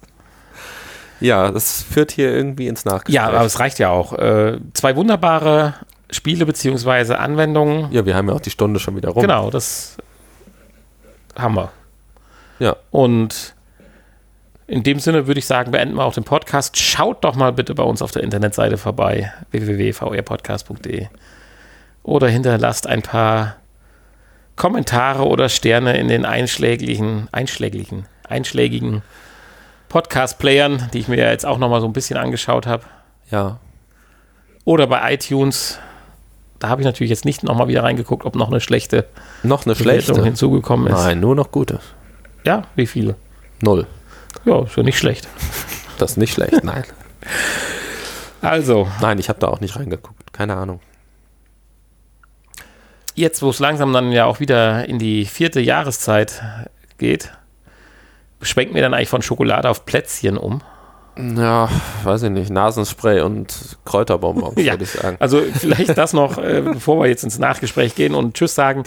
ja, 1.20 1.50
das 1.50 1.82
führt 1.82 2.12
hier 2.12 2.32
irgendwie 2.32 2.68
ins 2.68 2.84
Nachgespräch. 2.84 3.14
Ja, 3.14 3.28
aber 3.28 3.44
es 3.44 3.58
reicht 3.58 3.78
ja 3.78 3.90
auch. 3.90 4.12
Äh, 4.14 4.58
zwei 4.74 4.96
wunderbare 4.96 5.74
Spiele 6.12 6.46
beziehungsweise 6.46 7.18
Anwendungen. 7.18 7.90
ja, 7.90 8.06
wir 8.06 8.14
haben 8.14 8.28
ja 8.28 8.34
auch 8.34 8.40
die 8.40 8.50
Stunde 8.50 8.78
schon 8.78 8.96
wieder 8.96 9.10
rum. 9.10 9.22
Genau, 9.22 9.50
das 9.50 9.96
haben 11.36 11.56
wir. 11.56 11.72
Ja. 12.58 12.76
Und 12.90 13.54
in 14.66 14.82
dem 14.82 15.00
Sinne 15.00 15.26
würde 15.26 15.38
ich 15.38 15.46
sagen, 15.46 15.72
beenden 15.72 15.96
wir 15.96 16.04
auch 16.04 16.14
den 16.14 16.24
Podcast. 16.24 16.78
Schaut 16.78 17.24
doch 17.24 17.34
mal 17.34 17.52
bitte 17.52 17.74
bei 17.74 17.82
uns 17.82 18.02
auf 18.02 18.12
der 18.12 18.22
Internetseite 18.22 18.78
vorbei, 18.78 19.32
www.vrpodcast.de. 19.50 21.08
Oder 22.04 22.28
hinterlasst 22.28 22.86
ein 22.86 23.02
paar 23.02 23.56
Kommentare 24.56 25.26
oder 25.26 25.48
Sterne 25.48 25.96
in 25.96 26.08
den 26.08 26.24
einschlägigen, 26.24 27.28
einschlägigen, 27.32 28.06
einschlägigen 28.28 29.02
Podcast-Playern, 29.88 30.88
die 30.92 31.00
ich 31.00 31.08
mir 31.08 31.18
ja 31.18 31.30
jetzt 31.30 31.44
auch 31.44 31.58
noch 31.58 31.68
mal 31.68 31.80
so 31.80 31.86
ein 31.86 31.92
bisschen 31.92 32.16
angeschaut 32.16 32.66
habe. 32.66 32.84
Ja. 33.30 33.58
Oder 34.64 34.86
bei 34.86 35.14
iTunes. 35.14 35.78
Da 36.62 36.68
habe 36.68 36.80
ich 36.80 36.84
natürlich 36.86 37.10
jetzt 37.10 37.24
nicht 37.24 37.42
noch 37.42 37.56
mal 37.56 37.66
wieder 37.66 37.82
reingeguckt, 37.82 38.24
ob 38.24 38.36
noch 38.36 38.48
eine 38.48 38.60
schlechte 38.60 39.06
Noch 39.42 39.66
eine 39.66 39.74
Bewertung 39.74 40.02
schlechte. 40.14 40.22
hinzugekommen 40.24 40.86
ist. 40.86 40.92
Nein, 40.92 41.18
nur 41.18 41.34
noch 41.34 41.50
gute. 41.50 41.80
Ja, 42.44 42.62
wie 42.76 42.86
viele? 42.86 43.16
Null. 43.60 43.84
Ja, 44.44 44.62
ist 44.62 44.76
ja 44.76 44.84
nicht 44.84 44.96
schlecht. 44.96 45.26
Das 45.98 46.12
ist 46.12 46.16
nicht 46.18 46.32
schlecht, 46.34 46.62
nein. 46.62 46.84
Also, 48.40 48.88
Nein, 49.00 49.18
ich 49.20 49.28
habe 49.28 49.38
da 49.40 49.46
auch 49.48 49.60
nicht 49.60 49.74
reingeguckt. 49.76 50.32
Keine 50.32 50.54
Ahnung. 50.56 50.80
jetzt, 53.14 53.42
wo 53.42 53.50
es 53.50 53.58
langsam 53.58 53.92
dann 53.92 54.10
ja 54.12 54.24
auch 54.24 54.38
wieder 54.40 54.88
in 54.88 54.98
die 55.00 55.24
vierte 55.26 55.60
Jahreszeit 55.60 56.42
geht, 56.98 57.30
schwenken 58.40 58.74
wir 58.74 58.82
dann 58.82 58.94
eigentlich 58.94 59.08
von 59.08 59.22
Schokolade 59.22 59.68
auf 59.68 59.84
Plätzchen 59.84 60.36
um. 60.38 60.62
Ja, 61.16 61.68
weiß 62.04 62.22
ich 62.22 62.30
nicht. 62.30 62.50
Nasenspray 62.50 63.20
und 63.20 63.76
Kräuterbonbons, 63.84 64.54
Ja. 64.62 64.72
würde 64.72 64.84
ich 64.84 64.90
sagen. 64.90 65.16
Also 65.20 65.42
vielleicht 65.42 65.96
das 65.98 66.14
noch, 66.14 66.38
äh, 66.38 66.62
bevor 66.64 67.00
wir 67.02 67.08
jetzt 67.08 67.22
ins 67.22 67.38
Nachgespräch 67.38 67.94
gehen 67.94 68.14
und 68.14 68.34
Tschüss 68.34 68.54
sagen. 68.54 68.84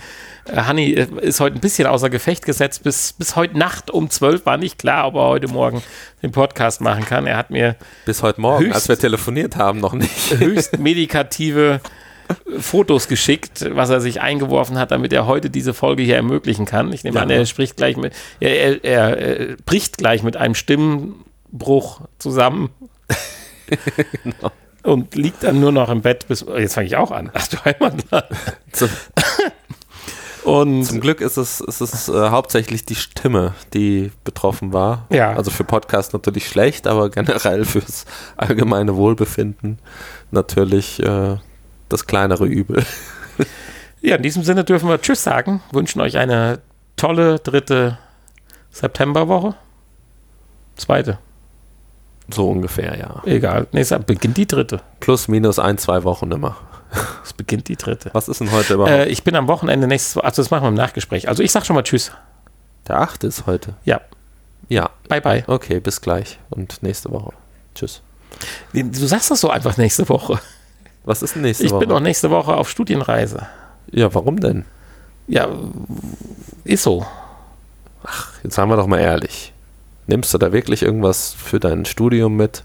Äh, 0.47 0.57
Hanni 0.61 0.93
äh, 0.93 1.07
ist 1.21 1.39
heute 1.39 1.57
ein 1.57 1.61
bisschen 1.61 1.85
außer 1.87 2.09
Gefecht 2.09 2.45
gesetzt. 2.45 2.81
Bis, 2.83 3.13
bis 3.13 3.35
heute 3.35 3.57
Nacht 3.57 3.91
um 3.91 4.09
12 4.09 4.45
war 4.45 4.57
nicht 4.57 4.79
klar, 4.79 5.07
ob 5.07 5.15
er 5.15 5.21
heute 5.27 5.47
Morgen 5.47 5.83
den 6.23 6.31
Podcast 6.31 6.81
machen 6.81 7.05
kann. 7.05 7.27
Er 7.27 7.37
hat 7.37 7.51
mir 7.51 7.75
Bis 8.05 8.23
heute 8.23 8.41
Morgen, 8.41 8.65
Höchst- 8.65 8.75
als 8.75 8.89
wir 8.89 8.97
telefoniert 8.97 9.55
haben, 9.57 9.79
noch 9.79 9.93
nicht. 9.93 10.31
höchst 10.39 10.79
medikative 10.79 11.79
Fotos 12.57 13.07
geschickt, 13.07 13.67
was 13.75 13.91
er 13.91 14.01
sich 14.01 14.19
eingeworfen 14.19 14.79
hat, 14.79 14.89
damit 14.89 15.13
er 15.13 15.27
heute 15.27 15.51
diese 15.51 15.75
Folge 15.75 16.01
hier 16.01 16.15
ermöglichen 16.15 16.65
kann. 16.65 16.91
Ich 16.91 17.03
nehme 17.03 17.17
Ja. 17.17 17.21
an, 17.21 17.29
er 17.29 17.45
spricht 17.45 17.77
gleich 17.77 17.97
mit, 17.97 18.13
er, 18.39 18.55
er, 18.57 18.83
er, 18.83 19.17
äh, 19.51 19.55
bricht 19.63 19.99
gleich 19.99 20.23
mit 20.23 20.35
einem 20.35 20.55
Stimmenbruch 21.55 22.01
zusammen. 22.19 22.69
Und 24.83 25.15
liegt 25.15 25.43
dann 25.43 25.59
nur 25.59 25.71
noch 25.71 25.89
im 25.89 26.01
Bett 26.01 26.27
bis. 26.27 26.45
Jetzt 26.57 26.75
fange 26.75 26.85
ich 26.85 26.95
auch 26.95 27.09
an. 27.09 27.31
Ach 27.33 27.47
du 27.47 27.57
Heimatland. 27.65 28.25
So, 28.73 28.87
Und 30.43 30.83
Zum 30.83 30.99
Glück 30.99 31.21
ist 31.21 31.37
es, 31.37 31.61
ist 31.61 31.81
es 31.81 32.09
äh, 32.09 32.29
hauptsächlich 32.29 32.85
die 32.85 32.95
Stimme, 32.95 33.53
die 33.73 34.11
betroffen 34.23 34.73
war. 34.73 35.07
Ja. 35.09 35.31
Also 35.33 35.49
für 35.49 35.63
Podcast 35.63 36.13
natürlich 36.13 36.47
schlecht, 36.47 36.87
aber 36.87 37.09
generell 37.09 37.65
fürs 37.65 38.05
allgemeine 38.37 38.95
Wohlbefinden 38.95 39.79
natürlich 40.29 41.01
äh, 41.01 41.37
das 41.89 42.05
kleinere 42.05 42.45
Übel. 42.45 42.83
ja, 44.01 44.17
in 44.17 44.23
diesem 44.23 44.43
Sinne 44.43 44.65
dürfen 44.65 44.89
wir 44.89 45.01
Tschüss 45.01 45.23
sagen, 45.23 45.63
wünschen 45.71 46.01
euch 46.01 46.17
eine 46.17 46.59
tolle 46.95 47.39
dritte 47.39 47.97
Septemberwoche. 48.71 49.55
Zweite, 50.75 51.17
So 52.29 52.49
ungefähr, 52.49 52.97
ja. 52.97 53.21
egal. 53.25 53.67
Nee, 53.71 53.81
es 53.81 53.93
beginnt 54.05 54.37
die 54.37 54.47
dritte. 54.47 54.81
Plus, 54.99 55.27
minus 55.27 55.59
ein, 55.59 55.77
zwei 55.77 56.03
Wochen 56.03 56.31
immer. 56.31 56.55
Es 57.25 57.33
beginnt 57.33 57.67
die 57.67 57.75
dritte. 57.75 58.09
Was 58.13 58.29
ist 58.29 58.39
denn 58.39 58.51
heute 58.51 58.75
überhaupt? 58.75 58.91
Äh, 58.91 59.05
ich 59.07 59.23
bin 59.23 59.35
am 59.35 59.47
Wochenende 59.47 59.85
nächstes 59.85 60.17
Also, 60.17 60.41
das 60.41 60.49
machen 60.51 60.63
wir 60.63 60.69
im 60.69 60.75
Nachgespräch. 60.75 61.27
Also, 61.27 61.43
ich 61.43 61.51
sag 61.51 61.65
schon 61.65 61.75
mal 61.75 61.83
Tschüss. 61.83 62.11
Der 62.87 63.01
achte 63.01 63.27
ist 63.27 63.45
heute. 63.47 63.73
Ja, 63.83 63.99
Ja, 64.69 64.89
bye 65.09 65.19
bye. 65.19 65.43
okay, 65.47 65.79
bis 65.81 65.99
gleich 66.01 66.39
und 66.51 66.81
nächste 66.83 67.11
Woche. 67.11 67.33
Tschüss. 67.73 68.01
Du 68.73 69.05
sagst 69.07 69.29
das 69.31 69.41
so 69.41 69.49
einfach 69.49 69.75
nächste 69.77 70.07
Woche. 70.07 70.39
Was 71.03 71.21
ist 71.21 71.35
denn 71.35 71.41
nächste 71.41 71.65
Ich 71.65 71.71
Woche? 71.71 71.79
bin 71.85 71.91
auch 71.91 71.99
nächste 71.99 72.29
Woche 72.31 72.55
auf 72.55 72.69
Studienreise. 72.69 73.45
ja, 73.91 74.13
warum 74.13 74.39
denn? 74.39 74.65
Ja, 75.27 75.49
ist 76.63 76.83
so. 76.83 77.05
Jetzt 78.43 78.55
sagen 78.55 78.69
wir 78.69 78.77
doch 78.77 78.87
mal 78.87 78.99
ehrlich. 78.99 79.51
Nimmst 80.07 80.33
du 80.33 80.37
da 80.37 80.51
wirklich 80.53 80.81
irgendwas 80.83 81.33
für 81.33 81.59
dein 81.59 81.85
Studium 81.85 82.35
mit? 82.35 82.63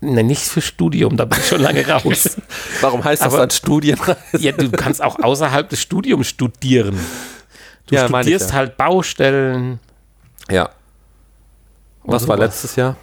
Ne, 0.00 0.22
nicht 0.22 0.42
für 0.42 0.60
Studium, 0.60 1.16
da 1.16 1.24
bin 1.24 1.38
ich 1.38 1.46
schon 1.48 1.60
lange 1.62 1.86
raus. 1.88 2.36
Warum 2.80 3.02
heißt 3.04 3.22
das 3.22 3.28
Aber- 3.32 3.38
dann 3.38 3.50
Studienreise? 3.50 4.16
ja, 4.38 4.52
du 4.52 4.70
kannst 4.70 5.02
auch 5.02 5.18
außerhalb 5.18 5.68
des 5.68 5.80
Studiums 5.80 6.26
studieren. 6.28 6.98
Du 7.86 7.94
Ja, 7.94 8.06
studierst 8.08 8.50
ja. 8.50 8.56
halt 8.56 8.76
Baustellen. 8.76 9.78
Ja. 10.50 10.70
Was 12.02 12.22
und 12.24 12.28
war 12.28 12.36
sowas. 12.36 12.50
letztes 12.50 12.76
Jahr? 12.76 12.96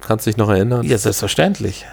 Kannst 0.00 0.26
du 0.26 0.30
dich 0.30 0.36
noch 0.36 0.50
erinnern? 0.50 0.82
Ja, 0.84 0.98
selbstverständlich. 0.98 1.86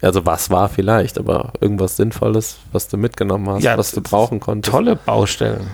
Also 0.00 0.24
was 0.24 0.48
war 0.48 0.70
vielleicht, 0.70 1.18
aber 1.18 1.52
irgendwas 1.60 1.96
Sinnvolles, 1.96 2.56
was 2.72 2.88
du 2.88 2.96
mitgenommen 2.96 3.50
hast, 3.50 3.62
Ja, 3.64 3.76
was 3.76 3.90
du 3.90 4.00
brauchen 4.00 4.40
konntest. 4.40 4.72
Tolle 4.72 4.96
Baustellen. 4.96 5.66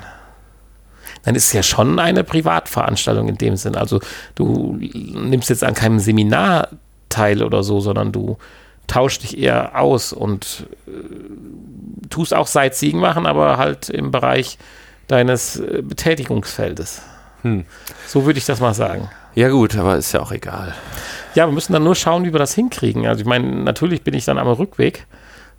Dann 1.27 1.35
ist 1.35 1.49
es 1.49 1.53
ja 1.53 1.63
schon 1.65 1.99
eine 1.99 2.23
Privatveranstaltung 2.23 3.29
in 3.29 3.37
dem 3.37 3.57
Sinn. 3.57 3.75
Also 3.75 4.01
du 4.37 4.79
nimmst 4.79 5.51
jetzt 5.51 5.65
an 5.65 5.75
keinem 5.75 5.99
Seminar 5.99 6.69
teil 7.09 7.43
oder 7.43 7.65
so, 7.65 7.81
sondern 7.81 8.13
du 8.13 8.39
tauschst 8.87 9.25
dich 9.25 9.37
eher 9.37 9.79
aus 9.79 10.13
und 10.13 10.69
äh, 10.87 12.09
tust 12.09 12.33
auch 12.33 12.47
Sightseeing 12.47 12.99
machen, 12.99 13.27
aber 13.27 13.59
halt 13.59 13.91
im 13.91 14.13
Bereich 14.13 14.57
deines 15.09 15.57
äh, 15.57 15.83
Betätigungsfeldes. 15.83 17.03
Hm. 17.43 17.65
So 18.07 18.25
würde 18.25 18.39
ich 18.39 18.47
das 18.47 18.61
mal 18.61 18.75
sagen. 18.75 19.11
Ja 19.35 19.49
gut, 19.49 19.77
aber 19.77 19.97
ist 19.97 20.13
ja 20.13 20.21
auch 20.21 20.31
egal. 20.31 20.75
Ja, 21.35 21.47
wir 21.47 21.53
müssen 21.53 21.73
dann 21.73 21.83
nur 21.83 21.97
schauen, 21.97 22.25
wie 22.25 22.33
wir 22.33 22.39
das 22.39 22.55
hinkriegen. 22.55 23.07
Also 23.09 23.23
ich 23.23 23.27
meine, 23.27 23.49
natürlich 23.49 24.03
bin 24.03 24.15
ich 24.15 24.25
dann 24.25 24.39
am 24.39 24.47
Rückweg. 24.47 25.07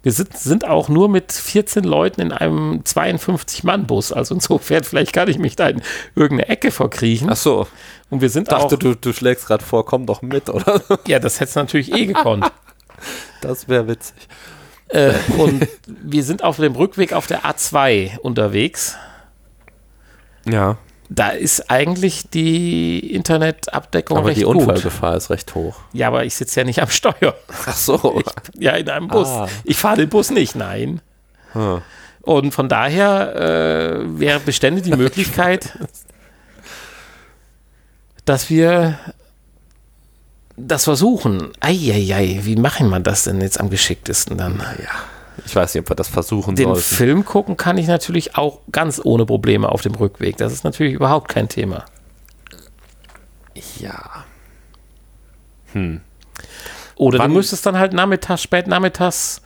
Wir 0.08 0.14
sind, 0.14 0.38
sind 0.38 0.66
auch 0.66 0.88
nur 0.88 1.10
mit 1.10 1.34
14 1.34 1.84
Leuten 1.84 2.22
in 2.22 2.32
einem 2.32 2.80
52-Mann-Bus. 2.80 4.14
Also 4.14 4.36
insofern, 4.36 4.84
vielleicht 4.86 5.12
kann 5.12 5.28
ich 5.28 5.38
mich 5.38 5.58
da 5.58 5.68
in 5.68 5.82
irgendeine 6.16 6.48
Ecke 6.48 6.72
verkriechen. 6.72 7.30
Ach 7.30 7.36
so, 7.36 7.68
Und 8.10 8.22
wir 8.22 8.30
sind 8.30 8.50
dachte 8.50 8.76
auch, 8.76 8.80
du, 8.80 8.96
du 8.96 9.12
schlägst 9.12 9.48
gerade 9.48 9.66
vor, 9.66 9.86
komm 9.86 10.06
doch 10.06 10.22
mit, 10.22 10.50
oder? 10.54 10.82
ja, 11.08 11.20
das 11.20 11.42
hätte 11.42 11.50
es 11.50 11.56
natürlich 11.56 11.92
eh 11.92 12.06
gekonnt. 12.06 12.50
Das 13.42 13.68
wäre 13.68 13.90
witzig. 13.90 14.16
äh, 14.88 15.14
und 15.38 15.68
wir 15.86 16.24
sind 16.24 16.42
auf 16.42 16.56
dem 16.56 16.74
Rückweg 16.74 17.12
auf 17.12 17.28
der 17.28 17.44
A2 17.44 18.18
unterwegs. 18.20 18.96
Ja, 20.46 20.78
Da 21.10 21.30
ist 21.30 21.72
eigentlich 21.72 22.30
die 22.30 23.00
Internetabdeckung 23.14 24.18
aber 24.18 24.28
recht 24.28 24.40
die 24.40 24.44
gut. 24.44 24.58
Unfallgefahr 24.58 25.16
ist 25.16 25.30
recht 25.30 25.56
hoch. 25.56 25.78
Ja, 25.94 26.08
aber 26.08 26.26
ich 26.26 26.36
sitze 26.36 26.60
ja 26.60 26.66
nicht 26.66 26.82
am 26.82 26.90
Steuer. 26.90 27.36
Ach 27.66 27.76
so. 27.76 28.22
Ja, 28.58 28.74
in 28.74 28.90
einem 28.90 29.08
Bus. 29.08 29.28
Ah. 29.30 29.48
Ich 29.64 29.78
fahre 29.78 29.98
den 29.98 30.10
Bus 30.10 30.32
nicht, 30.32 30.56
nein. 30.56 31.02
Hm. 31.54 31.82
Und 32.22 32.54
von 32.54 32.68
daher 32.68 33.36
äh, 33.36 34.20
wäre 34.20 34.42
bestände 34.42 34.82
die 34.82 34.96
Möglichkeit, 34.96 35.80
dass 38.26 38.50
wir 38.50 39.00
das 40.58 40.84
versuchen. 40.84 41.54
Eieiei, 41.62 42.40
wie 42.42 42.58
machen 42.58 42.90
wir 42.90 43.00
das 43.00 43.24
denn 43.24 43.40
jetzt 43.40 43.60
am 43.62 43.70
geschicktesten 43.70 44.38
dann? 44.38 44.62
Ich 45.48 45.56
weiß 45.56 45.74
nicht, 45.74 45.82
ob 45.84 45.90
wir 45.90 45.96
das 45.96 46.10
versuchen 46.10 46.56
Den 46.56 46.68
sollten. 46.68 46.82
Film 46.82 47.26
gucken 47.26 47.56
kann 47.58 47.78
ich 47.78 47.88
natürlich 47.88 48.36
auch 48.38 48.60
ganz 48.72 49.02
ohne 49.04 49.26
Probleme 49.26 49.70
auf 49.70 49.82
dem 49.82 49.96
Rückweg. 49.96 50.38
Das 50.38 50.52
ist 50.52 50.64
natürlich 50.64 50.94
überhaupt 50.94 51.30
kein 51.30 51.48
Thema. 51.48 51.86
Ja. 53.80 54.26
Oder 56.96 57.20
Wann- 57.20 57.30
du 57.32 57.38
müsstest 57.38 57.66
dann 57.66 57.78
halt 57.78 57.94
nachmittags, 57.94 58.42
spät 58.42 58.68
nachmittags 58.68 59.42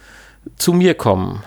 zu 0.57 0.73
mir 0.73 0.95
kommen. 0.95 1.43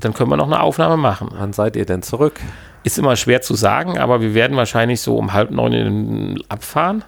Dann 0.00 0.12
können 0.14 0.30
wir 0.30 0.36
noch 0.36 0.46
eine 0.46 0.60
Aufnahme 0.60 0.96
machen. 0.96 1.28
Wann 1.32 1.52
seid 1.52 1.76
ihr 1.76 1.84
denn 1.86 2.02
zurück? 2.02 2.40
Ist 2.84 2.98
immer 2.98 3.16
schwer 3.16 3.42
zu 3.42 3.54
sagen, 3.54 3.98
aber 3.98 4.20
wir 4.20 4.34
werden 4.34 4.56
wahrscheinlich 4.56 5.00
so 5.00 5.16
um 5.16 5.32
halb 5.32 5.50
neun 5.50 6.42
abfahren. 6.48 7.04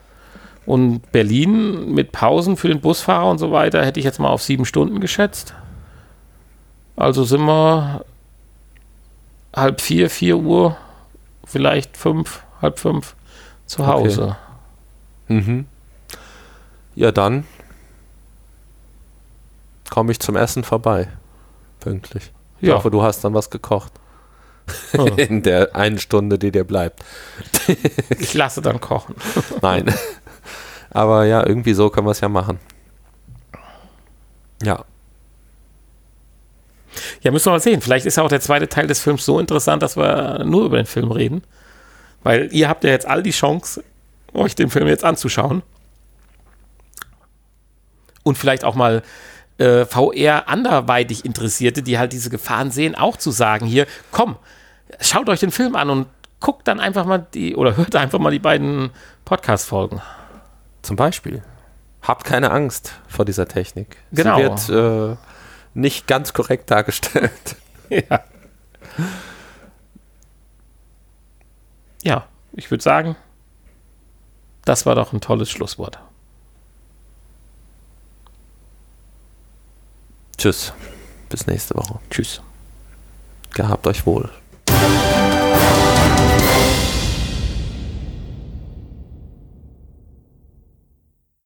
Und 0.66 1.10
Berlin 1.10 1.92
mit 1.94 2.12
Pausen 2.12 2.56
für 2.56 2.68
den 2.68 2.80
Busfahrer 2.80 3.30
und 3.30 3.38
so 3.38 3.50
weiter 3.50 3.84
hätte 3.84 3.98
ich 3.98 4.04
jetzt 4.04 4.20
mal 4.20 4.28
auf 4.28 4.42
sieben 4.42 4.64
Stunden 4.64 5.00
geschätzt. 5.00 5.54
Also 7.00 7.24
sind 7.24 7.40
wir 7.46 8.04
halb 9.56 9.80
vier, 9.80 10.10
vier 10.10 10.36
Uhr, 10.36 10.76
vielleicht 11.44 11.96
fünf, 11.96 12.42
halb 12.60 12.78
fünf 12.78 13.14
zu 13.64 13.80
Okay. 13.82 13.90
Hause. 13.90 14.36
Mhm. 15.28 15.66
Ja, 16.94 17.10
dann 17.10 17.46
komme 19.88 20.12
ich 20.12 20.20
zum 20.20 20.36
Essen 20.36 20.62
vorbei. 20.62 21.08
Pünktlich. 21.80 22.32
Ich 22.60 22.68
Ja. 22.68 22.74
hoffe, 22.74 22.90
du 22.90 23.02
hast 23.02 23.22
dann 23.24 23.32
was 23.32 23.48
gekocht. 23.48 23.92
Hm. 24.92 25.06
In 25.16 25.42
der 25.42 25.74
einen 25.74 25.98
Stunde, 25.98 26.38
die 26.38 26.50
dir 26.52 26.64
bleibt. 26.64 27.02
Ich 28.18 28.34
lasse 28.34 28.60
dann 28.60 28.78
kochen. 28.78 29.14
Nein. 29.62 29.92
Aber 30.90 31.24
ja, 31.24 31.46
irgendwie 31.46 31.72
so 31.72 31.88
können 31.88 32.06
wir 32.06 32.10
es 32.12 32.20
ja 32.20 32.28
machen. 32.28 32.58
Ja. 34.62 34.84
Ja, 37.22 37.30
müssen 37.30 37.46
wir 37.46 37.52
mal 37.52 37.60
sehen. 37.60 37.80
Vielleicht 37.80 38.06
ist 38.06 38.16
ja 38.16 38.22
auch 38.22 38.28
der 38.28 38.40
zweite 38.40 38.68
Teil 38.68 38.86
des 38.86 39.00
Films 39.00 39.24
so 39.24 39.38
interessant, 39.38 39.82
dass 39.82 39.96
wir 39.96 40.44
nur 40.44 40.64
über 40.64 40.76
den 40.76 40.86
Film 40.86 41.10
reden. 41.12 41.42
Weil 42.22 42.48
ihr 42.52 42.68
habt 42.68 42.84
ja 42.84 42.90
jetzt 42.90 43.06
all 43.06 43.22
die 43.22 43.30
Chance, 43.30 43.82
euch 44.32 44.54
den 44.54 44.70
Film 44.70 44.86
jetzt 44.88 45.04
anzuschauen. 45.04 45.62
Und 48.22 48.36
vielleicht 48.36 48.64
auch 48.64 48.74
mal 48.74 49.02
äh, 49.58 49.84
VR 49.86 50.48
anderweitig 50.48 51.24
Interessierte, 51.24 51.82
die 51.82 51.98
halt 51.98 52.12
diese 52.12 52.30
Gefahren 52.30 52.70
sehen, 52.70 52.94
auch 52.94 53.16
zu 53.16 53.30
sagen, 53.30 53.66
hier, 53.66 53.86
komm, 54.10 54.36
schaut 55.00 55.28
euch 55.28 55.40
den 55.40 55.50
Film 55.50 55.76
an 55.76 55.90
und 55.90 56.06
guckt 56.40 56.66
dann 56.68 56.80
einfach 56.80 57.04
mal 57.04 57.26
die, 57.34 57.54
oder 57.54 57.76
hört 57.76 57.94
einfach 57.96 58.18
mal 58.18 58.30
die 58.30 58.38
beiden 58.38 58.90
Podcast-Folgen. 59.24 60.00
Zum 60.82 60.96
Beispiel. 60.96 61.42
Habt 62.02 62.24
keine 62.24 62.50
Angst 62.50 62.94
vor 63.08 63.24
dieser 63.24 63.46
Technik. 63.46 63.98
Genau. 64.12 64.56
Sie 64.56 64.72
wird 64.72 65.16
äh, 65.16 65.16
nicht 65.74 66.06
ganz 66.06 66.32
korrekt 66.32 66.70
dargestellt. 66.70 67.56
Ja. 67.92 68.22
Ja, 72.04 72.28
ich 72.52 72.70
würde 72.70 72.84
sagen, 72.84 73.16
das 74.64 74.86
war 74.86 74.94
doch 74.94 75.12
ein 75.12 75.20
tolles 75.20 75.50
Schlusswort. 75.50 75.98
Tschüss. 80.38 80.72
Bis 81.28 81.48
nächste 81.48 81.74
Woche. 81.74 81.98
Tschüss. 82.10 82.40
Gehabt 83.54 83.88
euch 83.88 84.06
wohl. 84.06 84.30